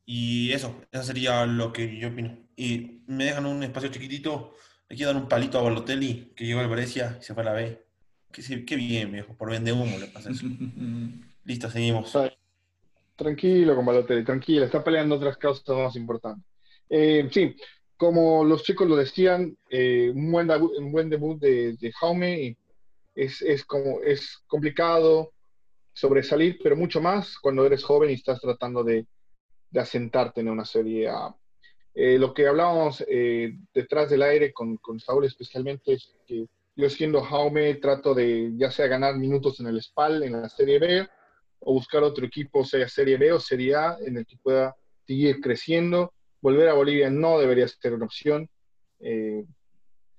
Y 0.05 0.51
eso, 0.51 0.81
eso 0.91 1.03
sería 1.03 1.45
lo 1.45 1.71
que 1.71 1.97
yo 1.99 2.09
opino. 2.09 2.37
Y 2.55 3.03
me 3.07 3.25
dejan 3.25 3.45
un 3.45 3.61
espacio 3.63 3.89
chiquitito, 3.89 4.55
le 4.89 4.95
quiero 4.95 5.13
dar 5.13 5.21
un 5.21 5.29
palito 5.29 5.59
a 5.59 5.63
Balotelli, 5.63 6.33
que 6.35 6.45
llegó 6.45 6.61
al 6.61 6.69
Brescia 6.69 7.17
y 7.19 7.23
se 7.23 7.33
fue 7.35 7.43
a 7.43 7.47
la 7.47 7.53
B. 7.53 7.85
Qué, 8.31 8.65
qué 8.65 8.75
bien, 8.75 9.11
viejo, 9.11 9.35
por 9.35 9.51
vende 9.51 9.71
humo 9.71 9.97
le 9.99 10.07
pasa 10.07 10.31
eso. 10.31 10.47
Listo, 11.43 11.69
seguimos. 11.69 12.11
Tranquilo 13.15 13.75
con 13.75 13.85
Balotelli, 13.85 14.23
tranquilo, 14.23 14.65
está 14.65 14.83
peleando 14.83 15.15
otras 15.15 15.37
causas 15.37 15.77
más 15.77 15.95
importantes. 15.95 16.43
Eh, 16.89 17.27
sí, 17.31 17.55
como 17.97 18.43
los 18.43 18.63
chicos 18.63 18.87
lo 18.87 18.95
decían, 18.95 19.57
eh, 19.69 20.11
un, 20.13 20.31
buen 20.31 20.47
debut, 20.47 20.71
un 20.77 20.91
buen 20.91 21.09
debut 21.09 21.39
de, 21.39 21.77
de 21.77 21.91
Jaume 21.93 22.57
es, 23.13 23.41
es, 23.41 23.63
como, 23.65 24.01
es 24.01 24.39
complicado 24.47 25.31
sobresalir, 25.93 26.59
pero 26.61 26.75
mucho 26.75 26.99
más 26.99 27.37
cuando 27.39 27.65
eres 27.65 27.83
joven 27.83 28.09
y 28.09 28.13
estás 28.13 28.41
tratando 28.41 28.83
de, 28.83 29.05
de 29.69 29.79
asentarte 29.79 30.41
en 30.41 30.49
una 30.49 30.65
serie 30.65 31.07
A. 31.09 31.35
Eh, 31.93 32.17
lo 32.19 32.33
que 32.33 32.45
hablábamos 32.45 33.05
detrás 33.73 34.09
del 34.09 34.21
aire 34.23 34.51
con, 34.51 34.75
con 34.77 34.99
Saúl 34.99 35.25
especialmente 35.25 35.93
es 35.93 36.13
que 36.27 36.45
yo 36.75 36.89
siendo 36.89 37.21
Jaume 37.21 37.75
trato 37.75 38.13
de 38.13 38.51
ya 38.57 38.69
sea 38.69 38.87
ganar 38.87 39.15
minutos 39.15 39.59
en 39.59 39.67
el 39.67 39.81
SPAL, 39.81 40.23
en 40.23 40.33
la 40.33 40.49
Serie 40.49 40.79
B, 40.79 41.07
o 41.59 41.73
buscar 41.73 42.03
otro 42.03 42.25
equipo, 42.25 42.65
sea 42.65 42.87
Serie 42.89 43.17
B 43.17 43.31
o 43.31 43.39
Serie 43.39 43.75
A, 43.75 43.97
en 44.05 44.17
el 44.17 44.25
que 44.25 44.37
pueda 44.37 44.75
seguir 45.07 45.39
creciendo. 45.39 46.13
Volver 46.45 46.69
a 46.69 46.73
Bolivia 46.73 47.09
no 47.09 47.39
debería 47.39 47.67
ser 47.67 47.95
una 47.95 48.05
opción. 48.05 48.47
Eh, 48.99 49.43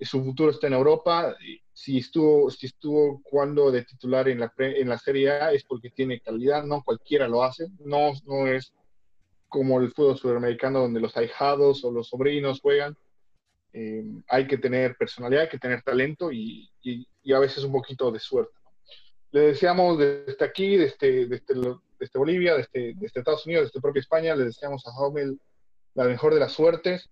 su 0.01 0.25
futuro 0.25 0.51
está 0.51 0.67
en 0.67 0.73
Europa. 0.73 1.37
Si 1.73 1.99
estuvo, 1.99 2.51
si 2.51 2.67
estuvo 2.67 3.21
jugando 3.23 3.71
de 3.71 3.85
titular 3.85 4.29
en 4.29 4.41
la, 4.41 4.53
en 4.59 4.89
la 4.89 4.99
Serie 4.99 5.31
A 5.31 5.53
es 5.53 5.63
porque 5.63 5.91
tiene 5.91 6.19
calidad, 6.19 6.65
no 6.65 6.83
cualquiera 6.83 7.29
lo 7.29 7.45
hace. 7.45 7.69
No, 7.79 8.13
no 8.25 8.49
es 8.49 8.73
como 9.47 9.81
el 9.81 9.93
fútbol 9.93 10.19
sudamericano 10.19 10.81
donde 10.81 10.99
los 10.99 11.17
ahijados 11.17 11.85
o 11.85 11.93
los 11.93 12.09
sobrinos 12.09 12.61
juegan. 12.61 12.97
Eh, 13.73 14.03
hay 14.27 14.49
que 14.49 14.59
tener 14.59 14.97
personalidad, 14.97 15.45
hay 15.45 15.49
que 15.49 15.61
tener 15.61 15.83
talento 15.83 16.33
y, 16.33 16.69
y, 16.83 17.07
y 17.23 17.33
a 17.35 17.39
veces 17.39 17.63
un 17.63 17.71
poquito 17.71 18.11
de 18.11 18.19
suerte. 18.19 18.53
Le 19.31 19.43
deseamos 19.43 19.97
desde 19.97 20.45
aquí, 20.45 20.77
desde, 20.77 21.29
desde, 21.29 21.55
desde 22.01 22.19
Bolivia, 22.19 22.57
desde, 22.57 22.95
desde, 22.95 23.21
Estados 23.21 23.47
Unidos, 23.47 23.67
desde 23.67 23.81
propia 23.81 24.01
España, 24.01 24.35
le 24.35 24.47
deseamos 24.47 24.85
a 24.89 24.93
Jaumel 24.93 25.39
la 25.97 26.05
mejor 26.05 26.35
de 26.35 26.41
las 26.41 26.53
suertes. 26.53 27.11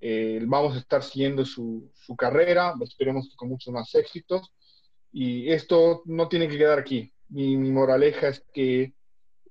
Eh, 0.00 0.40
vamos 0.44 0.74
a 0.74 0.80
estar 0.80 1.02
siguiendo 1.04 1.44
su, 1.44 1.92
su, 1.94 2.16
carrera, 2.16 2.74
esperemos 2.80 3.28
que 3.28 3.36
con 3.36 3.48
muchos 3.48 3.72
más 3.72 3.94
éxitos. 3.94 4.52
Y 5.12 5.50
esto 5.52 6.02
no 6.06 6.28
tiene 6.28 6.48
que 6.48 6.58
quedar 6.58 6.78
aquí. 6.78 7.12
Mi, 7.28 7.56
mi 7.56 7.70
moraleja 7.70 8.28
es 8.28 8.44
que 8.52 8.82
eh, 8.82 8.92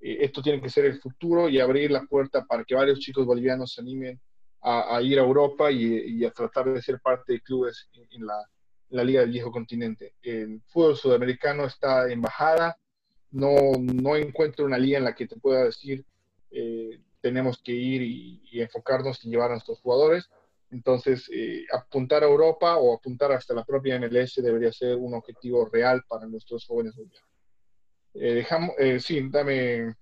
esto 0.02 0.42
tiene 0.42 0.62
que 0.62 0.70
ser 0.70 0.86
el 0.86 1.00
futuro 1.00 1.48
y 1.48 1.60
abrir 1.60 1.92
la 1.92 2.04
puerta 2.04 2.44
para 2.44 2.66
que 2.66 2.76
varios 2.76 3.00
chicos 3.00 3.26
bolivianos 3.26 3.74
se 3.74 3.82
animen 3.82 4.20
a, 4.62 4.98
a 4.98 5.02
ir 5.02 5.20
a 5.20 5.24
Europa 5.24 5.72
y, 5.72 6.20
y, 6.20 6.26
a 6.26 6.32
tratar 6.32 6.74
de 6.74 6.82
ser 6.82 7.00
parte 7.00 7.34
de 7.34 7.42
clubes 7.42 7.88
en, 7.94 8.08
en 8.12 8.26
la, 8.26 8.44
la 8.90 9.04
Liga 9.04 9.22
del 9.22 9.32
Viejo 9.32 9.52
Continente. 9.52 10.16
El 10.22 10.62
fútbol 10.68 10.98
sudamericano 10.98 11.66
está 11.66 12.12
en 12.12 12.22
bajada, 12.22 12.78
no, 13.32 13.56
no 13.78 14.16
encuentro 14.16 14.66
una 14.66 14.78
liga 14.78 14.98
en 14.98 15.06
la 15.06 15.16
que 15.16 15.28
te 15.28 15.38
pueda 15.38 15.64
decir 15.66 16.04
eh, 16.52 17.00
tenemos 17.22 17.62
que 17.64 17.72
ir 17.72 18.02
y, 18.02 18.62
enfocarnos 18.62 19.24
y 19.24 19.30
llevar 19.30 19.52
a 19.52 19.54
nuestros 19.54 19.80
jugadores. 19.82 20.30
Entonces, 20.70 21.30
eh, 21.34 21.66
apuntar 21.72 22.24
a 22.24 22.28
Europa 22.28 22.78
o 22.78 22.96
apuntar 22.96 23.32
hasta 23.32 23.54
la 23.54 23.66
propia 23.66 24.00
MLS 24.00 24.42
debería 24.42 24.72
ser 24.72 24.96
un 24.96 25.14
objetivo 25.14 25.70
real 25.72 26.04
para 26.08 26.26
nuestros 26.28 26.66
jóvenes. 26.66 26.96
Eh, 28.14 28.34
dejamos, 28.34 28.72
sí, 29.00 29.22
dame, 29.30 29.96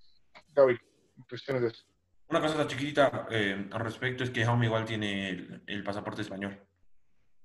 Gaby, 0.54 0.78
impresiones 1.16 1.62
de 1.62 1.68
eso. 1.68 1.84
Una 2.28 2.40
cosa 2.40 2.66
chiquitita 2.66 3.26
al 3.28 3.80
respecto 3.80 4.22
es 4.22 4.30
que 4.30 4.44
Jaume 4.44 4.66
igual 4.66 4.84
tiene 4.84 5.30
el, 5.30 5.62
el 5.66 5.82
pasaporte 5.82 6.22
español. 6.22 6.60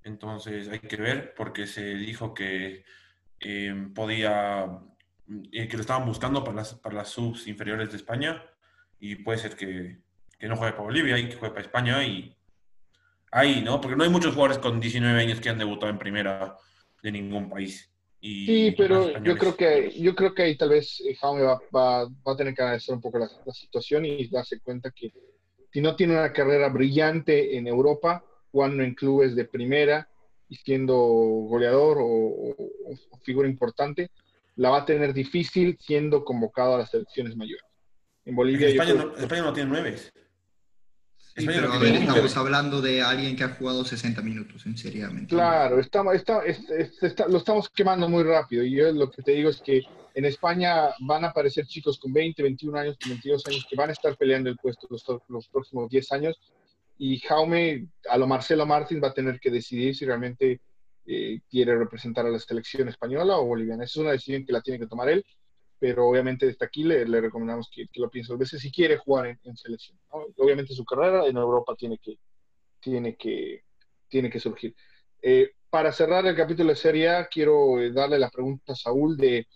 Entonces 0.04 0.70
hay 0.70 0.80
que 0.80 0.98
ver 0.98 1.34
porque 1.36 1.66
se 1.66 1.96
dijo 1.96 2.36
que 2.36 2.86
eh, 3.40 3.90
podía, 3.94 4.80
eh, 5.52 5.68
que 5.68 5.78
lo 5.78 5.82
estaban 5.82 6.06
buscando 6.06 6.44
para 6.44 6.58
las, 6.58 6.76
para 6.76 6.96
las 6.96 7.10
subs 7.10 7.48
inferiores 7.48 7.90
de 7.90 7.98
España 7.98 8.44
y 9.00 9.16
puede 9.16 9.38
ser 9.38 9.56
que, 9.56 9.98
que 10.40 10.48
no 10.48 10.56
juegue 10.56 10.74
para 10.74 10.84
Bolivia 10.84 11.18
y 11.18 11.30
que 11.30 11.36
juegue 11.36 11.54
para 11.54 11.66
España 11.66 12.04
y 12.04 12.36
ahí, 13.32 13.62
¿no? 13.62 13.82
Porque 13.82 13.96
no 13.96 14.04
hay 14.04 14.10
muchos 14.10 14.34
jugadores 14.34 14.60
con 14.60 14.80
19 14.80 15.20
años 15.20 15.40
que 15.40 15.50
han 15.50 15.58
debutado 15.58 15.92
en 15.92 16.00
primera 16.00 16.58
de 17.04 17.12
ningún 17.12 17.50
país. 17.50 17.92
Y 18.22 18.46
sí, 18.46 18.76
pero 18.76 19.22
yo 19.22 19.38
creo 19.38 19.56
que 19.56 19.92
yo 20.00 20.16
creo 20.16 20.34
que 20.34 20.44
ahí 20.44 20.58
tal 20.58 20.70
vez 20.70 21.00
eh, 21.02 21.16
Jaume 21.16 21.44
va, 21.44 21.62
va, 21.76 22.06
va 22.06 22.34
a 22.34 22.38
tener 22.38 22.56
que 22.56 22.64
analizar 22.64 22.96
un 22.96 23.02
poco 23.02 23.20
la, 23.20 23.30
la 23.46 23.54
situación 23.54 24.06
y 24.06 24.28
darse 24.30 24.60
cuenta 24.62 24.90
que 24.90 25.14
si 25.72 25.82
no 25.82 25.96
tiene 25.96 26.14
una 26.14 26.32
carrera 26.32 26.70
brillante 26.70 27.58
en 27.58 27.68
Europa, 27.68 28.24
jugando 28.50 28.82
en 28.82 28.96
clubes 28.96 29.36
de 29.36 29.44
primera 29.44 30.08
y 30.48 30.56
siendo 30.56 30.96
goleador 30.96 31.98
o, 32.00 32.06
o, 32.08 33.20
figura 33.24 33.50
importante, 33.50 34.10
la 34.56 34.70
va 34.70 34.78
a 34.78 34.86
tener 34.86 35.14
difícil 35.14 35.78
siendo 35.82 36.24
convocado 36.24 36.76
a 36.76 36.78
las 36.78 36.92
selecciones 36.92 37.36
mayores. 37.36 37.66
En 38.26 38.36
Bolivia. 38.36 38.68
España, 38.68 38.94
no, 38.94 39.16
España 39.16 39.42
no 39.44 39.54
tiene 39.54 39.70
nueve. 39.70 39.98
Sí, 39.98 41.46
pero 41.46 41.72
a 41.72 41.78
ver, 41.80 41.96
estamos 41.96 42.38
hablando 42.38 42.82
de 42.82 43.02
alguien 43.02 43.36
que 43.36 43.44
ha 43.44 43.50
jugado 43.50 43.84
60 43.84 44.22
minutos 44.22 44.66
en 44.66 44.78
Serie 44.78 45.06
Claro, 45.28 45.80
estamos, 45.82 46.16
está, 46.16 46.46
está, 46.46 46.76
está, 47.06 47.28
lo 47.28 47.40
estamos 47.40 47.70
quemando 47.70 48.08
muy 48.08 48.24
rápido. 48.24 48.64
Y 48.64 48.72
yo 48.72 48.92
lo 48.94 49.12
que 49.12 49.22
te 49.22 49.34
digo 49.34 49.50
es 49.50 49.62
que 49.62 49.82
en 50.14 50.24
España 50.26 50.92
van 51.02 51.26
a 51.26 51.28
aparecer 51.28 51.66
chicos 51.68 52.00
con 52.00 52.14
20, 52.14 52.42
21 52.42 52.80
años, 52.80 52.98
22 53.06 53.46
años 53.48 53.68
que 53.70 53.76
van 53.76 53.90
a 53.90 53.94
estar 53.94 54.16
peleando 54.16 54.50
el 54.50 54.56
puesto 54.56 54.88
los, 54.90 55.04
los 55.28 55.50
próximos 55.50 55.90
10 55.90 56.12
años 56.14 56.40
y 56.98 57.20
Jaume, 57.20 57.90
a 58.10 58.18
lo 58.18 58.28
Marcelo 58.28 58.66
Martín, 58.66 59.02
va 59.04 59.10
a 59.10 59.14
tener 59.14 59.40
que 59.40 59.52
decidir 59.52 59.96
si 59.96 60.06
realmente 60.06 60.62
eh, 61.06 61.42
quiere 61.50 61.76
representar 61.78 62.26
a 62.26 62.30
la 62.30 62.40
selección 62.40 62.88
española 62.88 63.38
o 63.38 63.46
boliviana. 63.46 63.84
Esa 63.84 64.00
es 64.00 64.04
una 64.04 64.12
decisión 64.12 64.46
que 64.46 64.54
la 64.54 64.62
tiene 64.62 64.80
que 64.80 64.88
tomar 64.88 65.10
él, 65.10 65.26
pero 65.80 66.08
obviamente 66.08 66.46
desde 66.46 66.66
aquí 66.66 66.84
le, 66.84 67.06
recomendamos 67.06 67.70
que, 67.74 67.88
lo 67.96 68.10
piense 68.10 68.32
dos 68.32 68.40
veces 68.40 68.62
si 68.62 68.72
quiere 68.72 68.98
jugar 68.98 69.38
en, 69.44 69.58
selección. 69.58 69.98
Obviamente 70.10 70.74
su 70.74 70.86
carrera 70.86 71.26
en 71.26 71.38
Europa 71.38 71.76
tiene 71.78 71.98
que, 71.98 72.18
tiene 72.80 73.16
que, 73.16 73.64
tiene 74.08 74.30
que 74.30 74.40
surgir. 74.40 74.76
Eh, 75.22 75.52
para 75.70 75.92
cerrar 75.92 76.26
el 76.26 76.36
capítulo 76.36 76.70
de 76.70 76.76
Serie 76.76 77.10
A, 77.10 77.28
quiero 77.28 77.80
eh, 77.80 77.92
darle 77.92 78.18
la 78.18 78.30
pregunta 78.30 78.74
a 78.74 78.76
Saúl 78.76 79.18
de 79.18 79.48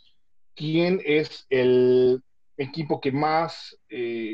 quién 0.56 1.02
es 1.06 1.46
el 1.50 2.22
equipo 2.58 3.00
que 3.00 3.14
más 3.14 3.78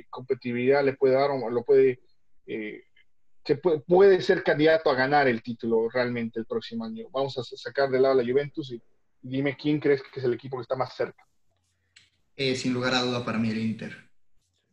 competitividad 0.09 0.83
le 0.83 0.93
puede 0.93 1.13
dar 1.13 1.29
o 1.29 1.49
lo 1.49 1.63
puede 1.63 1.99
se 3.45 3.57
puede, 3.57 4.21
ser 4.21 4.43
candidato 4.43 4.89
a 4.89 4.95
ganar 4.95 5.27
el 5.27 5.43
título 5.43 5.87
realmente 5.89 6.39
el 6.39 6.47
próximo 6.47 6.83
año. 6.83 7.07
Vamos 7.11 7.37
a 7.37 7.43
sacar 7.43 7.89
de 7.91 7.99
lado 7.99 8.15
la 8.15 8.23
Juventus 8.23 8.71
y 8.71 8.81
dime 9.21 9.55
quién 9.55 9.79
crees 9.79 10.01
que 10.01 10.19
es 10.19 10.25
el 10.25 10.33
equipo 10.33 10.57
que 10.57 10.63
está 10.63 10.75
más 10.75 10.95
cerca. 10.95 11.23
Eh, 12.35 12.55
sin 12.55 12.73
lugar 12.73 12.93
a 12.93 13.01
duda 13.01 13.23
para 13.23 13.39
mí 13.39 13.49
el 13.49 13.59
Inter. 13.59 14.09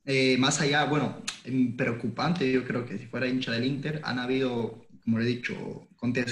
Eh, 0.04 0.36
más 0.38 0.60
allá, 0.60 0.84
bueno, 0.84 1.22
preocupante, 1.76 2.50
yo 2.50 2.64
creo 2.64 2.84
que 2.84 2.98
si 2.98 3.06
fuera 3.06 3.28
hincha 3.28 3.52
del 3.52 3.64
Inter, 3.64 4.00
han 4.02 4.18
habido, 4.18 4.86
como 5.04 5.18
le 5.18 5.24
he 5.24 5.28
dicho, 5.28 5.88
Conte 5.96 6.24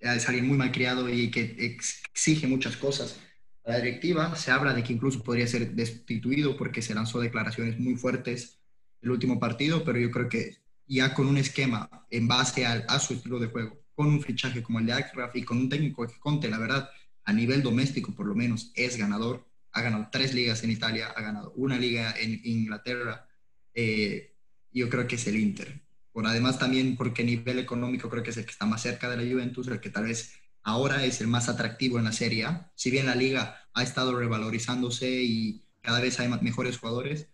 es, 0.00 0.28
alguien 0.28 0.46
muy 0.46 0.56
malcriado 0.56 1.08
y 1.08 1.30
que 1.30 1.56
exige 1.58 2.46
muchas 2.46 2.76
cosas 2.76 3.20
la 3.64 3.76
directiva. 3.76 4.36
Se 4.36 4.50
habla 4.52 4.72
de 4.72 4.82
que 4.84 4.92
incluso 4.92 5.22
podría 5.22 5.46
ser 5.46 5.72
destituido 5.72 6.56
porque 6.56 6.80
se 6.80 6.94
lanzó 6.94 7.20
declaraciones 7.20 7.78
muy 7.78 7.96
fuertes 7.96 8.60
el 9.02 9.10
último 9.10 9.38
partido, 9.40 9.84
pero 9.84 9.98
yo 9.98 10.10
creo 10.10 10.28
que 10.28 10.56
ya 10.86 11.12
con 11.12 11.26
un 11.26 11.36
esquema 11.36 12.06
en 12.10 12.28
base 12.28 12.64
a 12.66 12.98
su 12.98 13.14
estilo 13.14 13.38
de 13.38 13.48
juego, 13.48 13.78
con 13.98 14.06
un 14.06 14.22
fichaje 14.22 14.62
como 14.62 14.78
el 14.78 14.86
de 14.86 14.92
Akraf 14.92 15.34
y 15.34 15.42
con 15.42 15.58
un 15.58 15.68
técnico 15.68 16.06
que 16.06 16.20
Conte, 16.20 16.48
la 16.48 16.58
verdad, 16.58 16.88
a 17.24 17.32
nivel 17.32 17.64
doméstico 17.64 18.14
por 18.14 18.26
lo 18.26 18.34
menos, 18.36 18.70
es 18.76 18.96
ganador. 18.96 19.47
Ha 19.78 19.82
ganado 19.82 20.08
tres 20.10 20.34
ligas 20.34 20.62
en 20.64 20.70
Italia, 20.70 21.12
ha 21.14 21.22
ganado 21.22 21.52
una 21.56 21.78
liga 21.78 22.14
en 22.18 22.40
Inglaterra. 22.44 23.28
Eh, 23.74 24.34
yo 24.72 24.88
creo 24.88 25.06
que 25.06 25.16
es 25.16 25.26
el 25.26 25.36
Inter. 25.36 25.82
Por 26.12 26.26
además 26.26 26.58
también 26.58 26.96
porque 26.96 27.22
nivel 27.22 27.58
económico 27.58 28.10
creo 28.10 28.22
que 28.22 28.30
es 28.30 28.36
el 28.36 28.44
que 28.44 28.50
está 28.50 28.66
más 28.66 28.82
cerca 28.82 29.08
de 29.08 29.16
la 29.16 29.32
Juventus, 29.32 29.68
el 29.68 29.80
que 29.80 29.90
tal 29.90 30.04
vez 30.04 30.34
ahora 30.62 31.04
es 31.04 31.20
el 31.20 31.28
más 31.28 31.48
atractivo 31.48 31.98
en 31.98 32.04
la 32.04 32.12
Serie. 32.12 32.46
Si 32.74 32.90
bien 32.90 33.06
la 33.06 33.14
liga 33.14 33.68
ha 33.72 33.82
estado 33.82 34.18
revalorizándose 34.18 35.22
y 35.22 35.64
cada 35.80 36.00
vez 36.00 36.18
hay 36.18 36.28
mejores 36.40 36.78
jugadores, 36.78 37.28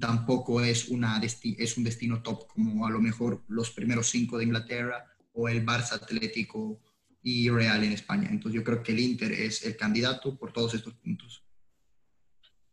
tampoco 0.00 0.60
es, 0.62 0.88
una 0.88 1.20
es 1.22 1.76
un 1.76 1.84
destino 1.84 2.22
top 2.22 2.48
como 2.48 2.86
a 2.86 2.90
lo 2.90 3.00
mejor 3.00 3.44
los 3.48 3.70
primeros 3.70 4.08
cinco 4.08 4.38
de 4.38 4.44
Inglaterra 4.44 5.04
o 5.32 5.48
el 5.48 5.64
Barça 5.64 5.92
Atlético 5.92 6.80
y 7.22 7.48
Real 7.50 7.82
en 7.84 7.92
España. 7.92 8.28
Entonces 8.30 8.56
yo 8.56 8.64
creo 8.64 8.82
que 8.82 8.92
el 8.92 9.00
Inter 9.00 9.32
es 9.32 9.64
el 9.64 9.76
candidato 9.76 10.36
por 10.36 10.52
todos 10.52 10.74
estos 10.74 10.94
puntos. 10.94 11.43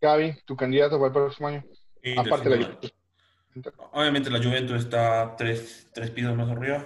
Gaby, 0.01 0.37
tu 0.45 0.55
candidato 0.55 0.97
para 0.97 1.07
el 1.07 1.13
próximo 1.13 1.47
año. 1.47 1.63
Aparte 2.17 2.49
de 2.49 2.57
la 2.57 2.79
Obviamente 3.91 4.29
la 4.29 4.39
Juventus 4.39 4.83
está 4.83 5.35
tres, 5.35 5.89
tres 5.93 6.09
pisos 6.09 6.35
más 6.35 6.49
arriba, 6.49 6.85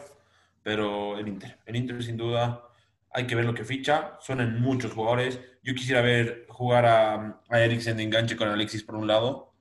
pero 0.63 1.18
el 1.18 1.28
Inter. 1.28 1.59
El 1.66 1.76
Inter 1.76 2.03
sin 2.03 2.18
duda 2.18 2.70
hay 3.11 3.28
que 3.28 3.36
ver 3.36 3.45
lo 3.45 3.53
que 3.53 3.63
ficha. 3.63 4.18
Suenan 4.20 4.59
muchos 4.59 4.91
jugadores. 4.91 5.39
Yo 5.63 5.74
quisiera 5.76 6.01
ver 6.01 6.45
jugar 6.49 6.86
a, 6.86 7.41
a 7.49 7.59
Eriksen 7.59 7.97
de 7.97 8.03
enganche 8.03 8.36
con 8.36 8.49
Alexis 8.49 8.84
por 8.84 8.95
un 8.95 9.07
lado 9.07 9.55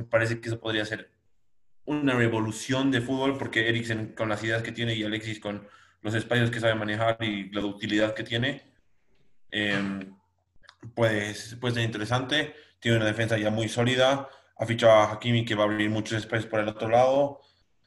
me 0.00 0.06
parece 0.06 0.40
que 0.40 0.48
eso 0.48 0.58
podría 0.58 0.84
ser 0.86 1.10
una 1.84 2.14
revolución 2.14 2.90
de 2.90 3.02
fútbol 3.02 3.36
porque 3.36 3.68
Eriksen 3.68 4.14
con 4.14 4.30
las 4.30 4.42
ideas 4.42 4.62
que 4.62 4.72
tiene 4.72 4.94
y 4.94 5.04
Alexis 5.04 5.40
con 5.40 5.68
los 6.00 6.14
espacios 6.14 6.50
que 6.50 6.60
sabe 6.60 6.74
manejar 6.74 7.18
y 7.20 7.50
la 7.50 7.64
utilidad 7.66 8.14
que 8.14 8.24
tiene, 8.24 8.62
em, 9.50 10.16
pues 10.94 11.56
puede 11.60 11.74
ser 11.74 11.84
interesante. 11.84 12.54
Tiene 12.80 12.96
una 12.96 13.06
defensa 13.06 13.38
ya 13.38 13.50
muy 13.50 13.68
sólida. 13.68 14.28
Ha 14.56 14.66
fichado 14.66 14.92
a 14.92 15.12
Hakimi 15.12 15.44
que 15.44 15.54
va 15.54 15.64
a 15.64 15.66
abrir 15.66 15.90
muchos 15.90 16.18
espacios 16.18 16.46
por 16.50 16.60
el 16.60 16.68
otro 16.68 16.88
lado. 16.88 17.40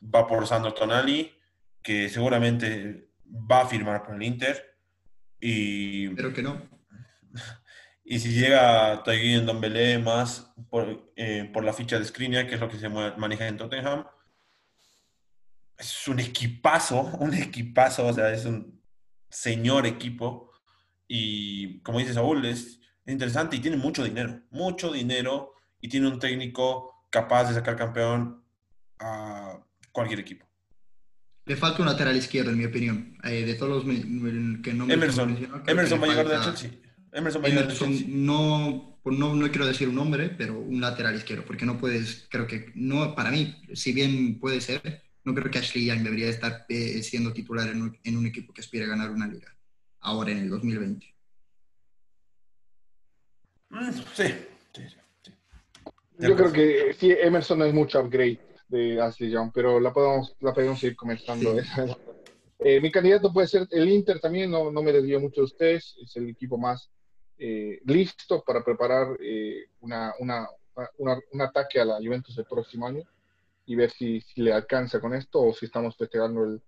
Va 0.04 0.28
por 0.28 0.48
Sandro 0.48 0.74
Tonali, 0.74 1.34
que 1.82 2.10
seguramente 2.10 3.10
va 3.26 3.62
a 3.62 3.68
firmar 3.68 4.04
con 4.04 4.16
el 4.16 4.24
Inter. 4.24 4.78
Y... 5.39 6.10
Pero 6.10 6.34
que 6.34 6.44
no. 6.44 6.62
Y 8.06 8.20
si 8.20 8.34
llega 8.34 9.02
en 9.06 9.46
Don 9.46 9.62
Belé 9.62 9.98
más 9.98 10.54
por, 10.70 11.14
eh, 11.16 11.50
por, 11.54 11.64
la 11.64 11.72
ficha 11.72 11.98
de 11.98 12.04
Skriniar, 12.04 12.48
que 12.48 12.56
es 12.56 12.62
lo 12.62 12.68
que 12.68 12.78
se 12.78 12.89
maneja 12.89 13.48
en 13.48 13.56
Tottenham, 13.56 14.06
es 15.78 16.08
un 16.08 16.20
equipazo, 16.20 17.02
un 17.20 17.34
equipazo, 17.34 18.08
o 18.08 18.14
sea, 18.14 18.32
es 18.34 18.46
un 18.46 18.82
señor 19.30 19.86
equipo. 19.86 20.52
Y 21.08 21.82
como 21.82 22.00
dice 22.00 22.14
Saúl, 22.14 22.46
es, 22.46 22.80
interesante 23.12 23.56
y 23.58 23.60
tiene 23.60 23.78
mucho 23.78 24.04
dinero, 24.04 24.41
mucho 24.51 24.91
dinero 24.91 25.54
y 25.82 25.89
tiene 25.89 26.08
un 26.08 26.20
técnico 26.20 27.06
capaz 27.10 27.49
de 27.49 27.56
sacar 27.56 27.76
campeón 27.76 28.43
a 28.99 29.60
cualquier 29.91 30.20
equipo. 30.20 30.45
Le 31.45 31.58
falta 31.58 31.82
un 31.82 31.88
lateral 31.88 32.16
izquierdo, 32.16 32.51
en 32.51 32.58
mi 32.58 32.66
opinión. 32.66 33.18
Eh, 33.24 33.45
de 33.45 33.56
todos 33.56 33.86
los 33.86 33.95
que 34.64 34.74
no 34.74 34.86
me 34.86 34.93
Emerson. 34.93 35.38
Emerson 35.68 36.01
va 36.01 36.06
a 36.06 36.10
llegar 36.10 36.28
de 36.30 36.39
Chelsea. 36.39 36.72
Emerson, 37.12 37.43
no, 38.26 38.99
pues 39.04 39.18
no, 39.18 39.36
no 39.36 39.51
quiero 39.51 39.68
decir 39.68 39.88
un 39.88 39.95
nombre, 39.95 40.30
pero 40.30 40.58
un 40.58 40.82
lateral 40.82 41.16
izquierdo, 41.16 41.43
porque 41.45 41.66
no 41.66 41.78
puedes, 41.78 42.26
creo 42.30 42.47
que, 42.47 42.72
no, 42.74 43.14
para 43.14 43.30
mí, 43.30 43.56
si 43.74 43.93
bien 43.93 44.39
puede 44.39 44.62
ser, 44.62 45.04
no 45.24 45.36
creo 45.36 45.51
que 45.51 45.60
Ashley 45.60 45.86
Young 45.86 46.01
debería 46.01 46.30
estar 46.30 46.66
eh, 46.70 47.04
siendo 47.04 47.32
titular 47.32 47.70
en 47.70 47.84
un, 47.84 47.97
en 48.04 48.18
un, 48.18 48.26
equipo 48.26 48.51
que 48.51 48.62
aspira 48.62 48.86
a 48.86 48.89
ganar 48.89 49.12
una 49.12 49.28
liga, 49.28 49.56
ahora 49.99 50.32
en 50.32 50.39
el 50.39 50.49
2020. 50.49 51.12
Mm, 53.74 53.91
sí, 54.13 54.24
sí, 54.71 54.84
sí. 54.88 55.32
Yo 56.19 56.36
creo 56.36 56.53
que 56.53 56.93
sí, 56.93 57.11
Emerson 57.11 57.57
no 57.57 57.65
es 57.65 57.74
mucho 57.74 57.99
upgrade 57.99 58.39
de 58.67 59.01
Ashley 59.01 59.32
Young, 59.32 59.51
pero 59.51 59.80
la 59.80 59.91
podemos, 59.91 60.36
la 60.39 60.53
podemos 60.53 60.82
ir 60.84 60.95
comentando. 60.95 61.55
Eh, 62.65 62.80
mi 62.80 62.89
candidato 62.89 63.34
puede 63.34 63.47
ser 63.47 63.67
el 63.71 63.89
Inter 63.89 64.21
también, 64.21 64.49
no, 64.49 64.71
no 64.71 64.82
me 64.82 64.93
desvío 64.93 65.19
mucho 65.19 65.41
de 65.41 65.45
ustedes, 65.45 65.97
es 66.01 66.15
el 66.15 66.30
equipo 66.30 66.57
más 66.57 66.89
eh, 67.38 67.82
listo 67.84 68.41
para 68.41 68.63
preparar 68.63 69.17
eh, 69.19 69.65
una, 69.82 70.13
una, 70.19 70.47
un 70.95 71.41
ataque 71.41 71.82
a 71.82 71.86
la 71.86 71.97
Juventus 71.97 72.38
el 72.38 72.45
próximo 72.45 72.88
año 72.88 73.03
y 73.65 73.76
ver 73.76 73.91
si, 73.91 74.21
si, 74.21 74.39
le 74.39 74.53
alcanza 74.53 75.01
con 75.01 75.13
esto 75.13 75.41
o 75.41 75.53
si 75.53 75.65
estamos 75.65 75.97
festejando 75.97 76.45
el 76.45 76.61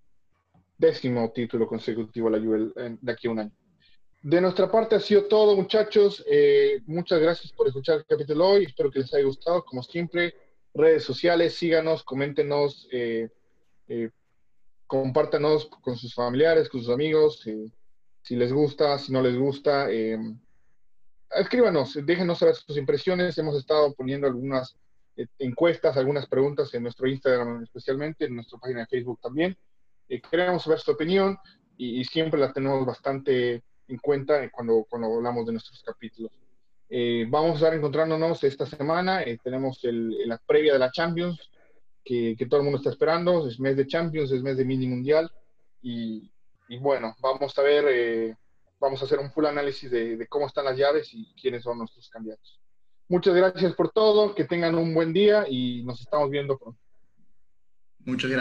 décimo 0.78 1.32
título 1.32 1.66
consecutivo 1.66 2.28
a 2.28 2.32
la 2.32 2.40
Juve 2.40 2.98
de 3.00 3.12
aquí 3.14 3.28
a 3.28 3.32
un 3.32 3.40
año. 3.40 3.52
De 4.26 4.42
nuestra 4.42 4.72
parte 4.72 4.96
ha 4.96 5.00
sido 5.00 5.26
todo, 5.26 5.56
muchachos. 5.56 6.24
Eh, 6.28 6.82
muchas 6.88 7.20
gracias 7.20 7.52
por 7.54 7.68
escuchar 7.68 7.98
el 7.98 8.06
capítulo 8.06 8.50
hoy. 8.50 8.66
Espero 8.66 8.90
que 8.90 9.00
les 9.00 9.14
haya 9.14 9.26
gustado. 9.26 9.64
Como 9.64 9.84
siempre, 9.84 10.34
redes 10.74 11.04
sociales, 11.04 11.54
síganos, 11.54 12.04
coméntenos, 12.04 12.90
compártanos 14.88 15.68
con 15.68 15.96
sus 15.96 16.14
familiares, 16.14 16.70
con 16.70 16.82
sus 16.82 16.92
amigos, 16.92 17.48
si 18.24 18.36
les 18.36 18.52
gusta, 18.52 18.98
si 18.98 19.12
no 19.12 19.22
les 19.22 19.38
gusta 19.38 19.90
escríbanos, 21.36 21.98
déjenos 22.04 22.40
saber 22.40 22.56
sus 22.56 22.78
impresiones. 22.78 23.38
Hemos 23.38 23.58
estado 23.58 23.94
poniendo 23.94 24.28
algunas 24.28 24.76
eh, 25.16 25.28
encuestas, 25.40 25.98
algunas 25.98 26.28
preguntas 26.28 26.74
en 26.74 26.84
nuestro 26.84 27.08
Instagram 27.08 27.64
especialmente, 27.64 28.26
en 28.26 28.36
nuestra 28.36 28.60
página 28.60 28.82
de 28.82 28.88
Facebook 28.88 29.20
también. 29.22 29.58
Eh, 30.10 30.22
queremos 30.22 30.64
saber 30.64 30.80
su 30.80 30.92
opinión 30.92 31.38
y, 31.78 32.04
siempre 32.06 32.40
la 32.40 32.54
tenemos 32.54 32.86
bastante 32.86 33.64
en 33.88 33.98
cuenta 33.98 34.50
cuando, 34.50 34.86
cuando 34.90 35.14
hablamos 35.14 35.46
de 35.46 35.54
nuestros 35.54 35.82
capítulos. 35.84 36.32
Eh, 36.90 37.26
vamos 37.30 37.52
a 37.52 37.56
estar 37.56 37.74
encontrándonos 37.74 38.44
esta 38.44 38.66
semana. 38.66 39.24
tenemos 39.44 39.80
la 39.84 40.38
previa 40.38 40.74
de 40.74 40.80
la 40.80 40.92
Champions, 40.92 41.50
que, 42.04 42.36
que, 42.38 42.46
todo 42.46 42.60
el 42.60 42.66
mundo 42.66 42.78
está 42.78 42.92
esperando. 42.92 43.48
Es 43.48 43.60
mes 43.60 43.76
de 43.76 43.88
Champions, 43.88 44.32
es 44.32 44.42
mes 44.42 44.58
de 44.58 44.66
mini 44.66 44.88
mundial. 44.88 45.32
Y, 45.82 46.32
y 46.68 46.78
bueno, 46.78 47.16
vamos 47.20 47.58
a 47.58 47.62
ver 47.62 48.38
vamos 48.80 49.02
a 49.02 49.06
hacer 49.06 49.20
un 49.20 49.32
full 49.32 49.46
análisis 49.46 49.90
de, 49.90 50.28
cómo 50.28 50.48
están 50.48 50.66
las 50.66 50.78
llaves 50.78 51.10
y 51.14 51.34
quiénes 51.42 51.64
son 51.64 51.80
nuestros 51.80 52.10
candidatos. 52.10 52.60
Muchas 53.08 53.36
gracias 53.36 53.74
por 53.74 53.92
todo, 53.92 54.34
que 54.34 54.46
tengan 54.46 54.76
un 54.76 54.94
buen 54.94 55.14
día 55.14 55.46
y 55.48 55.84
nos 55.84 56.02
estamos 56.02 56.30
viendo 56.30 56.58
pronto. 56.58 56.80
Muchas 58.00 58.30
gracias. 58.30 58.34